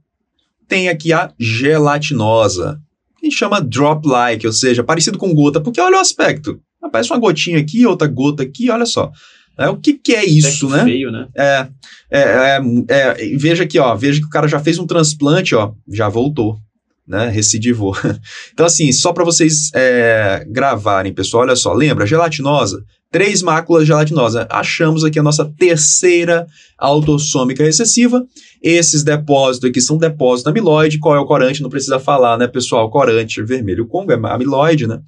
tem 0.72 0.88
aqui 0.88 1.12
a 1.12 1.34
gelatinosa, 1.38 2.80
que 3.20 3.30
chama 3.30 3.60
drop-like, 3.60 4.48
ou 4.48 4.54
seja, 4.54 4.82
parecido 4.82 5.18
com 5.18 5.36
gota, 5.36 5.60
porque 5.60 5.82
olha 5.82 5.98
o 5.98 6.00
aspecto. 6.00 6.62
Aparece 6.82 7.12
uma 7.12 7.20
gotinha 7.20 7.60
aqui, 7.60 7.86
outra 7.86 8.08
gota 8.08 8.42
aqui, 8.42 8.70
olha 8.70 8.86
só. 8.86 9.12
É, 9.58 9.68
o 9.68 9.76
que, 9.76 9.96
que 9.96 10.16
é 10.16 10.24
isso, 10.24 10.70
né? 10.70 10.86
feio, 10.86 11.12
né? 11.12 11.28
É, 11.36 11.68
é, 12.10 12.22
é, 12.22 12.62
é, 12.88 13.38
veja 13.38 13.66
aqui, 13.66 13.78
ó, 13.78 13.94
veja 13.96 14.22
que 14.22 14.26
o 14.26 14.30
cara 14.30 14.48
já 14.48 14.62
fez 14.62 14.80
um 14.80 14.88
transplante, 14.88 15.54
ó, 15.54 15.74
já 15.90 16.08
voltou, 16.08 16.58
né, 17.06 17.28
recidivou. 17.28 17.94
Então, 18.54 18.66
assim, 18.66 18.94
só 18.94 19.12
para 19.12 19.26
vocês 19.26 19.72
é, 19.76 20.46
gravarem, 20.48 21.14
pessoal, 21.14 21.44
olha 21.44 21.56
só, 21.58 21.74
lembra, 21.74 22.06
gelatinosa, 22.06 22.82
três 23.12 23.41
máculas 23.41 23.86
gelatinosas. 23.86 24.47
Achamos 24.49 25.03
aqui 25.03 25.20
a 25.20 25.24
nossa 25.24 25.45
terceira 25.57 26.47
autossômica 26.78 27.64
excessiva. 27.64 28.26
Esses 28.64 29.03
depósitos 29.03 29.70
aqui 29.70 29.82
são 29.82 29.97
depósitos 29.97 30.49
amiloide. 30.49 30.97
Qual 30.97 31.16
é 31.16 31.20
o 31.20 31.26
corante? 31.26 31.62
Não 31.62 31.70
precisa 31.70 31.99
falar, 31.99 32.38
né, 32.38 32.47
pessoal? 32.47 32.89
Corante 32.89 33.43
vermelho 33.43 33.88
Congo 33.88 34.14
é 34.14 34.20
amiloide, 34.32 34.88
né? 34.88 34.99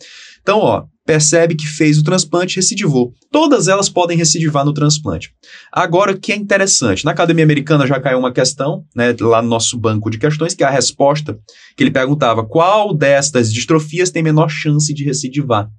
Então, 0.41 0.59
ó, 0.59 0.83
percebe 1.05 1.55
que 1.55 1.65
fez 1.65 1.97
o 1.97 2.03
transplante, 2.03 2.57
recidivou. 2.57 3.13
Todas 3.31 3.69
elas 3.69 3.87
podem 3.87 4.17
recidivar 4.17 4.65
no 4.65 4.73
transplante. 4.73 5.31
Agora, 5.71 6.11
o 6.11 6.19
que 6.19 6.33
é 6.33 6.35
interessante, 6.35 7.05
na 7.05 7.11
Academia 7.11 7.45
Americana 7.45 7.87
já 7.87 7.99
caiu 7.99 8.19
uma 8.19 8.33
questão, 8.33 8.83
né, 8.93 9.15
lá 9.21 9.41
no 9.41 9.47
nosso 9.47 9.77
banco 9.77 10.09
de 10.09 10.17
questões, 10.17 10.53
que 10.53 10.63
é 10.63 10.67
a 10.67 10.69
resposta, 10.69 11.37
que 11.77 11.83
ele 11.83 11.91
perguntava 11.91 12.45
qual 12.45 12.93
destas 12.93 13.53
distrofias 13.53 14.11
tem 14.11 14.21
menor 14.21 14.49
chance 14.49 14.93
de 14.93 15.05
recidivar. 15.05 15.69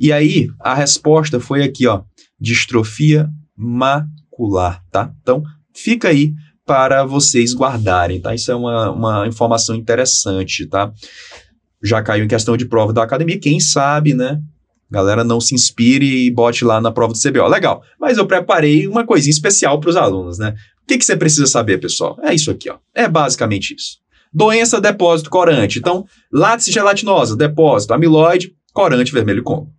E 0.00 0.14
aí, 0.14 0.48
a 0.58 0.72
resposta 0.72 1.38
foi 1.38 1.62
aqui, 1.62 1.86
ó, 1.86 2.00
distrofia 2.40 3.28
macular, 3.54 4.82
tá? 4.90 5.12
Então, 5.20 5.42
fica 5.76 6.08
aí 6.08 6.32
para 6.64 7.04
vocês 7.04 7.54
guardarem, 7.54 8.18
tá? 8.18 8.34
Isso 8.34 8.50
é 8.50 8.54
uma, 8.54 8.90
uma 8.90 9.28
informação 9.28 9.76
interessante, 9.76 10.64
tá? 10.66 10.90
Já 11.82 12.02
caiu 12.02 12.24
em 12.24 12.28
questão 12.28 12.56
de 12.56 12.64
prova 12.64 12.94
da 12.94 13.02
academia, 13.02 13.38
quem 13.38 13.60
sabe, 13.60 14.14
né? 14.14 14.40
Galera, 14.90 15.22
não 15.22 15.38
se 15.38 15.54
inspire 15.54 16.26
e 16.26 16.30
bote 16.30 16.64
lá 16.64 16.80
na 16.80 16.90
prova 16.90 17.12
do 17.12 17.18
CBO. 17.18 17.46
Legal, 17.46 17.82
mas 18.00 18.16
eu 18.16 18.26
preparei 18.26 18.88
uma 18.88 19.04
coisinha 19.04 19.32
especial 19.32 19.78
para 19.80 19.90
os 19.90 19.96
alunos, 19.96 20.38
né? 20.38 20.54
O 20.82 20.86
que, 20.86 20.96
que 20.96 21.04
você 21.04 21.14
precisa 21.14 21.46
saber, 21.46 21.78
pessoal? 21.78 22.18
É 22.22 22.34
isso 22.34 22.50
aqui, 22.50 22.70
ó. 22.70 22.78
É 22.94 23.06
basicamente 23.06 23.74
isso. 23.74 23.98
Doença, 24.32 24.80
depósito, 24.80 25.28
corante. 25.28 25.78
Então, 25.78 26.06
látice 26.32 26.72
gelatinosa, 26.72 27.36
depósito, 27.36 27.92
amiloide, 27.92 28.54
corante 28.72 29.12
vermelho 29.12 29.42
combo. 29.42 29.70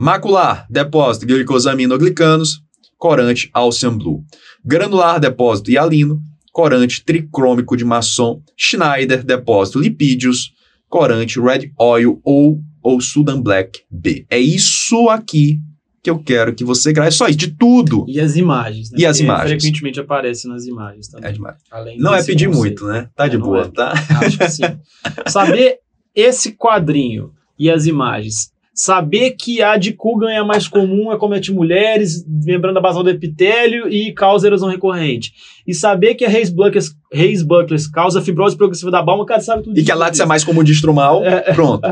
Macular, 0.00 0.64
depósito, 0.70 1.26
glicosaminoglicanos, 1.26 2.62
corante 2.96 3.50
Alcian 3.52 3.98
Blue. 3.98 4.22
Granular, 4.64 5.18
depósito 5.18 5.72
hialino, 5.72 6.22
corante 6.52 7.04
tricrômico 7.04 7.76
de 7.76 7.84
maçom, 7.84 8.40
Schneider, 8.56 9.24
depósito 9.24 9.80
lipídios, 9.80 10.52
corante 10.88 11.40
Red 11.40 11.72
Oil 11.76 12.20
ou, 12.22 12.60
ou 12.80 13.00
Sudan 13.00 13.42
Black 13.42 13.80
B. 13.90 14.24
É 14.30 14.38
isso 14.38 15.08
aqui 15.08 15.58
que 16.00 16.08
eu 16.08 16.20
quero 16.20 16.54
que 16.54 16.62
você 16.62 16.92
grave. 16.92 17.08
É 17.08 17.10
só 17.10 17.26
isso, 17.26 17.36
de 17.36 17.48
tudo. 17.48 18.06
E 18.06 18.20
as 18.20 18.36
imagens, 18.36 18.92
né? 18.92 18.98
E 19.00 19.04
as 19.04 19.18
imagens. 19.18 19.60
Frequentemente 19.60 19.98
aparece 19.98 20.46
nas 20.46 20.64
imagens 20.64 21.08
também. 21.08 21.28
É 21.28 21.32
demais. 21.32 21.56
Não 21.98 22.14
é 22.14 22.22
pedir 22.22 22.46
conceito. 22.46 22.84
muito, 22.84 22.86
né? 22.86 23.10
Tá 23.16 23.26
É, 23.26 23.28
de 23.28 23.36
boa, 23.36 23.62
é. 23.62 23.68
tá? 23.68 23.94
Acho 24.24 24.38
que 24.38 24.48
sim. 24.48 24.62
Saber 25.26 25.78
esse 26.14 26.52
quadrinho 26.52 27.32
e 27.58 27.68
as 27.68 27.86
imagens. 27.86 28.56
Saber 28.80 29.32
que 29.32 29.60
a 29.60 29.76
de 29.76 29.92
Coogan 29.92 30.30
é 30.30 30.36
a 30.36 30.44
mais 30.44 30.68
comum, 30.68 31.10
acomete 31.10 31.50
mulheres, 31.52 32.24
membrana 32.28 32.80
basal 32.80 33.02
do 33.02 33.10
epitélio 33.10 33.88
e 33.88 34.12
causa 34.14 34.46
erosão 34.46 34.68
recorrente. 34.68 35.32
E 35.66 35.74
saber 35.74 36.14
que 36.14 36.24
a 36.24 36.28
Reis 36.28 36.48
Buckles, 36.48 36.92
Reis 37.12 37.42
Buckles 37.42 37.88
causa 37.88 38.22
fibrose 38.22 38.56
progressiva 38.56 38.88
da 38.92 39.02
balma, 39.02 39.26
cara 39.26 39.40
sabe 39.40 39.64
tudo 39.64 39.76
E 39.76 39.82
que 39.82 39.90
a 39.90 39.96
látice 39.96 40.22
é 40.22 40.26
mais 40.26 40.44
comum 40.44 40.62
de 40.62 40.70
estrumal. 40.70 41.22
Pronto. 41.56 41.84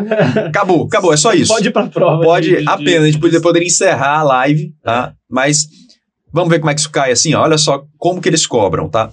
Acabou, 0.46 0.84
acabou, 0.84 1.12
é 1.12 1.16
só 1.16 1.32
isso. 1.32 1.52
Pode 1.52 1.66
ir 1.66 1.72
pra 1.72 1.88
prova. 1.88 2.22
Pode, 2.22 2.50
de- 2.50 2.56
de- 2.62 2.68
apenas, 2.68 3.02
a 3.02 3.06
gente 3.06 3.18
poderia, 3.18 3.40
poderia 3.40 3.66
encerrar 3.66 4.20
a 4.20 4.22
live, 4.22 4.72
tá? 4.80 5.12
Mas 5.28 5.66
vamos 6.32 6.50
ver 6.50 6.60
como 6.60 6.70
é 6.70 6.74
que 6.74 6.80
isso 6.80 6.90
cai 6.90 7.10
assim, 7.10 7.34
ó. 7.34 7.42
Olha 7.42 7.58
só 7.58 7.82
como 7.98 8.20
que 8.20 8.28
eles 8.28 8.46
cobram, 8.46 8.88
tá? 8.88 9.10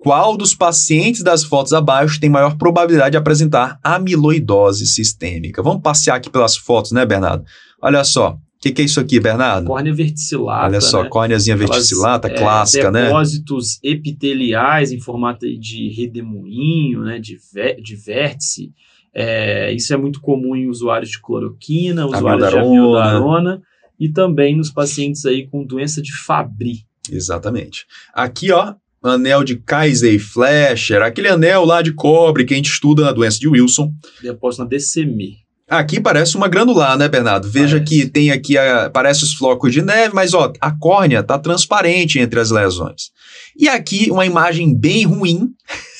Qual 0.00 0.34
dos 0.34 0.54
pacientes 0.54 1.22
das 1.22 1.44
fotos 1.44 1.74
abaixo 1.74 2.18
tem 2.18 2.30
maior 2.30 2.56
probabilidade 2.56 3.10
de 3.10 3.16
apresentar 3.18 3.78
amiloidose 3.84 4.86
sistêmica? 4.86 5.62
Vamos 5.62 5.82
passear 5.82 6.16
aqui 6.16 6.30
pelas 6.30 6.56
fotos, 6.56 6.90
né, 6.90 7.04
Bernardo? 7.04 7.44
Olha 7.82 8.02
só. 8.02 8.32
O 8.32 8.62
que, 8.62 8.72
que 8.72 8.82
é 8.82 8.84
isso 8.84 8.98
aqui, 8.98 9.20
Bernardo? 9.20 9.66
Córnea 9.66 9.94
verticillata. 9.94 10.66
Olha 10.66 10.80
só, 10.80 11.02
né? 11.02 11.08
córneazinha 11.08 11.54
Aquelas, 11.54 11.76
verticillata, 11.76 12.28
é, 12.28 12.34
clássica, 12.34 12.90
né? 12.90 13.04
Depósitos 13.04 13.78
epiteliais 13.82 14.90
em 14.90 15.00
formato 15.00 15.46
de 15.58 15.90
redemoinho, 15.90 17.02
né? 17.02 17.18
De, 17.18 17.38
de 17.82 17.96
vértice. 17.96 18.72
É, 19.14 19.72
isso 19.72 19.92
é 19.92 19.96
muito 19.96 20.20
comum 20.20 20.56
em 20.56 20.68
usuários 20.68 21.10
de 21.10 21.20
cloroquina, 21.20 22.06
usuários 22.06 22.50
de 22.50 22.58
Amiodarona. 22.58 23.10
amiodarona 23.10 23.62
e 23.98 24.08
também 24.08 24.56
nos 24.56 24.70
pacientes 24.70 25.26
aí 25.26 25.46
com 25.46 25.64
doença 25.64 26.00
de 26.00 26.12
Fabry. 26.24 26.84
Exatamente. 27.10 27.86
Aqui, 28.14 28.52
ó, 28.52 28.74
anel 29.02 29.42
de 29.42 29.56
Kaiser 29.56 30.12
e 30.12 30.18
Fleischer, 30.18 31.02
aquele 31.02 31.28
anel 31.28 31.64
lá 31.64 31.82
de 31.82 31.92
cobre 31.92 32.44
que 32.44 32.54
a 32.54 32.56
gente 32.56 32.70
estuda 32.70 33.04
na 33.04 33.12
doença 33.12 33.38
de 33.38 33.48
Wilson. 33.48 33.92
Depósito 34.22 34.62
na 34.62 34.68
DCM. 34.68 35.38
Aqui 35.68 36.00
parece 36.00 36.36
uma 36.36 36.48
granular, 36.48 36.98
né, 36.98 37.08
Bernardo? 37.08 37.48
Veja 37.48 37.76
Parece. 37.76 37.84
que 37.84 38.10
tem 38.10 38.32
aqui, 38.32 38.58
a, 38.58 38.90
parece 38.90 39.22
os 39.22 39.34
flocos 39.34 39.72
de 39.72 39.80
neve, 39.80 40.12
mas 40.12 40.34
ó, 40.34 40.52
a 40.60 40.72
córnea 40.72 41.22
tá 41.22 41.38
transparente 41.38 42.18
entre 42.18 42.40
as 42.40 42.50
lesões. 42.50 43.12
E 43.56 43.68
aqui 43.68 44.10
uma 44.10 44.26
imagem 44.26 44.76
bem 44.76 45.04
ruim. 45.04 45.50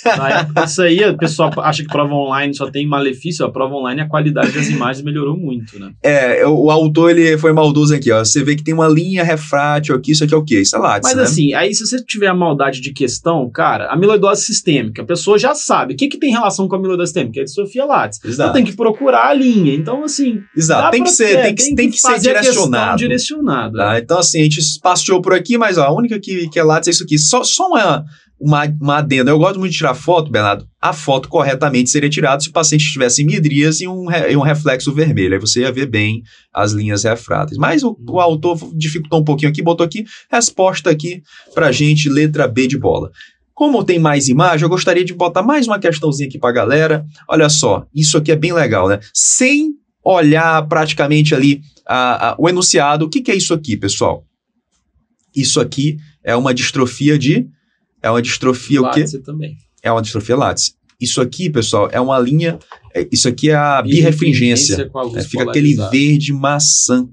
Na 0.05 0.41
época, 0.41 0.65
isso 0.65 0.83
aí, 0.83 1.05
o 1.05 1.17
pessoal 1.17 1.53
acha 1.59 1.83
que 1.83 1.89
prova 1.89 2.15
online 2.15 2.55
só 2.55 2.71
tem 2.71 2.87
malefício. 2.87 3.45
A 3.45 3.51
prova 3.51 3.75
online, 3.75 4.01
a 4.01 4.09
qualidade 4.09 4.53
das 4.53 4.69
imagens 4.69 5.05
melhorou 5.05 5.37
muito, 5.37 5.79
né? 5.79 5.93
É, 6.03 6.47
o, 6.47 6.71
autor 6.71 7.11
ele 7.11 7.37
foi 7.39 7.53
maldoso 7.53 7.95
aqui, 7.95 8.11
ó. 8.11 8.25
Você 8.25 8.43
vê 8.43 8.57
que 8.57 8.63
tem 8.63 8.75
uma 8.75 8.89
linha 8.89 9.23
refrátil 9.23 9.95
aqui, 9.95 10.13
isso 10.13 10.25
aqui 10.25 10.35
é 10.35 10.37
o 10.37 10.45
quê? 10.45 10.61
Isso 10.61 10.77
é 10.77 10.79
látice, 10.79 11.11
Mas 11.11 11.17
né? 11.17 11.23
assim, 11.25 11.55
aí 11.55 11.75
se 11.75 11.87
você 11.87 12.03
tiver 12.05 12.29
a 12.29 12.35
maldade 12.35 12.81
de 12.81 12.93
questão, 12.93 13.49
cara, 13.51 13.91
amiloidose 13.93 14.43
sistêmica, 14.43 15.03
a 15.03 15.05
pessoa 15.05 15.39
já 15.39 15.55
sabe. 15.55 15.95
O 15.95 15.97
que, 15.97 16.09
que 16.09 16.19
tem 16.19 16.31
relação 16.31 16.69
com 16.69 16.75
a 16.75 16.79
amiloidose 16.79 17.13
sistêmica? 17.13 17.41
É 17.41 17.45
distrofia 17.45 17.85
látice. 17.85 18.21
Então 18.21 18.31
Exato. 18.31 18.53
tem 18.53 18.65
que 18.65 18.73
procurar 18.73 19.29
a 19.29 19.35
linha. 19.35 19.75
Então, 19.75 20.05
assim. 20.05 20.41
Exato. 20.57 20.91
Tem 20.91 21.03
que 21.03 21.11
ser, 21.11 21.37
ter, 21.37 21.43
tem 21.43 21.55
que, 21.55 21.75
tem 21.75 21.91
que 21.91 21.99
ser 21.99 22.09
a 22.09 22.15
questão 22.15 22.33
direcionado. 22.33 22.97
direcionada. 22.97 23.79
Tá? 23.79 23.99
Então, 23.99 24.19
assim, 24.19 24.41
a 24.41 24.45
gente 24.45 24.61
passeou 24.83 25.21
por 25.21 25.35
aqui, 25.35 25.59
mas 25.59 25.79
ó, 25.79 25.85
a 25.85 25.95
única 25.95 26.19
que, 26.19 26.49
que 26.49 26.59
é 26.59 26.63
látice 26.63 26.91
é 26.91 26.93
isso 26.93 27.05
aqui. 27.05 27.19
Só, 27.19 27.43
só 27.45 27.69
uma, 27.69 28.05
uma, 28.41 28.64
uma 28.80 28.97
adenda. 28.99 29.30
Eu 29.30 29.38
gosto 29.38 29.59
muito 29.59 29.72
de 29.72 29.78
tirar 29.78 29.95
foto, 29.95 30.30
Bernardo. 30.30 30.66
A 30.80 30.93
foto 30.93 31.28
corretamente 31.28 31.91
seria 31.91 32.09
tirada 32.09 32.41
se 32.41 32.49
o 32.49 32.53
paciente 32.53 32.91
tivesse 32.91 33.22
midrias 33.22 33.80
e 33.80 33.86
um, 33.86 34.07
re- 34.07 34.32
e 34.32 34.36
um 34.36 34.41
reflexo 34.41 34.93
vermelho. 34.93 35.34
Aí 35.34 35.41
você 35.41 35.61
ia 35.61 35.70
ver 35.72 35.86
bem 35.86 36.22
as 36.55 36.72
linhas 36.72 37.05
refráteis. 37.05 37.59
Mas 37.59 37.82
o, 37.82 37.97
o 38.09 38.18
autor 38.18 38.59
dificultou 38.74 39.20
um 39.20 39.24
pouquinho 39.24 39.51
aqui, 39.51 39.62
botou 39.62 39.84
aqui, 39.84 40.05
resposta 40.30 40.88
aqui 40.91 41.22
pra 41.55 41.70
gente, 41.70 42.09
letra 42.09 42.49
B 42.49 42.66
de 42.66 42.78
bola. 42.78 43.11
Como 43.53 43.84
tem 43.84 43.99
mais 43.99 44.26
imagem, 44.28 44.64
eu 44.64 44.70
gostaria 44.70 45.05
de 45.05 45.12
botar 45.12 45.43
mais 45.43 45.66
uma 45.66 45.78
questãozinha 45.78 46.26
aqui 46.28 46.38
pra 46.38 46.51
galera. 46.51 47.05
Olha 47.28 47.49
só, 47.51 47.84
isso 47.95 48.16
aqui 48.16 48.32
é 48.32 48.36
bem 48.36 48.55
legal, 48.55 48.88
né? 48.88 49.01
Sem 49.12 49.72
olhar 50.03 50.66
praticamente 50.66 51.34
ali 51.34 51.61
a- 51.86 52.30
a- 52.30 52.36
o 52.38 52.49
enunciado, 52.49 53.05
o 53.05 53.09
que, 53.11 53.20
que 53.20 53.30
é 53.30 53.34
isso 53.36 53.53
aqui, 53.53 53.76
pessoal? 53.76 54.24
Isso 55.36 55.61
aqui 55.61 55.99
é 56.24 56.34
uma 56.34 56.55
distrofia 56.55 57.18
de. 57.18 57.47
É 58.03 58.11
uma 58.11 58.23
distrofia 58.23 58.81
o 58.81 58.91
quê? 58.91 59.01
Látice 59.01 59.19
também. 59.23 59.57
É 59.83 59.91
uma 59.93 60.03
distrofia 60.03 60.37
látice. 60.37 60.75
Isso 61.01 61.21
aqui, 61.21 61.49
pessoal, 61.49 61.89
é 61.93 62.01
uma 62.01 62.19
linha. 62.19 62.59
é- 62.95 63.09
Isso 63.11 63.29
aqui 63.29 63.51
é 63.51 63.55
a 63.55 63.81
birefringência. 63.83 64.91
É, 65.17 65.23
fica 65.23 65.45
aquele 65.45 65.75
verde 65.91 66.33
maçã, 66.33 67.09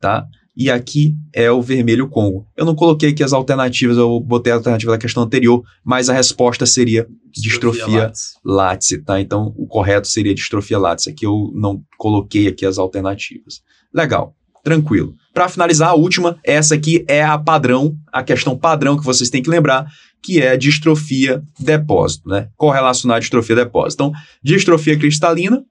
tá? 0.00 0.26
E 0.56 0.70
aqui 0.70 1.14
é 1.32 1.50
o 1.50 1.62
vermelho 1.62 2.08
Congo. 2.08 2.46
Eu 2.56 2.64
não 2.66 2.74
coloquei 2.74 3.10
aqui 3.10 3.22
as 3.22 3.32
alternativas, 3.32 3.96
eu 3.96 4.18
botei 4.20 4.52
a 4.52 4.56
alternativa 4.56 4.92
da 4.92 4.98
questão 4.98 5.22
anterior, 5.22 5.62
mas 5.84 6.08
a 6.10 6.12
resposta 6.12 6.66
seria 6.66 7.06
distrofia 7.32 7.86
látice. 8.04 8.32
látice, 8.44 8.98
tá? 9.02 9.20
Então, 9.20 9.54
o 9.56 9.66
correto 9.66 10.08
seria 10.08 10.34
distrofia 10.34 10.78
látice. 10.78 11.08
Aqui 11.10 11.24
eu 11.24 11.50
não 11.54 11.82
coloquei 11.96 12.48
aqui 12.48 12.66
as 12.66 12.78
alternativas. 12.78 13.60
Legal, 13.94 14.34
tranquilo. 14.62 15.14
Para 15.32 15.48
finalizar, 15.48 15.90
a 15.90 15.94
última, 15.94 16.38
essa 16.44 16.74
aqui 16.74 17.04
é 17.08 17.22
a 17.22 17.38
padrão, 17.38 17.96
a 18.12 18.22
questão 18.22 18.58
padrão 18.58 18.98
que 18.98 19.04
vocês 19.04 19.30
têm 19.30 19.42
que 19.42 19.48
lembrar, 19.50 19.86
que 20.22 20.40
é 20.40 20.56
distrofia 20.56 21.42
depósito, 21.58 22.28
né? 22.28 22.48
Correlacionar 22.56 23.16
a 23.16 23.20
distrofia 23.20 23.56
depósito. 23.56 24.04
Então, 24.04 24.20
distrofia 24.42 24.98
cristalina, 24.98 25.64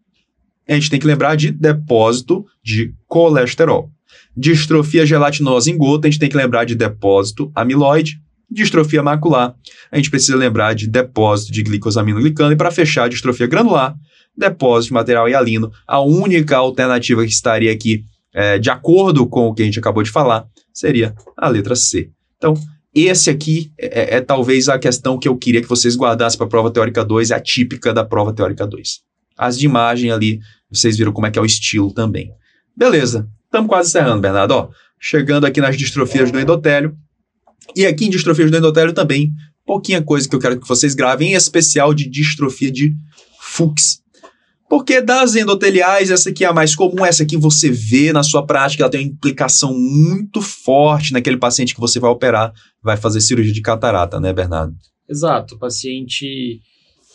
a 0.68 0.74
gente 0.74 0.89
tem 0.89 1.00
que 1.00 1.08
lembrar 1.08 1.36
de 1.36 1.52
depósito 1.52 2.45
de 2.64 2.93
colesterol. 3.08 3.89
Distrofia 4.36 5.06
gelatinosa 5.06 5.70
em 5.70 5.78
gota, 5.78 6.08
a 6.08 6.12
gente 6.12 6.20
tem 6.20 6.30
que 6.30 6.38
lembrar 6.38 6.66
de 6.66 6.76
depósito 6.76 7.52
amiloide. 7.56 8.20
Distrofia 8.52 9.04
macular, 9.04 9.56
a 9.91 9.97
gente 9.97 10.10
precisa 10.10 10.36
lembrar 10.36 10.74
de 10.74 10.88
depósito 10.88 11.52
de 11.52 11.62
glicosaminoglicano. 11.62 12.52
E 12.52 12.56
para 12.56 12.72
fechar, 12.72 13.08
distrofia 13.08 13.45
granular, 13.45 13.95
depósito 14.36 14.89
de 14.89 14.93
material 14.93 15.30
hialino. 15.30 15.72
A 15.88 16.00
única 16.00 16.58
alternativa 16.58 17.24
que 17.24 17.32
estaria 17.32 17.72
aqui, 17.72 18.04
é, 18.34 18.58
de 18.58 18.72
acordo 18.72 19.28
com 19.28 19.47
o 19.47 19.54
que 19.54 19.62
a 19.62 19.66
gente 19.66 19.78
acabou 19.78 20.02
de 20.02 20.10
falar, 20.10 20.47
seria 20.74 21.14
a 21.38 21.47
letra 21.47 21.76
C. 21.76 22.10
Então, 22.38 22.56
esse 22.93 23.29
aqui 23.29 23.71
é, 23.77 24.17
é 24.17 24.21
talvez 24.21 24.67
a 24.67 24.79
questão 24.79 25.17
que 25.17 25.27
eu 25.27 25.37
queria 25.37 25.61
que 25.61 25.69
vocês 25.69 25.95
guardassem 25.95 26.37
para 26.37 26.47
a 26.47 26.49
prova 26.49 26.71
teórica 26.71 27.03
2, 27.03 27.31
é 27.31 27.35
a 27.35 27.39
típica 27.39 27.93
da 27.93 28.03
prova 28.03 28.33
teórica 28.33 28.65
2. 28.65 29.01
As 29.37 29.57
de 29.57 29.65
imagem 29.65 30.11
ali, 30.11 30.39
vocês 30.69 30.97
viram 30.97 31.11
como 31.11 31.27
é 31.27 31.31
que 31.31 31.39
é 31.39 31.41
o 31.41 31.45
estilo 31.45 31.93
também. 31.93 32.31
Beleza, 32.75 33.29
estamos 33.45 33.69
quase 33.69 33.89
encerrando, 33.89 34.21
Bernardo. 34.21 34.51
Ó, 34.51 34.69
chegando 34.99 35.45
aqui 35.45 35.61
nas 35.61 35.77
distrofias 35.77 36.31
do 36.31 36.39
endotélio. 36.39 36.95
E 37.75 37.85
aqui 37.85 38.05
em 38.05 38.09
distrofias 38.09 38.49
do 38.49 38.57
endotélio 38.57 38.93
também, 38.93 39.31
pouquinha 39.65 40.01
coisa 40.01 40.27
que 40.27 40.35
eu 40.35 40.39
quero 40.39 40.59
que 40.59 40.67
vocês 40.67 40.95
gravem, 40.95 41.33
em 41.33 41.35
especial 41.35 41.93
de 41.93 42.09
distrofia 42.09 42.71
de 42.71 42.95
Fuchs. 43.39 44.01
Porque 44.70 45.01
das 45.01 45.36
endoteliais, 45.36 46.11
essa 46.11 46.30
aqui 46.30 46.45
é 46.45 46.47
a 46.47 46.53
mais 46.53 46.76
comum, 46.76 47.03
essa 47.03 47.24
aqui 47.24 47.36
você 47.36 47.72
vê 47.72 48.13
na 48.13 48.22
sua 48.22 48.45
prática, 48.45 48.84
ela 48.84 48.91
tem 48.91 49.01
uma 49.01 49.11
implicação 49.11 49.74
muito 49.74 50.41
forte 50.41 51.11
naquele 51.11 51.38
paciente 51.38 51.74
que 51.74 51.82
você 51.82 51.99
vai 51.99 52.11
operar, 52.11 52.53
vai 52.82 52.95
fazer 52.95 53.20
cirurgia 53.20 53.51
de 53.51 53.61
catarata, 53.61 54.20
né, 54.20 54.32
Bernardo? 54.32 54.76
Exato. 55.09 55.57
Paciente 55.57 56.61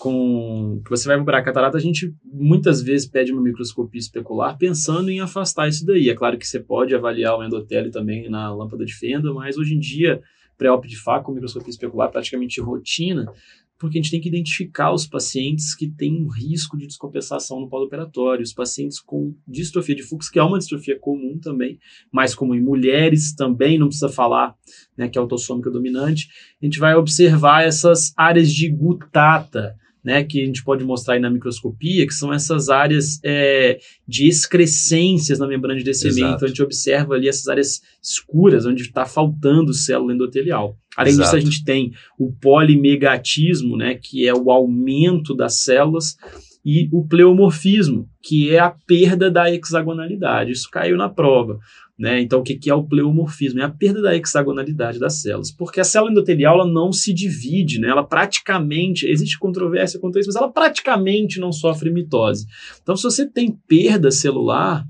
com 0.01 0.83
que 0.85 0.91
você 0.91 1.07
vai 1.07 1.17
operar 1.17 1.45
catarata, 1.45 1.79
a 1.79 1.81
gente 1.81 2.13
muitas 2.25 2.83
vezes 2.83 3.07
pede 3.07 3.33
uma 3.33 3.41
microscopia 3.41 4.01
especular 4.01 4.59
pensando 4.59 5.09
em 5.09 5.21
afastar 5.21 5.69
isso 5.69 5.87
daí. 5.87 6.11
É 6.11 6.15
claro 6.15 6.37
que 6.37 6.47
você 6.47 6.59
pode 6.59 6.93
avaliar 6.93 7.39
o 7.39 7.45
endotélio 7.45 7.93
também 7.93 8.29
na 8.29 8.53
lâmpada 8.53 8.85
de 8.85 8.93
fenda, 8.93 9.33
mas 9.33 9.57
hoje 9.57 9.75
em 9.75 9.79
dia, 9.79 10.21
pré-op 10.59 10.87
de 10.89 10.97
faco, 10.97 11.33
microscopia 11.33 11.71
especular 11.71 12.11
praticamente 12.11 12.61
rotina, 12.61 13.33
porque 13.79 13.99
a 13.99 14.03
gente 14.03 14.11
tem 14.11 14.21
que 14.21 14.29
identificar 14.29 14.93
os 14.93 15.07
pacientes 15.07 15.75
que 15.75 15.89
têm 15.89 16.23
um 16.23 16.29
risco 16.29 16.77
de 16.77 16.87
descompensação 16.87 17.61
no 17.61 17.69
pós-operatório, 17.69 18.43
os 18.43 18.53
pacientes 18.53 19.01
com 19.01 19.35
distrofia 19.47 19.95
de 19.95 20.03
Fuchs, 20.03 20.31
que 20.31 20.39
é 20.39 20.43
uma 20.43 20.59
distrofia 20.59 20.99
comum 20.99 21.39
também, 21.39 21.79
mais 22.13 22.35
comum 22.35 22.55
em 22.55 22.63
mulheres 22.63 23.35
também, 23.35 23.79
não 23.79 23.89
precisa 23.89 24.09
falar 24.09 24.55
né, 24.97 25.09
que 25.09 25.19
é 25.19 25.21
autossômica 25.21 25.71
dominante, 25.71 26.29
a 26.63 26.65
gente 26.65 26.79
vai 26.79 26.95
observar 26.95 27.65
essas 27.65 28.13
áreas 28.17 28.53
de 28.53 28.69
gutata, 28.69 29.77
né, 30.05 30.23
que 30.23 30.43
a 30.43 30.45
gente 30.45 30.63
pode 30.63 30.85
mostrar 30.85 31.15
aí 31.15 31.21
na 31.21 31.31
microscopia, 31.31 32.07
que 32.07 32.13
são 32.13 32.33
essas 32.33 32.69
áreas 32.69 33.19
é, 33.25 33.81
de 34.07 34.29
excrescências 34.29 35.39
na 35.39 35.47
membrana 35.47 35.79
de 35.79 35.85
DCM. 35.85 36.11
Exato. 36.11 36.35
Então 36.35 36.47
a 36.47 36.49
gente 36.49 36.63
observa 36.63 37.15
ali 37.15 37.27
essas 37.27 37.49
áreas 37.49 37.81
escuras, 38.03 38.67
onde 38.67 38.83
está 38.83 39.07
faltando 39.07 39.73
célula 39.73 40.13
endotelial. 40.13 40.79
Além 40.97 41.13
Exato. 41.13 41.25
disso, 41.25 41.37
a 41.37 41.41
gente 41.41 41.65
tem 41.65 41.93
o 42.19 42.33
polimegatismo, 42.33 43.77
né, 43.77 43.95
que 43.95 44.27
é 44.27 44.35
o 44.35 44.51
aumento 44.51 45.35
das 45.35 45.61
células, 45.61 46.17
e 46.65 46.89
o 46.91 47.07
pleomorfismo, 47.07 48.09
que 48.23 48.51
é 48.51 48.59
a 48.59 48.71
perda 48.71 49.31
da 49.31 49.53
hexagonalidade. 49.53 50.53
Isso 50.53 50.69
caiu 50.71 50.97
na 50.97 51.11
prova. 51.11 51.59
Né? 51.97 52.21
Então, 52.23 52.41
o 52.41 52.43
que 52.43 52.57
que 52.57 52.71
é 52.71 52.75
o 52.75 52.83
pleomorfismo? 52.83 53.61
É 53.61 53.65
a 53.65 53.69
perda 53.69 54.01
da 54.01 54.17
hexagonalidade 54.17 54.99
das 54.99 55.21
células. 55.21 55.53
Porque 55.53 55.79
a 55.79 55.85
célula 55.85 56.11
endotelial 56.11 56.55
ela 56.55 56.67
não 56.67 56.91
se 56.91 57.13
divide, 57.13 57.79
né? 57.79 57.89
ela 57.89 58.03
praticamente, 58.03 59.07
existe 59.07 59.39
controvérsia 59.39 60.01
quanto 60.01 60.17
a 60.17 60.21
isso, 60.21 60.29
mas 60.29 60.37
ela 60.37 60.51
praticamente 60.51 61.39
não 61.39 61.53
sofre 61.53 61.91
mitose. 61.91 62.47
Então, 62.83 62.97
se 62.97 63.05
você 63.05 63.27
tem 63.27 63.53
perda 63.69 64.11
celular, 64.11 64.85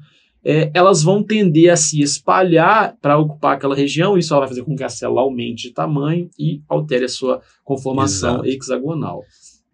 é, 0.45 0.71
elas 0.75 1.03
vão 1.03 1.23
tender 1.23 1.73
a 1.73 1.77
se 1.77 2.01
espalhar 2.03 2.95
para 3.01 3.17
ocupar 3.19 3.55
aquela 3.57 3.75
região, 3.75 4.19
isso 4.19 4.37
vai 4.39 4.49
fazer 4.49 4.63
com 4.63 4.77
que 4.77 4.85
a 4.85 4.89
célula 4.89 5.23
aumente 5.23 5.69
de 5.69 5.75
tamanho 5.75 6.29
e 6.39 6.61
altere 6.69 7.05
a 7.05 7.09
sua 7.09 7.41
conformação 7.65 8.35
Exato. 8.45 8.49
hexagonal. 8.49 9.23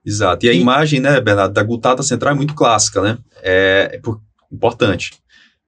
Exato. 0.04 0.46
E 0.46 0.48
a 0.48 0.52
E- 0.52 0.60
imagem, 0.60 1.00
né, 1.00 1.20
Bernardo, 1.20 1.52
da 1.52 1.62
gutata 1.62 2.02
central 2.02 2.32
é 2.32 2.36
muito 2.36 2.54
clássica, 2.54 3.02
né? 3.02 3.18
É, 3.42 3.90
é 3.94 3.98
por- 3.98 4.20
importante. 4.52 5.12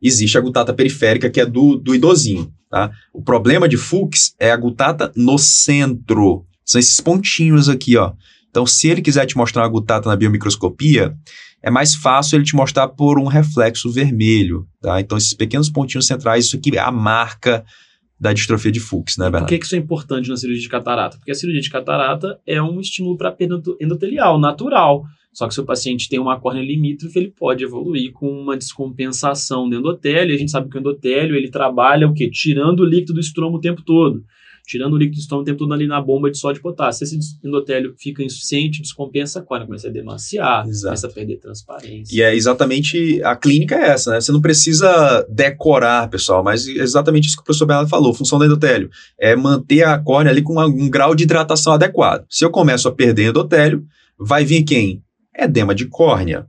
Existe 0.01 0.37
a 0.39 0.41
gutata 0.41 0.73
periférica, 0.73 1.31
que 1.31 1.41
é 1.41 1.47
do, 1.47 1.77
do 1.77 1.95
idosinho, 1.95 2.53
tá? 2.71 2.91
O 3.13 3.23
problema 3.23 3.69
de 3.69 3.77
Fuchs 3.77 4.35
é 4.39 4.51
a 4.51 4.57
gutata 4.57 5.13
no 5.15 5.39
centro. 5.39 6.45
São 6.65 6.79
esses 6.79 6.99
pontinhos 7.01 7.69
aqui, 7.69 7.97
ó. 7.97 8.13
Então, 8.51 8.67
se 8.67 8.89
ele 8.89 9.01
quiser 9.03 9.27
te 9.27 9.37
mostrar 9.37 9.63
uma 9.63 9.69
gutata 9.69 10.09
na 10.09 10.17
biomicroscopia, 10.17 11.15
é 11.63 11.71
mais 11.71 11.95
fácil 11.95 12.37
ele 12.37 12.45
te 12.45 12.57
mostrar 12.57 12.89
por 12.89 13.19
um 13.19 13.27
reflexo 13.27 13.91
vermelho, 13.91 14.67
tá? 14.81 15.01
Então, 15.01 15.17
esses 15.17 15.33
pequenos 15.35 15.71
pontinhos 15.71 16.07
centrais, 16.07 16.47
isso 16.47 16.57
aqui 16.57 16.77
é 16.77 16.81
a 16.81 16.91
marca 16.91 17.65
da 18.19 18.33
distrofia 18.33 18.71
de 18.71 18.79
Fuchs, 18.81 19.17
né, 19.17 19.25
Por 19.27 19.33
Bernardo? 19.33 19.49
que, 19.49 19.59
que 19.59 19.65
isso 19.67 19.75
é 19.75 19.79
importante 19.79 20.29
na 20.29 20.37
cirurgia 20.37 20.63
de 20.63 20.69
catarata? 20.69 21.17
Porque 21.17 21.33
a 21.33 21.35
cirurgia 21.35 21.61
de 21.63 21.71
catarata 21.71 22.39
é 22.47 22.63
um 22.63 22.81
estímulo 22.81 23.17
para 23.17 23.31
a 23.31 23.33
perda 23.33 23.57
endo- 23.57 23.77
endotelial, 23.81 24.39
natural. 24.39 25.03
Só 25.33 25.49
que 25.49 25.55
se 25.55 25.61
o 25.61 25.65
paciente 25.65 26.09
tem 26.09 26.21
uma 26.21 26.39
córnea 26.39 26.63
limítrofe, 26.63 27.19
ele 27.19 27.31
pode 27.37 27.65
evoluir 27.65 28.13
com 28.13 28.29
uma 28.31 28.57
descompensação 28.57 29.69
do 29.69 29.77
endotélio. 29.77 30.33
E 30.33 30.37
a 30.37 30.39
gente 30.39 30.51
sabe 30.51 30.69
que 30.69 30.77
o 30.77 30.81
endotélio 30.81 31.35
ele 31.35 31.51
trabalha 31.51 32.07
o 32.07 32.15
quê? 32.15 32.29
Tirando 32.31 32.81
o 32.81 32.85
líquido 32.85 33.15
do 33.15 33.21
estromo 33.21 33.57
o 33.57 33.61
tempo 33.61 33.83
todo. 33.83 34.23
Tirando 34.67 34.93
o 34.95 34.97
líquido 34.97 35.17
do 35.17 35.21
estômago 35.21 35.43
o 35.43 35.45
tempo 35.47 35.59
todo 35.59 35.75
ali 35.75 35.87
na 35.87 36.01
bomba 36.01 36.31
de 36.31 36.39
sódio 36.39 36.61
e 36.61 36.63
potássio. 36.63 37.05
Se 37.07 37.17
esse 37.17 37.37
endotélio 37.45 37.95
fica 37.99 38.23
insuficiente, 38.23 38.81
descompensa 38.81 39.41
a 39.41 39.43
córnea, 39.43 39.67
começa 39.67 39.89
a 39.89 39.91
demaciar, 39.91 40.67
Exato. 40.67 40.85
começa 40.87 41.07
a 41.09 41.11
perder 41.11 41.37
transparência. 41.39 42.15
E 42.17 42.23
é 42.23 42.35
exatamente 42.35 43.21
a 43.25 43.35
clínica 43.37 43.75
é 43.75 43.89
essa, 43.91 44.13
né? 44.13 44.21
Você 44.21 44.31
não 44.33 44.41
precisa 44.41 45.27
decorar, 45.29 46.09
pessoal, 46.09 46.45
mas 46.45 46.67
é 46.67 46.81
exatamente 46.83 47.27
isso 47.27 47.37
que 47.37 47.43
o 47.43 47.45
professor 47.45 47.67
Bernardo 47.67 47.91
falou. 47.91 48.15
Função 48.15 48.39
do 48.39 48.45
endotélio 48.45 48.89
é 49.19 49.35
manter 49.35 49.83
a 49.83 49.99
córnea 49.99 50.31
ali 50.31 50.43
com 50.43 50.53
uma- 50.55 50.67
um 50.67 50.89
grau 50.89 51.15
de 51.15 51.25
hidratação 51.25 51.73
adequado. 51.73 52.25
Se 52.31 52.45
eu 52.45 52.51
começo 52.51 52.87
a 52.89 52.93
perder 52.93 53.31
endotélio, 53.31 53.85
vai 54.19 54.45
vir 54.45 54.63
quem? 54.63 55.03
Edema 55.37 55.75
de 55.75 55.87
córnea. 55.87 56.47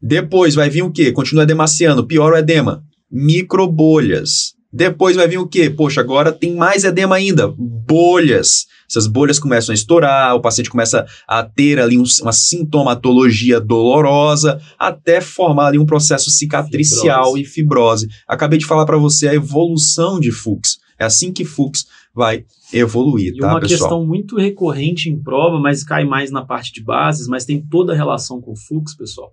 Depois 0.00 0.54
vai 0.54 0.68
vir 0.70 0.82
o 0.82 0.90
quê? 0.90 1.12
Continua 1.12 1.44
edemaciando, 1.44 2.06
pior 2.06 2.32
o 2.32 2.36
edema. 2.36 2.82
Microbolhas. 3.10 4.54
Depois 4.74 5.14
vai 5.14 5.28
vir 5.28 5.38
o 5.38 5.46
quê? 5.46 5.70
Poxa, 5.70 6.00
agora 6.00 6.32
tem 6.32 6.56
mais 6.56 6.82
edema 6.82 7.14
ainda. 7.14 7.46
Bolhas. 7.56 8.66
Essas 8.90 9.06
bolhas 9.06 9.38
começam 9.38 9.72
a 9.72 9.74
estourar, 9.74 10.34
o 10.34 10.40
paciente 10.40 10.68
começa 10.68 11.06
a 11.28 11.44
ter 11.44 11.78
ali 11.78 11.96
um, 11.96 12.02
uma 12.22 12.32
sintomatologia 12.32 13.60
dolorosa, 13.60 14.60
até 14.76 15.20
formar 15.20 15.68
ali 15.68 15.78
um 15.78 15.86
processo 15.86 16.28
cicatricial 16.28 17.34
fibrose. 17.34 17.40
e 17.40 17.44
fibrose. 17.44 18.08
Acabei 18.26 18.58
de 18.58 18.66
falar 18.66 18.84
para 18.84 18.98
você 18.98 19.28
a 19.28 19.34
evolução 19.34 20.18
de 20.18 20.32
Fuchs. 20.32 20.78
É 20.98 21.04
assim 21.04 21.32
que 21.32 21.44
Fuchs 21.44 21.86
vai 22.12 22.44
evoluir, 22.72 23.32
e 23.34 23.38
tá, 23.38 23.52
uma 23.52 23.60
pessoal? 23.60 23.78
questão 23.78 24.06
muito 24.06 24.36
recorrente 24.36 25.08
em 25.08 25.20
prova, 25.20 25.60
mas 25.60 25.84
cai 25.84 26.04
mais 26.04 26.32
na 26.32 26.44
parte 26.44 26.72
de 26.72 26.82
bases, 26.82 27.28
mas 27.28 27.44
tem 27.44 27.60
toda 27.60 27.92
a 27.92 27.96
relação 27.96 28.40
com 28.40 28.56
Fuchs, 28.56 28.96
pessoal 28.96 29.32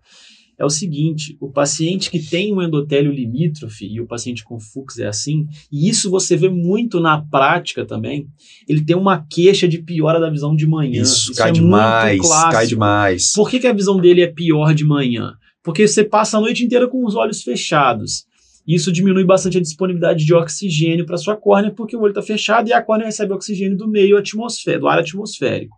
é 0.62 0.66
o 0.66 0.70
seguinte: 0.70 1.36
o 1.40 1.52
paciente 1.52 2.12
que 2.12 2.20
tem 2.20 2.54
um 2.54 2.62
endotélio 2.62 3.12
limítrofe, 3.12 3.88
e 3.88 4.00
o 4.00 4.06
paciente 4.06 4.44
com 4.44 4.60
Fuchs 4.60 5.00
é 5.00 5.08
assim, 5.08 5.48
e 5.72 5.90
isso 5.90 6.10
você 6.12 6.38
vê 6.38 6.50
muito 6.50 7.00
na 7.00 7.20
prática 7.20 7.84
também, 7.84 8.28
ele 8.70 8.86
tem 8.86 8.96
uma 8.96 9.26
queixa 9.28 9.68
de 9.68 9.82
piora 9.82 10.20
da 10.20 10.30
visão 10.30 10.56
de 10.56 10.68
manhã. 10.68 11.02
Isso, 11.02 11.32
isso 11.32 11.36
cai 11.36 11.50
é 11.50 11.54
demais, 11.54 12.22
cai 12.52 12.68
demais. 12.68 13.34
Por 13.34 13.50
que, 13.50 13.60
que 13.60 13.68
a 13.68 13.74
visão 13.74 14.00
dele 14.00 14.22
é 14.22 14.28
pior 14.28 14.74
de 14.76 14.86
manhã? 14.86 15.34
Porque 15.64 15.88
você 15.88 16.04
passa 16.04 16.38
a 16.38 16.42
noite 16.42 16.64
inteira 16.64 16.88
com 16.88 17.06
os 17.06 17.16
olhos 17.16 17.42
fechados. 17.42 18.26
Isso 18.68 18.92
diminui 18.92 19.26
bastante 19.26 19.58
a 19.58 19.62
disponibilidade 19.62 20.24
de 20.24 20.34
oxigênio 20.34 21.06
para 21.06 21.18
sua 21.18 21.36
córnea, 21.36 21.72
porque 21.72 21.96
o 21.96 22.02
olho 22.02 22.12
está 22.12 22.22
fechado 22.22 22.70
e 22.70 22.74
a 22.74 22.82
córnea 22.82 23.08
recebe 23.08 23.34
oxigênio 23.34 23.76
do 23.76 23.88
meio 23.88 24.18
atmosférico, 24.18 24.82
do 24.82 24.88
ar 24.88 25.00
atmosférico. 25.00 25.76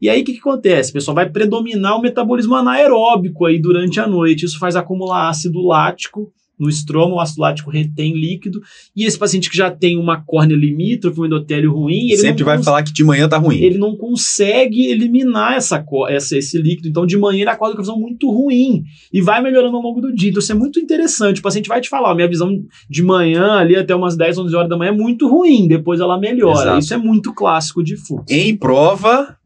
E 0.00 0.08
aí 0.08 0.22
o 0.22 0.24
que, 0.24 0.34
que 0.34 0.38
acontece, 0.38 0.92
pessoal? 0.92 1.14
Vai 1.14 1.28
predominar 1.28 1.96
o 1.96 2.02
metabolismo 2.02 2.54
anaeróbico 2.54 3.46
aí 3.46 3.60
durante 3.60 3.98
a 4.00 4.06
noite. 4.06 4.44
Isso 4.44 4.58
faz 4.58 4.76
acumular 4.76 5.28
ácido 5.28 5.60
lático 5.66 6.32
no 6.58 6.68
estroma, 6.68 7.14
o 7.14 7.20
ácido 7.20 7.42
lático 7.42 7.70
retém 7.70 8.14
líquido, 8.14 8.60
e 8.94 9.04
esse 9.04 9.18
paciente 9.18 9.48
que 9.48 9.56
já 9.56 9.70
tem 9.70 9.96
uma 9.96 10.20
córnea 10.20 10.56
limítrofe, 10.56 11.20
um 11.20 11.26
endotélio 11.26 11.72
ruim, 11.72 12.08
ele 12.08 12.16
sempre 12.16 12.42
vai 12.42 12.60
falar 12.62 12.82
que 12.82 12.92
de 12.92 13.04
manhã 13.04 13.28
tá 13.28 13.38
ruim. 13.38 13.62
Ele 13.62 13.78
não 13.78 13.96
consegue 13.96 14.86
eliminar 14.86 15.54
essa, 15.54 15.84
essa, 16.08 16.36
esse 16.36 16.58
líquido, 16.60 16.88
então 16.88 17.06
de 17.06 17.16
manhã 17.16 17.42
ele 17.42 17.50
acorda 17.50 17.76
com 17.76 17.80
a 17.80 17.84
visão 17.84 17.98
muito 17.98 18.30
ruim 18.30 18.82
e 19.12 19.22
vai 19.22 19.40
melhorando 19.40 19.76
ao 19.76 19.82
longo 19.82 20.00
do 20.00 20.12
dia. 20.12 20.30
Então 20.30 20.40
isso 20.40 20.52
é 20.52 20.54
muito 20.54 20.80
interessante. 20.80 21.38
O 21.38 21.42
paciente 21.42 21.68
vai 21.68 21.80
te 21.80 21.88
falar, 21.88 22.14
minha 22.14 22.28
visão 22.28 22.50
de 22.90 23.02
manhã 23.02 23.52
ali 23.52 23.76
até 23.76 23.94
umas 23.94 24.16
10, 24.16 24.38
11 24.38 24.56
horas 24.56 24.68
da 24.68 24.76
manhã 24.76 24.90
é 24.90 24.96
muito 24.96 25.28
ruim, 25.28 25.68
depois 25.68 26.00
ela 26.00 26.18
melhora. 26.18 26.62
Exato. 26.62 26.78
Isso 26.78 26.94
é 26.94 26.98
muito 26.98 27.32
clássico 27.32 27.84
de 27.84 27.96
Fuchs. 27.96 28.24
Em 28.28 28.56
prova, 28.56 29.37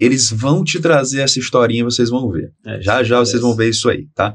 eles 0.00 0.30
vão 0.30 0.64
te 0.64 0.80
trazer 0.80 1.20
essa 1.20 1.38
historinha, 1.38 1.84
vocês 1.84 2.08
vão 2.08 2.30
ver. 2.30 2.50
É, 2.66 2.80
já 2.80 3.02
já 3.02 3.18
vocês 3.18 3.42
vão 3.42 3.54
ver 3.54 3.68
isso 3.68 3.88
aí, 3.88 4.06
tá? 4.14 4.34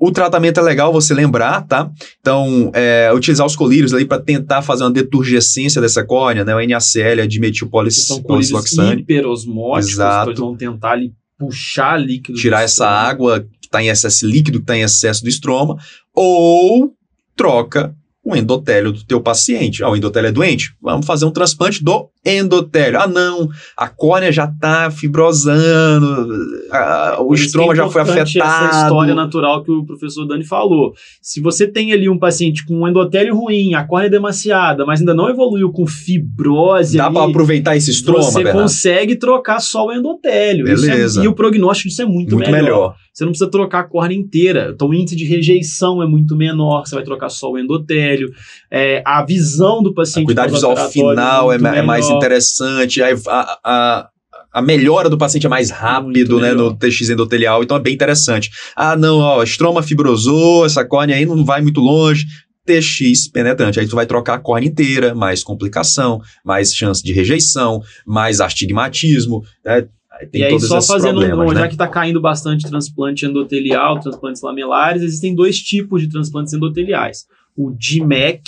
O 0.00 0.12
tratamento 0.12 0.60
é 0.60 0.62
legal 0.62 0.92
você 0.92 1.12
lembrar, 1.12 1.66
tá? 1.66 1.90
Então, 2.20 2.70
é, 2.72 3.12
utilizar 3.12 3.44
os 3.44 3.56
colírios 3.56 3.92
ali 3.92 4.04
para 4.04 4.22
tentar 4.22 4.62
fazer 4.62 4.84
uma 4.84 4.92
deturgescência 4.92 5.80
dessa 5.80 6.04
córnea, 6.04 6.44
né? 6.44 6.54
O 6.54 6.64
NaCl 6.64 7.20
é 7.20 7.26
dimetilpolicloxane. 7.26 9.02
hiperosmóticos, 9.02 9.94
Exato. 9.94 10.30
Então, 10.30 10.46
vão 10.46 10.56
tentar 10.56 10.92
ali 10.92 11.12
puxar 11.36 12.00
líquido. 12.00 12.38
Tirar 12.38 12.62
essa 12.62 12.86
água 12.86 13.40
que 13.40 13.66
está 13.66 13.82
em 13.82 13.88
excesso, 13.88 14.24
líquido 14.24 14.58
que 14.58 14.64
está 14.64 14.76
em 14.76 14.82
excesso 14.82 15.22
do 15.22 15.28
estroma, 15.28 15.76
ou 16.14 16.92
troca 17.34 17.92
o 18.24 18.36
endotélio 18.36 18.92
do 18.92 19.04
teu 19.04 19.20
paciente. 19.20 19.82
Ah, 19.82 19.90
o 19.90 19.96
endotélio 19.96 20.28
é 20.28 20.32
doente? 20.32 20.74
Vamos 20.80 21.06
fazer 21.06 21.24
um 21.24 21.30
transplante 21.30 21.82
do 21.82 22.10
endotélio. 22.24 23.00
Ah, 23.00 23.06
não, 23.06 23.48
a 23.76 23.88
córnea 23.88 24.30
já 24.30 24.44
está 24.44 24.90
fibrosando, 24.90 26.28
a, 26.70 27.18
o 27.20 27.34
estroma 27.34 27.74
já 27.74 27.88
foi 27.88 28.02
afetado. 28.02 28.66
essa 28.66 28.84
história 28.84 29.14
natural 29.14 29.62
que 29.62 29.70
o 29.70 29.84
professor 29.84 30.26
Dani 30.26 30.44
falou. 30.44 30.92
Se 31.22 31.40
você 31.40 31.66
tem 31.66 31.92
ali 31.92 32.08
um 32.08 32.18
paciente 32.18 32.64
com 32.64 32.80
um 32.80 32.88
endotélio 32.88 33.34
ruim, 33.34 33.74
a 33.74 33.84
córnea 33.84 34.08
é 34.08 34.10
demasiada, 34.10 34.84
mas 34.84 35.00
ainda 35.00 35.14
não 35.14 35.28
evoluiu 35.28 35.70
com 35.70 35.86
fibrose 35.86 36.96
Dá 36.96 37.10
para 37.10 37.24
aproveitar 37.24 37.76
esse 37.76 37.90
estroma, 37.90 38.22
Você 38.22 38.42
Bernardo? 38.42 38.62
consegue 38.62 39.16
trocar 39.16 39.60
só 39.60 39.86
o 39.86 39.92
endotélio. 39.92 40.64
Beleza. 40.64 41.20
É, 41.20 41.24
e 41.24 41.28
o 41.28 41.34
prognóstico 41.34 41.88
disso 41.88 42.02
é 42.02 42.06
muito, 42.06 42.34
muito 42.34 42.50
melhor. 42.50 42.62
melhor. 42.62 42.94
Você 43.12 43.24
não 43.24 43.32
precisa 43.32 43.50
trocar 43.50 43.80
a 43.80 43.84
córnea 43.84 44.16
inteira. 44.16 44.70
Então 44.72 44.90
o 44.90 44.94
índice 44.94 45.16
de 45.16 45.24
rejeição 45.24 46.00
é 46.00 46.06
muito 46.06 46.36
menor, 46.36 46.86
você 46.86 46.94
vai 46.94 47.02
trocar 47.02 47.28
só 47.28 47.50
o 47.50 47.58
endotélio. 47.58 48.30
É, 48.70 49.02
a 49.04 49.24
visão 49.24 49.82
do 49.82 49.92
paciente... 49.92 50.22
A 50.22 50.26
cuidado 50.26 50.52
visual 50.52 50.76
final 50.88 51.52
é, 51.52 51.56
é, 51.56 51.82
mais 51.82 52.07
interessante, 52.16 53.02
a, 53.02 53.58
a, 53.64 54.08
a 54.52 54.62
melhora 54.62 55.08
do 55.08 55.18
paciente 55.18 55.46
é 55.46 55.48
mais 55.48 55.70
rápido, 55.70 56.40
né, 56.40 56.52
no 56.52 56.74
TX 56.74 57.10
endotelial, 57.10 57.62
então 57.62 57.76
é 57.76 57.80
bem 57.80 57.94
interessante. 57.94 58.50
Ah, 58.74 58.96
não, 58.96 59.18
ó, 59.18 59.42
estroma 59.42 59.82
fibrosou, 59.82 60.66
essa 60.66 60.84
córnea 60.84 61.16
aí 61.16 61.26
não 61.26 61.44
vai 61.44 61.60
muito 61.60 61.80
longe, 61.80 62.24
TX 62.68 63.28
penetrante. 63.28 63.80
Aí 63.80 63.88
tu 63.88 63.96
vai 63.96 64.06
trocar 64.06 64.34
a 64.34 64.38
córnea 64.38 64.68
inteira, 64.68 65.14
mais 65.14 65.42
complicação, 65.42 66.20
mais 66.44 66.74
chance 66.74 67.02
de 67.02 67.12
rejeição, 67.12 67.82
mais 68.06 68.40
astigmatismo, 68.40 69.42
né? 69.64 69.88
Tem 70.32 70.40
e 70.40 70.44
aí, 70.44 70.60
só 70.60 70.82
fazendo 70.82 71.20
um, 71.20 71.52
né? 71.52 71.60
já 71.60 71.68
que 71.68 71.74
está 71.74 71.86
caindo 71.86 72.20
bastante 72.20 72.68
transplante 72.68 73.24
endotelial, 73.24 74.00
transplantes 74.00 74.42
lamelares, 74.42 75.00
existem 75.02 75.32
dois 75.32 75.58
tipos 75.58 76.02
de 76.02 76.08
transplantes 76.08 76.52
endoteliais: 76.52 77.24
o 77.56 77.70
DIMEC 77.70 78.42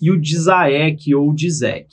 e 0.00 0.10
o 0.10 0.20
DISAEC 0.20 1.14
ou 1.14 1.32
DISEC. 1.32 1.86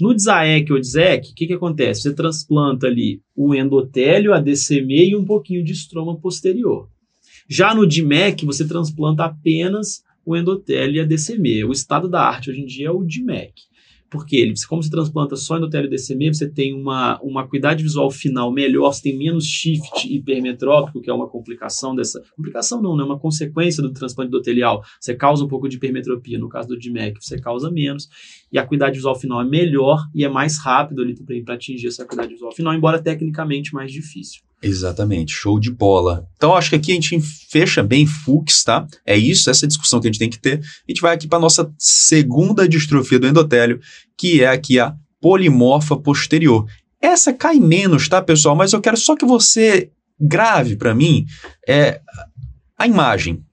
No 0.00 0.14
DISAEC 0.14 0.72
ou 0.72 0.80
DISEC, 0.80 1.30
o 1.30 1.34
que, 1.34 1.46
que 1.46 1.52
acontece? 1.54 2.02
Você 2.02 2.14
transplanta 2.14 2.86
ali 2.86 3.20
o 3.34 3.54
endotélio, 3.54 4.32
a 4.32 4.40
DCM 4.40 5.10
e 5.10 5.16
um 5.16 5.24
pouquinho 5.24 5.64
de 5.64 5.72
estroma 5.72 6.18
posterior. 6.18 6.88
Já 7.48 7.74
no 7.74 7.86
DIMEC, 7.86 8.44
você 8.44 8.66
transplanta 8.66 9.24
apenas 9.24 10.02
o 10.24 10.36
endotélio 10.36 10.96
e 10.96 11.00
a 11.00 11.04
DCM. 11.04 11.64
O 11.64 11.72
estado 11.72 12.08
da 12.08 12.20
arte 12.20 12.50
hoje 12.50 12.60
em 12.60 12.66
dia 12.66 12.88
é 12.88 12.90
o 12.90 13.02
DIMEC. 13.02 13.54
Porque 14.10 14.36
ele, 14.36 14.54
como 14.68 14.82
você 14.82 14.90
transplanta 14.90 15.36
só 15.36 15.58
endotélio 15.58 15.90
DCM, 15.90 16.34
você 16.34 16.48
tem 16.48 16.72
uma, 16.72 17.20
uma 17.20 17.42
acuidade 17.42 17.82
visual 17.82 18.10
final 18.10 18.50
melhor, 18.50 18.92
você 18.92 19.02
tem 19.02 19.18
menos 19.18 19.44
shift 19.44 20.08
hipermetrópico, 20.10 21.00
que 21.00 21.10
é 21.10 21.12
uma 21.12 21.28
complicação 21.28 21.94
dessa. 21.94 22.22
Complicação 22.34 22.80
não, 22.80 22.96
né? 22.96 23.04
Uma 23.04 23.18
consequência 23.18 23.82
do 23.82 23.92
transplante 23.92 24.28
endotelial. 24.28 24.82
Você 24.98 25.14
causa 25.14 25.44
um 25.44 25.48
pouco 25.48 25.68
de 25.68 25.76
hipermetropia. 25.76 26.38
No 26.38 26.48
caso 26.48 26.68
do 26.68 26.78
DMEC, 26.78 27.18
você 27.20 27.38
causa 27.38 27.70
menos. 27.70 28.08
E 28.52 28.58
a 28.58 28.62
acuidade 28.62 28.96
visual 28.96 29.18
final 29.18 29.40
é 29.40 29.44
melhor 29.44 30.06
e 30.14 30.24
é 30.24 30.28
mais 30.28 30.58
rápido 30.58 31.02
ali 31.02 31.14
para 31.44 31.54
atingir 31.54 31.88
essa 31.88 32.02
acuidade 32.02 32.32
visual 32.32 32.52
final, 32.52 32.74
embora 32.74 33.00
tecnicamente 33.00 33.74
mais 33.74 33.92
difícil. 33.92 34.42
Exatamente, 34.62 35.32
show 35.32 35.60
de 35.60 35.70
bola. 35.70 36.26
Então, 36.36 36.54
acho 36.54 36.70
que 36.70 36.76
aqui 36.76 36.92
a 36.92 36.94
gente 36.94 37.20
fecha 37.20 37.82
bem 37.82 38.06
Fux, 38.06 38.64
tá? 38.64 38.86
É 39.06 39.16
isso, 39.16 39.48
essa 39.50 39.66
é 39.66 39.68
discussão 39.68 40.00
que 40.00 40.08
a 40.08 40.10
gente 40.10 40.18
tem 40.18 40.30
que 40.30 40.38
ter. 40.38 40.58
A 40.58 40.90
gente 40.90 41.00
vai 41.00 41.14
aqui 41.14 41.28
para 41.28 41.38
nossa 41.38 41.72
segunda 41.78 42.68
distrofia 42.68 43.18
do 43.18 43.28
endotélio, 43.28 43.80
que 44.16 44.42
é 44.42 44.48
aqui 44.48 44.80
a 44.80 44.96
polimorfa 45.20 45.96
posterior. 45.96 46.66
Essa 47.00 47.32
cai 47.32 47.60
menos, 47.60 48.08
tá, 48.08 48.20
pessoal? 48.20 48.56
Mas 48.56 48.72
eu 48.72 48.80
quero 48.80 48.96
só 48.96 49.14
que 49.14 49.24
você 49.24 49.92
grave 50.20 50.74
para 50.76 50.94
mim 50.94 51.24
é, 51.66 52.00
a 52.76 52.86
imagem. 52.86 53.44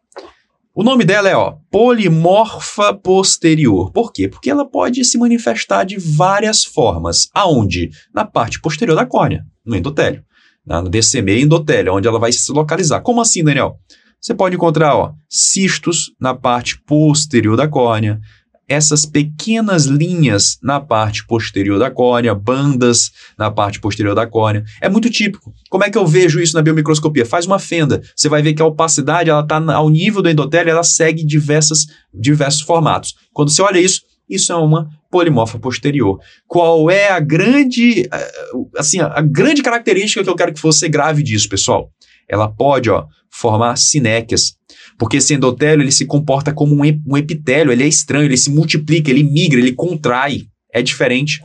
O 0.76 0.84
nome 0.84 1.06
dela 1.06 1.30
é 1.30 1.36
ó, 1.36 1.56
polimorfa 1.72 2.94
posterior. 2.94 3.92
Por 3.94 4.12
quê? 4.12 4.28
Porque 4.28 4.50
ela 4.50 4.70
pode 4.70 5.06
se 5.06 5.18
manifestar 5.18 5.86
de 5.86 5.98
várias 5.98 6.66
formas. 6.66 7.30
Aonde? 7.34 7.90
Na 8.14 8.26
parte 8.26 8.60
posterior 8.60 8.96
da 8.96 9.06
córnea, 9.06 9.44
no 9.66 9.76
endotélio 9.76 10.24
no 10.66 10.90
DCM 10.90 11.42
endotélio, 11.42 11.94
onde 11.94 12.08
ela 12.08 12.20
vai 12.20 12.32
se 12.32 12.52
localizar. 12.52 13.02
Como 13.02 13.22
assim, 13.22 13.44
Daniel? 13.44 13.76
Você 14.20 14.34
pode 14.34 14.56
encontrar 14.56 14.96
ó, 14.96 15.14
cistos 15.30 16.12
na 16.20 16.34
parte 16.34 16.82
posterior 16.84 17.56
da 17.56 17.68
córnea, 17.68 18.20
essas 18.68 19.06
pequenas 19.06 19.86
linhas 19.86 20.58
na 20.62 20.80
parte 20.80 21.26
posterior 21.26 21.78
da 21.78 21.92
córnea, 21.92 22.34
bandas 22.34 23.12
na 23.38 23.52
parte 23.52 23.80
posterior 23.80 24.16
da 24.16 24.26
córnea. 24.26 24.64
É 24.82 24.90
muito 24.90 25.10
típico. 25.10 25.54
Como 25.70 25.84
é 25.84 25.90
que 25.90 25.98
eu 25.98 26.06
vejo 26.06 26.40
isso 26.40 26.56
na 26.56 26.62
biomicroscopia? 26.62 27.26
Faz 27.26 27.46
uma 27.46 27.60
fenda. 27.60 28.02
Você 28.16 28.28
vai 28.28 28.42
ver 28.42 28.54
que 28.54 28.62
a 28.62 28.66
opacidade 28.66 29.30
ela 29.30 29.42
está 29.42 29.58
ao 29.74 29.90
nível 29.90 30.22
do 30.22 30.30
endotélio, 30.30 30.72
ela 30.72 30.84
segue 30.84 31.24
diversas, 31.24 31.86
diversos 32.14 32.62
formatos. 32.62 33.16
Quando 33.34 33.52
você 33.52 33.62
olha 33.62 33.80
isso, 33.80 34.02
isso 34.30 34.52
é 34.52 34.56
uma 34.56 34.90
polimorfa 35.12 35.60
posterior. 35.60 36.20
Qual 36.48 36.90
é 36.90 37.10
a 37.10 37.20
grande, 37.20 38.08
eh, 38.12 38.32
assim, 38.78 39.00
a 39.00 39.22
grande 39.22 39.62
característica 39.62 40.24
que 40.24 40.30
eu 40.30 40.36
quero 40.36 40.54
que 40.54 40.62
você 40.62 40.90
grave 40.90 41.22
disso, 41.22 41.48
pessoal? 41.48 41.92
Ela 42.28 42.50
pode, 42.50 42.90
ó, 42.90 43.06
formar 43.30 43.78
sinéquias. 43.78 44.56
Porque 44.98 45.18
esse 45.18 45.34
endotélio, 45.34 45.84
ele 45.84 45.92
se 45.92 46.06
comporta 46.06 46.54
como 46.54 46.76
um 46.76 47.18
epitélio, 47.18 47.72
ele 47.72 47.84
é 47.84 47.88
estranho, 47.88 48.26
ele 48.26 48.38
se 48.38 48.50
multiplica, 48.50 49.12
ele 49.12 49.24
migra, 49.24 49.60
ele 49.60 49.74
contrai. 49.74 50.44
É 50.74 50.82
diferente. 50.82 51.42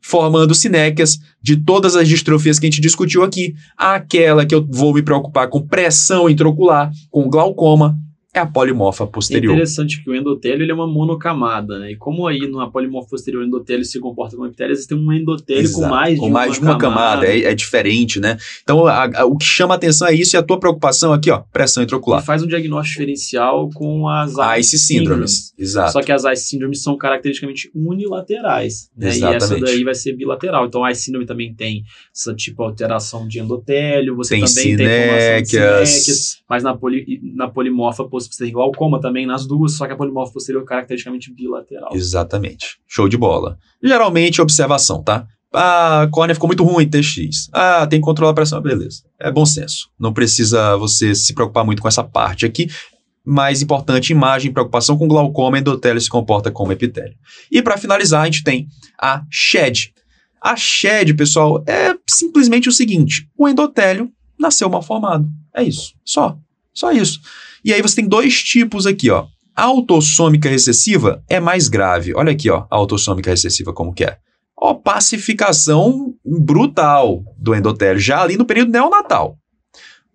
Formando 0.00 0.54
sinéquias 0.54 1.18
de 1.42 1.56
todas 1.56 1.96
as 1.96 2.08
distrofias 2.08 2.58
que 2.58 2.66
a 2.66 2.70
gente 2.70 2.80
discutiu 2.80 3.22
aqui. 3.22 3.54
Aquela 3.76 4.46
que 4.46 4.54
eu 4.54 4.66
vou 4.68 4.94
me 4.94 5.02
preocupar 5.02 5.48
com 5.48 5.66
pressão 5.66 6.28
intraocular, 6.28 6.90
com 7.10 7.28
glaucoma, 7.28 7.98
é 8.34 8.40
a 8.40 8.46
polimorfa 8.46 9.04
É 9.04 9.06
posterior. 9.06 9.52
interessante 9.54 10.02
que 10.04 10.10
o 10.10 10.14
endotélio 10.14 10.62
ele 10.62 10.70
é 10.70 10.74
uma 10.74 10.86
monocamada, 10.86 11.78
né? 11.78 11.92
E 11.92 11.96
como 11.96 12.26
aí 12.26 12.38
na 12.50 12.68
polimorfa 12.70 13.08
posterior 13.10 13.42
o 13.42 13.46
endotélio 13.46 13.84
se 13.84 13.98
comporta 13.98 14.36
como 14.36 14.46
epitélio, 14.48 14.72
existe 14.72 14.94
um 14.94 15.12
endotélio 15.12 15.62
com 15.72 15.78
Exato, 15.78 15.90
mais 15.94 16.14
de 16.14 16.20
com 16.20 16.28
mais 16.28 16.52
de 16.54 16.60
uma 16.60 16.76
camada, 16.78 17.26
é, 17.26 17.40
é 17.44 17.54
diferente, 17.54 18.20
né? 18.20 18.36
Então, 18.62 18.86
a- 18.86 19.10
a- 19.20 19.24
o 19.24 19.36
que 19.36 19.44
chama 19.46 19.74
atenção 19.74 20.06
é 20.06 20.14
isso 20.14 20.36
e 20.36 20.38
a 20.38 20.42
tua 20.42 20.60
preocupação 20.60 21.12
aqui, 21.12 21.30
ó, 21.30 21.38
pressão 21.52 21.82
E 21.82 21.84
intraocular. 21.84 22.22
faz 22.22 22.42
um 22.42 22.46
diagnóstico 22.46 22.98
diferencial 23.00 23.70
com 23.74 24.06
as 24.08 24.34
ICE 24.58 24.78
síndromes, 24.78 25.52
exato. 25.58 25.92
Só 25.92 26.02
que 26.02 26.12
as 26.12 26.24
ICE 26.24 26.36
síndromes 26.50 26.82
são 26.82 26.96
caracteristicamente 26.98 27.70
unilaterais, 27.74 28.90
né? 28.96 29.06
E 29.06 29.10
essa 29.10 29.36
Exatamente. 29.36 29.64
daí 29.64 29.84
vai 29.84 29.94
ser 29.94 30.14
bilateral. 30.14 30.66
Então 30.66 30.84
a 30.84 30.90
ICE 30.92 31.02
síndrome 31.04 31.26
também 31.26 31.54
tem 31.54 31.82
essa 32.14 32.34
tipo 32.34 32.62
alteração 32.62 33.26
de 33.26 33.38
endotélio, 33.40 34.14
você 34.16 34.34
tem 34.36 34.44
também 34.44 34.76
tem 34.76 34.86
formação 34.86 35.42
de 35.42 35.48
sinéquias, 35.48 35.88
sinéquias, 35.88 36.36
mas 36.48 36.62
na, 36.62 36.76
poli, 36.76 37.20
na 37.34 37.48
polimorfa 37.48 38.04
posterior 38.04 38.17
você 38.26 38.44
tem 38.44 38.52
glaucoma 38.52 39.00
também 39.00 39.26
nas 39.26 39.46
duas, 39.46 39.72
só 39.76 39.86
que 39.86 39.92
a 39.92 39.96
polimorfa 39.96 40.32
posterior 40.32 40.62
é 40.62 40.66
caracteristicamente 40.66 41.32
bilateral. 41.32 41.90
Exatamente. 41.94 42.78
Show 42.86 43.08
de 43.08 43.16
bola. 43.16 43.58
Geralmente, 43.82 44.40
observação, 44.40 45.02
tá? 45.02 45.26
Ah, 45.52 46.02
a 46.02 46.08
córnea 46.08 46.34
ficou 46.34 46.48
muito 46.48 46.64
ruim, 46.64 46.88
TX. 46.88 47.48
Ah, 47.52 47.86
tem 47.86 48.00
que 48.00 48.04
controlar 48.04 48.32
a 48.32 48.34
pressão, 48.34 48.60
beleza. 48.60 49.02
É 49.18 49.30
bom 49.30 49.46
senso. 49.46 49.88
Não 49.98 50.12
precisa 50.12 50.76
você 50.76 51.14
se 51.14 51.32
preocupar 51.32 51.64
muito 51.64 51.80
com 51.80 51.88
essa 51.88 52.04
parte 52.04 52.44
aqui. 52.44 52.68
Mais 53.24 53.62
importante, 53.62 54.12
imagem, 54.12 54.52
preocupação 54.52 54.96
com 54.96 55.08
glaucoma, 55.08 55.58
endotélio 55.58 56.00
se 56.00 56.08
comporta 56.08 56.50
como 56.50 56.72
epitélio. 56.72 57.16
E 57.50 57.62
para 57.62 57.78
finalizar, 57.78 58.22
a 58.22 58.24
gente 58.24 58.42
tem 58.42 58.68
a 59.00 59.22
SHED. 59.30 59.92
A 60.40 60.54
SHED, 60.56 61.14
pessoal, 61.14 61.62
é 61.66 61.94
simplesmente 62.08 62.68
o 62.68 62.72
seguinte: 62.72 63.28
o 63.36 63.48
endotélio 63.48 64.10
nasceu 64.38 64.68
mal 64.68 64.82
formado. 64.82 65.28
É 65.54 65.62
isso. 65.62 65.94
Só. 66.04 66.38
Só 66.72 66.92
isso. 66.92 67.20
E 67.64 67.72
aí 67.72 67.82
você 67.82 67.96
tem 67.96 68.08
dois 68.08 68.42
tipos 68.42 68.86
aqui, 68.86 69.10
ó. 69.10 69.26
A 69.54 69.64
autossômica 69.64 70.48
recessiva 70.48 71.22
é 71.28 71.40
mais 71.40 71.68
grave. 71.68 72.14
Olha 72.14 72.32
aqui, 72.32 72.48
ó, 72.50 72.66
a 72.70 72.76
autossômica 72.76 73.30
recessiva 73.30 73.72
como 73.72 73.92
que 73.92 74.04
é. 74.04 74.18
Ó, 74.60 74.74
pacificação 74.74 76.14
brutal 76.24 77.22
do 77.36 77.54
endotélio, 77.54 78.00
já 78.00 78.22
ali 78.22 78.36
no 78.36 78.44
período 78.44 78.72
neonatal. 78.72 79.38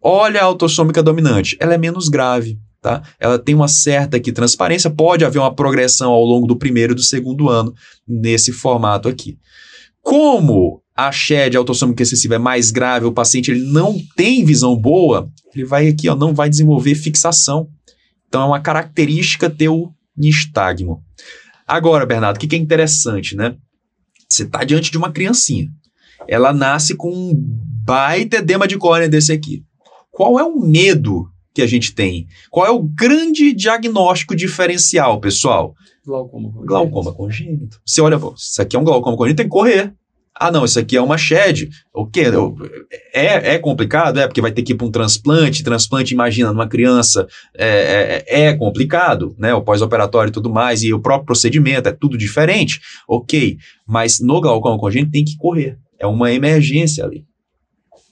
Olha 0.01 0.41
a 0.41 0.45
autossômica 0.45 1.01
dominante, 1.01 1.57
ela 1.61 1.73
é 1.73 1.77
menos 1.77 2.09
grave, 2.09 2.59
tá? 2.81 3.01
Ela 3.17 3.39
tem 3.39 3.55
uma 3.55 3.69
certa 3.69 4.17
aqui 4.17 4.33
transparência, 4.33 4.89
pode 4.89 5.23
haver 5.23 5.39
uma 5.39 5.55
progressão 5.55 6.11
ao 6.11 6.23
longo 6.23 6.45
do 6.45 6.57
primeiro 6.57 6.91
e 6.91 6.95
do 6.95 7.01
segundo 7.01 7.49
ano 7.49 7.73
nesse 8.05 8.51
formato 8.51 9.07
aqui. 9.07 9.37
Como 10.01 10.82
a 10.95 11.11
SHED, 11.11 11.57
a 11.57 11.59
autossômica 11.59 12.03
excessiva, 12.03 12.35
é 12.35 12.39
mais 12.39 12.71
grave, 12.71 13.05
o 13.05 13.11
paciente 13.11 13.51
ele 13.51 13.63
não 13.65 13.97
tem 14.15 14.45
visão 14.45 14.75
boa, 14.75 15.29
ele 15.53 15.65
vai 15.65 15.87
aqui, 15.87 16.07
ó, 16.07 16.15
não 16.15 16.33
vai 16.33 16.49
desenvolver 16.49 16.95
fixação. 16.95 17.67
Então 18.27 18.41
é 18.41 18.45
uma 18.45 18.59
característica 18.59 19.49
ter 19.49 19.69
o 19.69 19.91
nistagmo. 20.15 21.03
Agora, 21.67 22.05
Bernardo, 22.05 22.37
o 22.37 22.39
que, 22.39 22.47
que 22.47 22.55
é 22.55 22.59
interessante, 22.59 23.35
né? 23.35 23.55
Você 24.29 24.43
está 24.43 24.63
diante 24.63 24.91
de 24.91 24.97
uma 24.97 25.11
criancinha. 25.11 25.67
Ela 26.27 26.53
nasce 26.53 26.95
com 26.95 27.11
um 27.11 27.33
baita 27.85 28.37
edema 28.37 28.67
de 28.67 28.77
córnea 28.77 29.09
desse 29.09 29.31
aqui. 29.31 29.63
Qual 30.11 30.39
é 30.39 30.43
o 30.43 30.59
medo 30.59 31.27
que 31.53 31.61
a 31.61 31.67
gente 31.67 31.93
tem? 31.93 32.27
Qual 32.49 32.65
é 32.65 32.71
o 32.71 32.81
grande 32.81 33.53
diagnóstico 33.53 34.35
diferencial, 34.35 35.19
pessoal? 35.19 35.75
Glaucoma. 36.05 36.49
congênito. 36.49 36.67
Glaucoma 36.67 37.13
congênito. 37.13 37.81
Você 37.85 38.01
olha, 38.01 38.19
isso 38.35 38.61
aqui 38.61 38.75
é 38.75 38.79
um 38.79 38.83
glaucoma 38.83 39.17
congênito, 39.17 39.37
tem 39.37 39.45
que 39.45 39.51
correr. 39.51 39.93
Ah, 40.35 40.51
não, 40.51 40.65
isso 40.65 40.79
aqui 40.79 40.97
é 40.97 41.01
uma 41.01 41.17
SHED. 41.17 41.69
O 41.93 42.07
quê? 42.07 42.23
É, 43.13 43.53
é 43.53 43.59
complicado? 43.59 44.19
É, 44.19 44.25
porque 44.25 44.41
vai 44.41 44.51
ter 44.51 44.63
que 44.63 44.73
ir 44.73 44.75
para 44.75 44.87
um 44.87 44.91
transplante. 44.91 45.63
Transplante, 45.63 46.13
imagina, 46.13 46.51
numa 46.51 46.67
criança, 46.67 47.27
é, 47.55 48.23
é, 48.27 48.45
é 48.47 48.53
complicado, 48.53 49.35
né? 49.37 49.53
O 49.53 49.61
pós-operatório 49.61 50.29
e 50.29 50.33
tudo 50.33 50.49
mais, 50.49 50.81
e 50.81 50.91
o 50.93 50.99
próprio 50.99 51.27
procedimento, 51.27 51.87
é 51.87 51.91
tudo 51.91 52.17
diferente. 52.17 52.79
Ok, 53.07 53.57
mas 53.87 54.19
no 54.19 54.41
glaucoma 54.41 54.79
congênito 54.79 55.11
tem 55.11 55.23
que 55.23 55.37
correr. 55.37 55.77
É 55.99 56.07
uma 56.07 56.31
emergência 56.31 57.05
ali. 57.05 57.25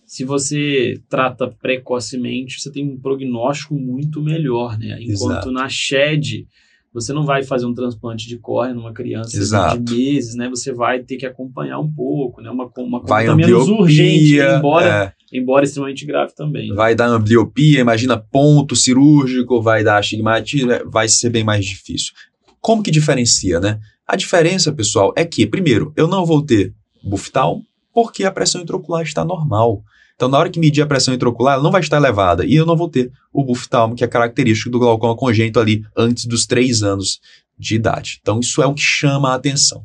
Se 0.05 0.23
você 0.23 1.01
trata 1.09 1.47
precocemente, 1.47 2.59
você 2.59 2.69
tem 2.69 2.85
um 2.85 2.99
prognóstico 2.99 3.75
muito 3.75 4.21
melhor, 4.21 4.77
né? 4.77 4.97
Enquanto 4.99 5.49
Exato. 5.49 5.51
na 5.51 5.67
SHED, 5.69 6.45
você 6.93 7.13
não 7.13 7.25
vai 7.25 7.43
fazer 7.43 7.65
um 7.65 7.73
transplante 7.73 8.27
de 8.27 8.37
córnea 8.37 8.75
numa 8.75 8.91
criança 8.91 9.37
Exato. 9.37 9.79
de 9.79 9.95
meses, 9.95 10.35
né? 10.35 10.49
Você 10.49 10.73
vai 10.73 10.99
ter 10.99 11.15
que 11.17 11.25
acompanhar 11.25 11.79
um 11.79 11.89
pouco, 11.89 12.41
né? 12.41 12.49
Uma, 12.49 12.69
uma 12.77 13.01
Vai 13.01 13.25
conduta 13.27 13.47
menos 13.47 13.67
urgente, 13.69 14.39
embora, 14.39 15.13
é, 15.31 15.37
embora 15.37 15.63
extremamente 15.63 16.05
grave 16.05 16.33
também. 16.35 16.73
vai 16.73 16.93
dar 16.93 17.07
ambliopia, 17.07 17.79
imagina 17.79 18.17
ponto 18.17 18.75
cirúrgico, 18.75 19.61
vai 19.61 19.83
dar 19.83 19.99
astigmatismo, 19.99 20.71
é, 20.71 20.83
vai 20.83 21.07
ser 21.07 21.29
bem 21.29 21.43
mais 21.43 21.65
difícil. 21.65 22.13
Como 22.59 22.83
que 22.83 22.91
diferencia, 22.91 23.59
né? 23.59 23.79
A 24.05 24.15
diferença, 24.17 24.73
pessoal, 24.73 25.13
é 25.15 25.23
que, 25.23 25.47
primeiro, 25.47 25.93
eu 25.95 26.07
não 26.07 26.25
vou 26.25 26.41
ter 26.41 26.73
buftal 27.01 27.61
porque 27.93 28.25
a 28.25 28.31
pressão 28.31 28.61
intraocular 28.61 29.03
está 29.03 29.23
normal. 29.23 29.81
Então, 30.21 30.29
na 30.29 30.37
hora 30.37 30.51
que 30.51 30.59
medir 30.59 30.83
a 30.83 30.85
pressão 30.85 31.15
intraocular, 31.15 31.55
ela 31.55 31.63
não 31.63 31.71
vai 31.71 31.81
estar 31.81 31.97
elevada 31.97 32.45
e 32.45 32.53
eu 32.53 32.63
não 32.63 32.77
vou 32.77 32.87
ter 32.87 33.11
o 33.33 33.43
buftalmo, 33.43 33.95
que 33.95 34.03
é 34.03 34.07
característico 34.07 34.69
do 34.69 34.77
glaucoma 34.77 35.15
congênito 35.15 35.59
ali 35.59 35.83
antes 35.97 36.25
dos 36.25 36.45
três 36.45 36.83
anos 36.83 37.19
de 37.57 37.73
idade. 37.73 38.19
Então, 38.21 38.39
isso 38.39 38.61
é 38.61 38.67
o 38.67 38.73
que 38.75 38.83
chama 38.83 39.31
a 39.31 39.33
atenção. 39.33 39.83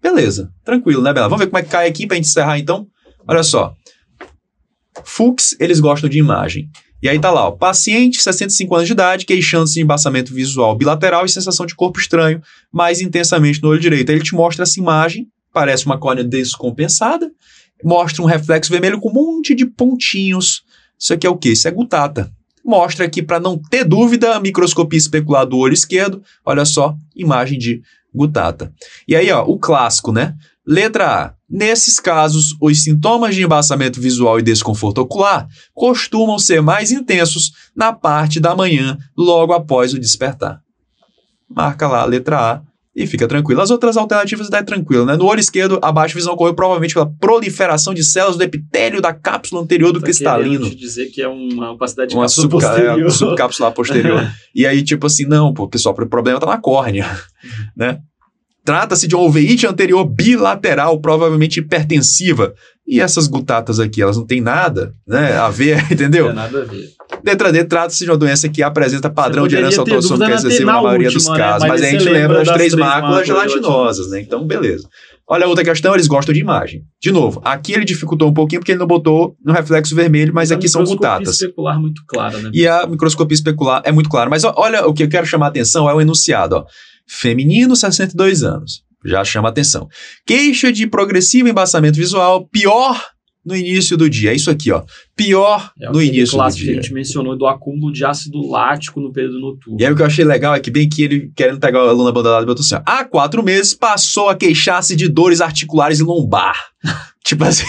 Beleza, 0.00 0.50
tranquilo, 0.64 1.02
né, 1.02 1.12
Bela? 1.12 1.28
Vamos 1.28 1.44
ver 1.44 1.50
como 1.50 1.58
é 1.58 1.62
que 1.62 1.68
cai 1.68 1.86
aqui 1.86 2.06
para 2.06 2.14
a 2.14 2.16
gente 2.16 2.26
encerrar, 2.26 2.58
então? 2.58 2.86
Olha 3.28 3.42
só. 3.42 3.74
Fux, 5.04 5.54
eles 5.60 5.78
gostam 5.78 6.08
de 6.08 6.18
imagem. 6.18 6.70
E 7.02 7.08
aí 7.10 7.20
tá 7.20 7.30
lá, 7.30 7.48
ó, 7.48 7.50
paciente, 7.50 8.22
65 8.22 8.74
anos 8.74 8.86
de 8.86 8.94
idade, 8.94 9.26
queixando-se 9.26 9.74
de 9.74 9.82
embaçamento 9.82 10.32
visual 10.32 10.74
bilateral 10.74 11.26
e 11.26 11.28
sensação 11.28 11.66
de 11.66 11.74
corpo 11.74 12.00
estranho, 12.00 12.40
mais 12.72 13.02
intensamente 13.02 13.62
no 13.62 13.68
olho 13.68 13.80
direito. 13.80 14.08
Aí 14.08 14.16
ele 14.16 14.24
te 14.24 14.34
mostra 14.34 14.62
essa 14.62 14.80
imagem, 14.80 15.28
parece 15.52 15.84
uma 15.84 15.98
córnea 15.98 16.24
descompensada, 16.24 17.30
mostra 17.84 18.22
um 18.22 18.26
reflexo 18.26 18.70
vermelho 18.70 19.00
com 19.00 19.10
um 19.10 19.12
monte 19.12 19.54
de 19.54 19.66
pontinhos. 19.66 20.62
Isso 20.98 21.12
aqui 21.12 21.26
é 21.26 21.30
o 21.30 21.36
quê? 21.36 21.50
Isso 21.50 21.68
é 21.68 21.70
gutata. 21.70 22.30
Mostra 22.64 23.04
aqui, 23.04 23.22
para 23.22 23.38
não 23.38 23.56
ter 23.58 23.84
dúvida, 23.84 24.34
a 24.34 24.40
microscopia 24.40 24.98
especular 24.98 25.46
do 25.46 25.56
olho 25.56 25.74
esquerdo. 25.74 26.22
Olha 26.44 26.64
só, 26.64 26.96
imagem 27.14 27.58
de 27.58 27.80
gutata. 28.12 28.72
E 29.06 29.14
aí, 29.14 29.30
ó, 29.30 29.44
o 29.44 29.58
clássico, 29.58 30.10
né? 30.10 30.34
Letra 30.66 31.26
A. 31.26 31.34
Nesses 31.48 32.00
casos, 32.00 32.56
os 32.60 32.82
sintomas 32.82 33.36
de 33.36 33.44
embaçamento 33.44 34.00
visual 34.00 34.40
e 34.40 34.42
desconforto 34.42 34.98
ocular 34.98 35.46
costumam 35.72 36.40
ser 36.40 36.60
mais 36.60 36.90
intensos 36.90 37.52
na 37.74 37.92
parte 37.92 38.40
da 38.40 38.56
manhã, 38.56 38.98
logo 39.16 39.52
após 39.52 39.94
o 39.94 39.98
despertar. 39.98 40.60
Marca 41.48 41.86
lá 41.86 42.02
a 42.02 42.04
letra 42.04 42.54
A 42.54 42.62
e 42.96 43.06
fica 43.06 43.28
tranquilo. 43.28 43.60
As 43.60 43.70
outras 43.70 43.96
alternativas 43.98 44.46
está 44.46 44.62
tranquilo, 44.62 45.04
né? 45.04 45.16
No 45.16 45.26
olho 45.26 45.38
esquerdo, 45.38 45.78
a 45.82 45.92
baixa 45.92 46.14
visão 46.14 46.32
ocorreu 46.32 46.54
provavelmente 46.54 46.94
pela 46.94 47.06
proliferação 47.20 47.92
de 47.92 48.02
células 48.02 48.36
do 48.38 48.42
epitélio 48.42 49.02
da 49.02 49.12
cápsula 49.12 49.60
anterior 49.60 49.92
do 49.92 50.00
Tá 50.00 50.04
cristalino. 50.06 50.68
te 50.70 50.74
dizer 50.74 51.06
que 51.10 51.20
é 51.20 51.28
uma 51.28 51.72
opacidade 51.72 52.08
de 52.10 52.16
Uma 52.16 52.22
cápsula 52.22 52.48
subca- 52.50 52.68
posterior. 52.68 53.06
é, 53.06 53.10
subcapsular 53.10 53.72
posterior. 53.72 54.32
e 54.54 54.66
aí, 54.66 54.82
tipo 54.82 55.06
assim, 55.06 55.26
não, 55.26 55.52
pô, 55.52 55.68
pessoal, 55.68 55.94
o 55.94 56.08
problema 56.08 56.40
tá 56.40 56.46
na 56.46 56.56
córnea, 56.58 57.06
né? 57.76 57.98
Trata-se 58.64 59.06
de 59.06 59.14
uma 59.14 59.24
uveíte 59.24 59.66
anterior 59.66 60.04
bilateral, 60.04 60.98
provavelmente 61.00 61.60
hipertensiva. 61.60 62.52
E 62.88 63.00
essas 63.00 63.26
gutatas 63.26 63.80
aqui, 63.80 64.00
elas 64.00 64.16
não 64.16 64.24
têm 64.24 64.40
nada 64.40 64.94
né, 65.06 65.36
a 65.36 65.48
ver, 65.50 65.76
Não 65.82 65.90
entendeu? 65.90 66.26
tem 66.26 66.34
nada 66.34 66.62
a 66.62 66.64
ver. 66.64 66.88
Letra 67.24 67.52
D 67.52 67.64
trata-se 67.64 68.04
de 68.04 68.10
uma 68.10 68.16
doença 68.16 68.48
que 68.48 68.62
apresenta 68.62 69.10
padrão 69.10 69.48
de 69.48 69.56
herança 69.56 69.80
autossômica 69.80 70.36
dúvida 70.40 70.64
na 70.64 70.82
maioria 70.82 71.08
última, 71.08 71.12
dos 71.12 71.28
né? 71.28 71.36
casos. 71.36 71.68
Mas 71.68 71.80
Mas, 71.80 71.82
a 71.82 71.90
gente 71.90 72.08
lembra 72.08 72.38
das, 72.38 72.46
das 72.48 72.56
três 72.56 72.74
máculas 72.74 73.26
gelatinosas, 73.26 74.10
né? 74.10 74.20
Então, 74.20 74.46
beleza. 74.46 74.88
Olha 75.28 75.44
a 75.46 75.48
outra 75.48 75.64
questão, 75.64 75.92
eles 75.94 76.06
gostam 76.06 76.32
de 76.32 76.40
imagem. 76.40 76.84
De 77.02 77.10
novo, 77.10 77.40
aqui 77.44 77.72
ele 77.72 77.84
dificultou 77.84 78.28
um 78.28 78.34
pouquinho 78.34 78.60
porque 78.60 78.70
ele 78.70 78.78
não 78.78 78.86
botou 78.86 79.36
no 79.44 79.52
reflexo 79.52 79.92
vermelho, 79.94 80.32
mas 80.32 80.52
A 80.52 80.54
aqui 80.54 80.68
são 80.68 80.82
microscopia 80.82 81.10
gutatas. 81.14 81.34
especular 81.40 81.80
muito 81.80 82.02
clara, 82.06 82.38
né? 82.38 82.50
E 82.54 82.68
a 82.68 82.86
microscopia 82.86 83.34
especular 83.34 83.82
é 83.84 83.90
muito 83.90 84.08
clara. 84.08 84.30
Mas 84.30 84.44
olha, 84.44 84.86
o 84.86 84.94
que 84.94 85.02
eu 85.02 85.08
quero 85.08 85.26
chamar 85.26 85.46
a 85.46 85.48
atenção 85.48 85.90
é 85.90 85.94
o 85.94 86.00
enunciado. 86.00 86.54
Ó. 86.56 86.64
Feminino, 87.08 87.74
62 87.74 88.44
anos. 88.44 88.82
Já 89.06 89.24
chama 89.24 89.48
atenção. 89.48 89.88
Queixa 90.26 90.72
de 90.72 90.86
progressivo 90.86 91.48
embaçamento 91.48 91.96
visual, 91.96 92.46
pior 92.48 93.02
no 93.44 93.54
início 93.54 93.96
do 93.96 94.10
dia. 94.10 94.32
É 94.32 94.34
isso 94.34 94.50
aqui, 94.50 94.72
ó. 94.72 94.82
Pior 95.16 95.72
É 95.80 95.90
no 95.90 96.02
início 96.02 96.32
do 96.36 96.40
clássico 96.40 96.64
que 96.64 96.70
a 96.70 96.72
dia. 96.74 96.82
gente 96.82 96.92
mencionou 96.92 97.36
do 97.36 97.46
acúmulo 97.46 97.90
de 97.90 98.04
ácido 98.04 98.46
lático 98.50 99.00
no 99.00 99.10
período 99.10 99.40
noturno. 99.40 99.80
E 99.80 99.84
aí 99.86 99.90
o 99.90 99.96
que 99.96 100.02
eu 100.02 100.06
achei 100.06 100.24
legal 100.24 100.54
é 100.54 100.60
que 100.60 100.70
bem 100.70 100.88
que 100.88 101.02
ele, 101.02 101.32
querendo 101.34 101.58
pegar 101.58 101.84
o 101.84 101.88
aluno 101.88 102.08
abandonado, 102.08 102.44
botou 102.44 102.62
assim, 102.62 102.74
ó, 102.74 102.82
há 102.84 103.02
quatro 103.04 103.42
meses 103.42 103.72
passou 103.72 104.28
a 104.28 104.34
queixar-se 104.34 104.94
de 104.94 105.08
dores 105.08 105.40
articulares 105.40 106.00
e 106.00 106.02
lombar. 106.02 106.56
tipo 107.24 107.42
assim, 107.42 107.64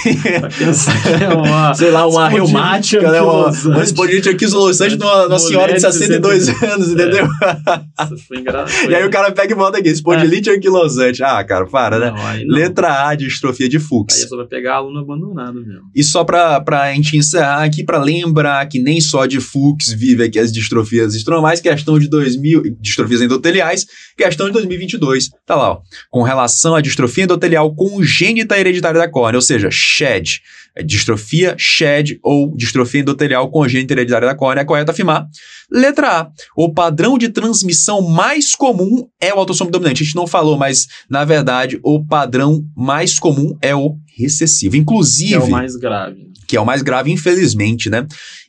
é 1.19 1.33
uma... 1.33 1.73
sei 1.73 1.89
lá, 1.89 2.05
uma 2.05 2.27
reumática, 2.29 3.11
né? 3.11 3.21
Uma, 3.21 3.49
uma 3.49 3.83
espondilite 3.83 4.29
anquilosante 4.29 4.95
numa, 4.97 5.23
numa 5.23 5.39
senhora 5.39 5.73
de 5.73 5.79
Mulher 5.79 5.89
de 5.89 5.97
62 5.97 6.63
anos, 6.63 6.89
entendeu? 6.91 7.27
Isso 8.13 8.27
foi 8.27 8.37
engraçado. 8.37 8.91
E 8.91 8.95
aí 8.95 9.03
o 9.03 9.09
cara 9.09 9.31
pega 9.31 9.53
e 9.53 9.55
bota 9.55 9.79
aqui, 9.79 9.89
espondilite 9.89 10.49
anquilosante. 10.51 11.23
Ah, 11.23 11.43
cara, 11.43 11.65
para, 11.65 11.97
né? 11.97 12.11
Não. 12.11 12.53
Letra 12.53 13.07
A, 13.07 13.15
distrofia 13.15 13.67
de 13.67 13.77
Aí 13.77 13.83
é 13.83 13.85
Fuchs. 13.85 14.29
só 14.29 14.37
vai 14.37 14.45
pegar 14.45 14.75
aluno 14.75 14.99
abandonado 14.99 15.65
mesmo. 15.65 15.89
E 15.95 16.03
só 16.03 16.23
pra, 16.23 16.61
pra 16.61 16.93
gente 16.93 17.17
encerrar, 17.17 17.36
encerrar 17.37 17.63
aqui 17.63 17.83
para 17.83 17.99
lembrar 17.99 18.67
que 18.67 18.79
nem 18.79 18.99
só 18.99 19.25
de 19.25 19.39
Fuchs 19.39 19.91
vive 19.93 20.23
aqui 20.23 20.39
as 20.39 20.51
distrofias 20.51 21.13
estromais, 21.13 21.61
questão 21.61 21.99
de 21.99 22.07
2000, 22.07 22.77
distrofias 22.81 23.21
endoteliais, 23.21 23.85
questão 24.17 24.47
de 24.47 24.53
2022. 24.53 25.29
Tá 25.45 25.55
lá, 25.55 25.71
ó, 25.71 25.81
com 26.09 26.23
relação 26.23 26.75
à 26.75 26.81
distrofia 26.81 27.25
endotelial 27.25 27.73
congênita 27.75 28.57
hereditária 28.57 28.99
da 28.99 29.09
córnea, 29.09 29.37
ou 29.37 29.41
seja, 29.41 29.69
SHED. 29.71 30.41
É 30.75 30.83
distrofia 30.83 31.55
SHED 31.57 32.19
ou 32.23 32.55
distrofia 32.55 33.01
endotelial 33.01 33.49
congênita 33.49 33.93
hereditária 33.93 34.27
da 34.27 34.35
córnea, 34.35 34.61
é 34.61 34.65
correto 34.65 34.91
afirmar. 34.91 35.27
Letra 35.71 36.21
A. 36.21 36.31
O 36.55 36.71
padrão 36.71 37.17
de 37.17 37.29
transmissão 37.29 38.01
mais 38.01 38.55
comum 38.55 39.07
é 39.19 39.33
o 39.33 39.39
autossômico 39.39 39.73
dominante. 39.73 40.03
A 40.03 40.05
gente 40.05 40.15
não 40.15 40.27
falou, 40.27 40.55
mas 40.55 40.87
na 41.09 41.25
verdade 41.25 41.79
o 41.83 42.05
padrão 42.05 42.63
mais 42.75 43.17
comum 43.17 43.57
é 43.61 43.75
o 43.75 43.95
recessivo. 44.15 44.75
Inclusive. 44.75 45.33
É 45.33 45.39
o 45.39 45.49
mais 45.49 45.75
grave. 45.75 46.27
Que 46.47 46.57
é 46.57 46.61
o 46.61 46.65
mais 46.65 46.81
grave, 46.81 47.11
infelizmente, 47.11 47.89
né? 47.89 48.07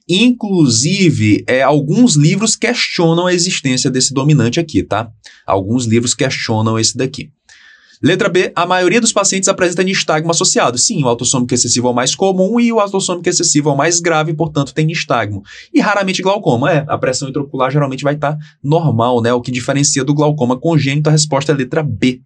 Inclusive, 0.09 1.45
é, 1.47 1.63
alguns 1.63 2.15
livros 2.15 2.57
questionam 2.57 3.27
a 3.27 3.35
existência 3.35 3.91
desse 3.91 4.15
dominante 4.15 4.59
aqui, 4.59 4.83
tá? 4.83 5.11
Alguns 5.47 5.85
livros 5.85 6.15
questionam 6.15 6.79
esse 6.79 6.97
daqui. 6.97 7.31
Letra 8.03 8.29
B, 8.29 8.53
a 8.55 8.65
maioria 8.67 9.01
dos 9.01 9.13
pacientes 9.13 9.49
apresenta 9.49 9.83
nistagmo 9.83 10.31
associado. 10.31 10.79
Sim, 10.79 11.03
o 11.03 11.09
autossômico 11.09 11.53
excessivo 11.53 11.89
é 11.89 11.91
o 11.91 11.95
mais 11.95 12.15
comum 12.15 12.61
e 12.61 12.73
o 12.73 12.79
autossômico 12.79 13.29
excessivo 13.29 13.71
é 13.71 13.73
o 13.73 13.77
mais 13.77 14.01
grave, 14.01 14.35
portanto 14.35 14.73
tem 14.73 14.87
nistagmo. 14.87 15.43
E 15.73 15.81
raramente 15.81 16.23
glaucoma, 16.23 16.73
é. 16.73 16.85
A 16.89 16.97
pressão 16.97 17.29
intraocular 17.29 17.71
geralmente 17.71 18.05
vai 18.05 18.15
estar 18.15 18.33
tá 18.33 18.39
normal, 18.63 19.21
né? 19.21 19.33
O 19.33 19.41
que 19.41 19.51
diferencia 19.51 20.05
do 20.05 20.15
glaucoma 20.15 20.59
congênito, 20.59 21.09
a 21.09 21.13
resposta 21.13 21.53
é 21.53 21.55
letra 21.55 21.83
B. 21.83 22.21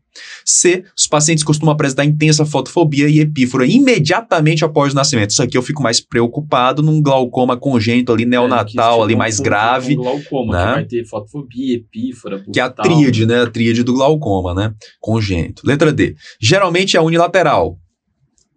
C. 0.45 0.85
Os 0.97 1.07
pacientes 1.07 1.45
costumam 1.45 1.73
apresentar 1.73 2.05
intensa 2.05 2.45
fotofobia 2.45 3.09
e 3.09 3.21
epífora 3.21 3.67
imediatamente 3.67 4.65
após 4.65 4.93
o 4.93 4.97
nascimento. 4.97 5.31
Isso 5.31 5.43
aqui 5.43 5.57
eu 5.57 5.63
fico 5.63 5.83
mais 5.83 6.01
preocupado 6.01 6.83
num 6.83 7.01
glaucoma 7.01 7.57
congênito 7.57 8.13
ali, 8.13 8.25
neonatal, 8.25 9.01
é, 9.01 9.05
ali 9.05 9.17
mais 9.17 9.41
grave. 9.41 9.95
glaucoma, 9.95 10.53
né? 10.53 10.67
que 10.67 10.73
vai 10.73 10.85
ter 10.85 11.05
fotofobia, 11.07 11.77
epífora, 11.77 12.45
Que 12.53 12.61
é 12.61 12.63
a 12.63 12.71
tríade, 12.71 13.27
né? 13.27 13.43
A 13.43 13.47
tríade 13.47 13.83
do 13.83 13.95
glaucoma, 13.95 14.55
né? 14.55 14.75
Congênito. 15.01 15.62
Letra 15.65 15.93
D. 15.93 16.15
Geralmente 16.41 16.97
é 16.97 17.01
unilateral. 17.01 17.79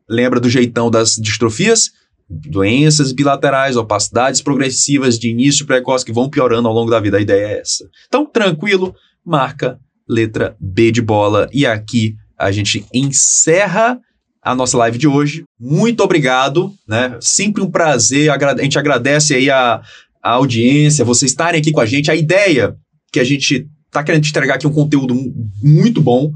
Lembra 0.09 0.39
do 0.39 0.49
jeitão 0.49 0.89
das 0.89 1.15
distrofias? 1.15 1.91
Doenças 2.29 3.11
bilaterais, 3.11 3.75
opacidades 3.75 4.41
progressivas 4.41 5.19
de 5.19 5.29
início 5.29 5.65
precoce 5.65 6.05
que 6.05 6.13
vão 6.13 6.29
piorando 6.29 6.67
ao 6.67 6.73
longo 6.73 6.89
da 6.89 6.99
vida. 6.99 7.17
A 7.17 7.21
ideia 7.21 7.45
é 7.45 7.59
essa. 7.59 7.87
Então, 8.07 8.25
tranquilo, 8.25 8.95
marca 9.23 9.79
letra 10.07 10.55
B 10.59 10.91
de 10.91 11.01
bola. 11.01 11.49
E 11.51 11.65
aqui 11.65 12.15
a 12.37 12.51
gente 12.51 12.85
encerra 12.93 13.99
a 14.41 14.53
nossa 14.53 14.77
live 14.77 14.97
de 14.97 15.07
hoje. 15.07 15.43
Muito 15.59 16.01
obrigado, 16.03 16.71
né? 16.87 17.17
Sempre 17.19 17.63
um 17.63 17.71
prazer. 17.71 18.29
A 18.29 18.57
gente 18.61 18.77
agradece 18.77 19.33
aí 19.33 19.49
a, 19.49 19.81
a 20.23 20.31
audiência, 20.31 21.05
vocês 21.05 21.31
estarem 21.31 21.59
aqui 21.59 21.71
com 21.71 21.81
a 21.81 21.85
gente. 21.85 22.11
A 22.11 22.15
ideia 22.15 22.75
que 23.11 23.19
a 23.19 23.23
gente 23.23 23.67
tá 23.89 24.03
querendo 24.03 24.27
entregar 24.27 24.55
aqui 24.55 24.67
um 24.67 24.73
conteúdo 24.73 25.15
muito 25.63 26.01
bom, 26.01 26.31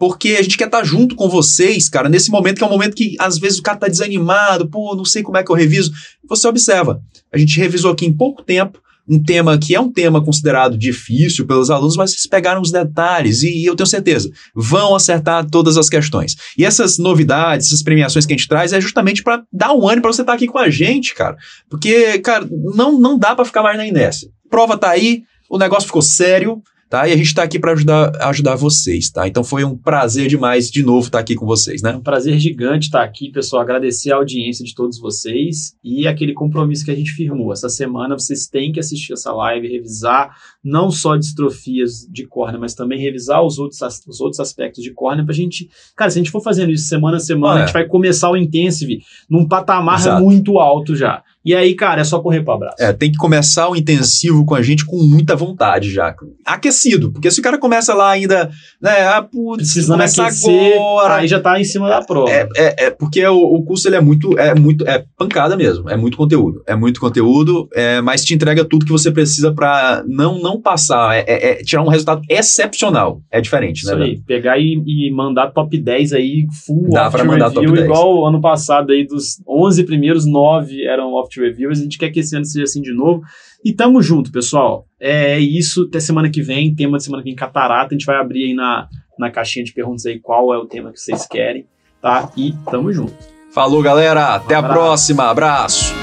porque 0.00 0.30
a 0.38 0.42
gente 0.42 0.56
quer 0.56 0.64
estar 0.64 0.78
tá 0.78 0.84
junto 0.84 1.14
com 1.14 1.28
vocês, 1.28 1.86
cara, 1.90 2.08
nesse 2.08 2.30
momento 2.30 2.56
que 2.56 2.64
é 2.64 2.66
um 2.66 2.70
momento 2.70 2.96
que 2.96 3.16
às 3.18 3.38
vezes 3.38 3.58
o 3.58 3.62
cara 3.62 3.76
tá 3.76 3.86
desanimado, 3.86 4.66
pô, 4.66 4.96
não 4.96 5.04
sei 5.04 5.22
como 5.22 5.36
é 5.36 5.44
que 5.44 5.52
eu 5.52 5.54
reviso. 5.54 5.92
Você 6.26 6.48
observa, 6.48 7.02
a 7.30 7.36
gente 7.36 7.60
revisou 7.60 7.92
aqui 7.92 8.06
em 8.06 8.12
pouco 8.12 8.42
tempo, 8.42 8.80
um 9.06 9.22
tema 9.22 9.58
que 9.58 9.74
é 9.74 9.80
um 9.80 9.92
tema 9.92 10.24
considerado 10.24 10.78
difícil 10.78 11.46
pelos 11.46 11.68
alunos, 11.68 11.98
mas 11.98 12.12
vocês 12.12 12.26
pegaram 12.26 12.62
os 12.62 12.72
detalhes 12.72 13.42
e 13.42 13.62
eu 13.62 13.76
tenho 13.76 13.86
certeza, 13.86 14.30
vão 14.54 14.94
acertar 14.94 15.44
todas 15.50 15.76
as 15.76 15.90
questões. 15.90 16.34
E 16.56 16.64
essas 16.64 16.96
novidades, 16.96 17.66
essas 17.66 17.82
premiações 17.82 18.24
que 18.24 18.32
a 18.32 18.36
gente 18.38 18.48
traz 18.48 18.72
é 18.72 18.80
justamente 18.80 19.22
para 19.22 19.42
dar 19.52 19.74
um 19.74 19.86
ânimo 19.86 20.00
para 20.00 20.12
você 20.14 20.22
estar 20.22 20.32
tá 20.32 20.36
aqui 20.36 20.46
com 20.46 20.58
a 20.58 20.70
gente, 20.70 21.14
cara. 21.14 21.36
Porque, 21.68 22.18
cara, 22.20 22.48
não, 22.50 22.98
não 22.98 23.18
dá 23.18 23.36
para 23.36 23.44
ficar 23.44 23.62
mais 23.62 23.76
na 23.76 23.86
inércia. 23.86 24.30
Prova 24.48 24.78
tá 24.78 24.88
aí, 24.88 25.24
o 25.50 25.58
negócio 25.58 25.88
ficou 25.88 26.00
sério, 26.00 26.62
tá? 26.90 27.08
E 27.08 27.12
a 27.12 27.16
gente 27.16 27.28
está 27.28 27.44
aqui 27.44 27.56
para 27.56 27.70
ajudar, 27.70 28.10
ajudar 28.26 28.56
vocês, 28.56 29.08
tá? 29.08 29.26
Então 29.26 29.44
foi 29.44 29.62
um 29.62 29.76
prazer 29.76 30.26
demais 30.28 30.68
de 30.68 30.82
novo 30.82 31.06
estar 31.06 31.18
tá 31.18 31.22
aqui 31.22 31.36
com 31.36 31.46
vocês, 31.46 31.80
né? 31.82 31.92
É 31.92 31.96
um 31.96 32.02
prazer 32.02 32.36
gigante 32.38 32.86
estar 32.86 32.98
tá 32.98 33.04
aqui, 33.04 33.30
pessoal. 33.30 33.62
Agradecer 33.62 34.12
a 34.12 34.16
audiência 34.16 34.64
de 34.64 34.74
todos 34.74 34.98
vocês 34.98 35.76
e 35.84 36.08
aquele 36.08 36.34
compromisso 36.34 36.84
que 36.84 36.90
a 36.90 36.94
gente 36.94 37.12
firmou. 37.12 37.52
Essa 37.52 37.68
semana 37.68 38.18
vocês 38.18 38.48
têm 38.48 38.72
que 38.72 38.80
assistir 38.80 39.12
essa 39.12 39.32
live, 39.32 39.68
revisar 39.68 40.34
não 40.62 40.90
só 40.90 41.16
distrofias 41.16 42.06
de 42.10 42.26
córnea, 42.26 42.58
mas 42.58 42.74
também 42.74 42.98
revisar 42.98 43.40
os 43.42 43.58
outros, 43.58 43.80
os 44.08 44.20
outros 44.20 44.40
aspectos 44.40 44.82
de 44.82 44.90
córnea 44.90 45.24
para 45.24 45.32
a 45.32 45.36
gente. 45.36 45.70
Cara, 45.94 46.10
se 46.10 46.18
a 46.18 46.20
gente 46.20 46.32
for 46.32 46.42
fazendo 46.42 46.72
isso 46.72 46.88
semana 46.88 47.18
a 47.18 47.20
semana, 47.20 47.54
ah, 47.54 47.58
é. 47.60 47.62
a 47.62 47.66
gente 47.66 47.72
vai 47.72 47.86
começar 47.86 48.28
o 48.30 48.36
Intensive 48.36 49.00
num 49.28 49.46
patamar 49.46 50.00
Exato. 50.00 50.20
muito 50.20 50.58
alto 50.58 50.96
já. 50.96 51.22
E 51.44 51.54
aí, 51.54 51.74
cara, 51.74 52.02
é 52.02 52.04
só 52.04 52.20
correr 52.20 52.42
para 52.42 52.54
abraço. 52.54 52.76
É, 52.78 52.92
tem 52.92 53.10
que 53.10 53.16
começar 53.16 53.68
o 53.68 53.76
intensivo 53.76 54.44
com 54.44 54.54
a 54.54 54.62
gente 54.62 54.84
com 54.84 54.96
muita 55.02 55.34
vontade 55.34 55.90
já. 55.90 56.14
Aquecido, 56.44 57.10
porque 57.10 57.30
se 57.30 57.40
o 57.40 57.42
cara 57.42 57.58
começa 57.58 57.94
lá 57.94 58.10
ainda, 58.10 58.50
né, 58.80 59.08
ah, 59.08 59.22
putz, 59.22 59.62
precisando 59.62 60.02
aquecer, 60.02 60.74
agora, 60.74 61.16
aí 61.16 61.28
já 61.28 61.40
tá 61.40 61.58
em 61.58 61.64
cima 61.64 61.88
da 61.88 62.02
prova. 62.02 62.30
É, 62.30 62.46
é, 62.56 62.86
é 62.86 62.90
porque 62.90 63.26
o, 63.26 63.38
o, 63.38 63.64
curso 63.64 63.88
ele 63.88 63.96
é 63.96 64.00
muito, 64.00 64.38
é 64.38 64.54
muito, 64.54 64.86
é 64.86 65.04
pancada 65.16 65.56
mesmo, 65.56 65.88
é 65.88 65.96
muito 65.96 66.16
conteúdo, 66.16 66.62
é 66.66 66.76
muito 66.76 67.00
conteúdo, 67.00 67.68
é, 67.74 68.02
mas 68.02 68.22
te 68.22 68.34
entrega 68.34 68.64
tudo 68.64 68.84
que 68.84 68.92
você 68.92 69.10
precisa 69.10 69.52
para 69.52 70.04
não 70.06 70.38
não 70.40 70.60
passar, 70.60 71.16
é, 71.16 71.24
é, 71.26 71.50
é, 71.52 71.54
tirar 71.62 71.82
um 71.82 71.88
resultado 71.88 72.20
excepcional. 72.28 73.22
É 73.30 73.40
diferente, 73.40 73.86
né? 73.86 73.92
Isso 73.92 74.02
aí, 74.02 74.20
pegar 74.26 74.58
e, 74.58 74.74
e, 74.86 75.10
mandar 75.10 75.52
top 75.52 75.78
10 75.78 76.12
aí, 76.12 76.46
full 76.66 76.90
Dá 76.90 77.10
para 77.10 77.24
mandar 77.24 77.50
top 77.50 77.66
10. 77.66 77.84
igual 77.84 78.26
ano 78.26 78.40
passado 78.40 78.92
aí, 78.92 79.06
dos 79.06 79.40
11 79.48 79.84
primeiros, 79.84 80.26
9 80.26 80.84
eram 80.84 81.14
off 81.14 81.29
Reviews. 81.38 81.78
A 81.78 81.82
gente 81.82 81.98
quer 81.98 82.10
que 82.10 82.20
esse 82.20 82.34
ano 82.34 82.44
seja 82.44 82.64
assim 82.64 82.80
de 82.80 82.92
novo. 82.92 83.22
E 83.64 83.72
tamo 83.72 84.00
junto, 84.02 84.32
pessoal. 84.32 84.86
É 84.98 85.38
isso. 85.38 85.84
Até 85.88 86.00
semana 86.00 86.30
que 86.30 86.40
vem. 86.40 86.74
Tema 86.74 86.96
de 86.96 87.04
semana 87.04 87.22
que 87.22 87.28
vem, 87.28 87.36
catarata. 87.36 87.94
A 87.94 87.98
gente 87.98 88.06
vai 88.06 88.16
abrir 88.16 88.46
aí 88.46 88.54
na, 88.54 88.88
na 89.18 89.30
caixinha 89.30 89.64
de 89.64 89.72
perguntas 89.72 90.06
aí 90.06 90.18
qual 90.18 90.54
é 90.54 90.58
o 90.58 90.66
tema 90.66 90.90
que 90.90 91.00
vocês 91.00 91.26
querem, 91.26 91.66
tá? 92.00 92.32
E 92.36 92.54
tamo 92.70 92.92
junto. 92.92 93.14
Falou, 93.52 93.82
galera. 93.82 94.34
Até 94.34 94.56
um 94.56 94.64
a 94.64 94.68
próxima. 94.68 95.24
Abraço. 95.24 95.99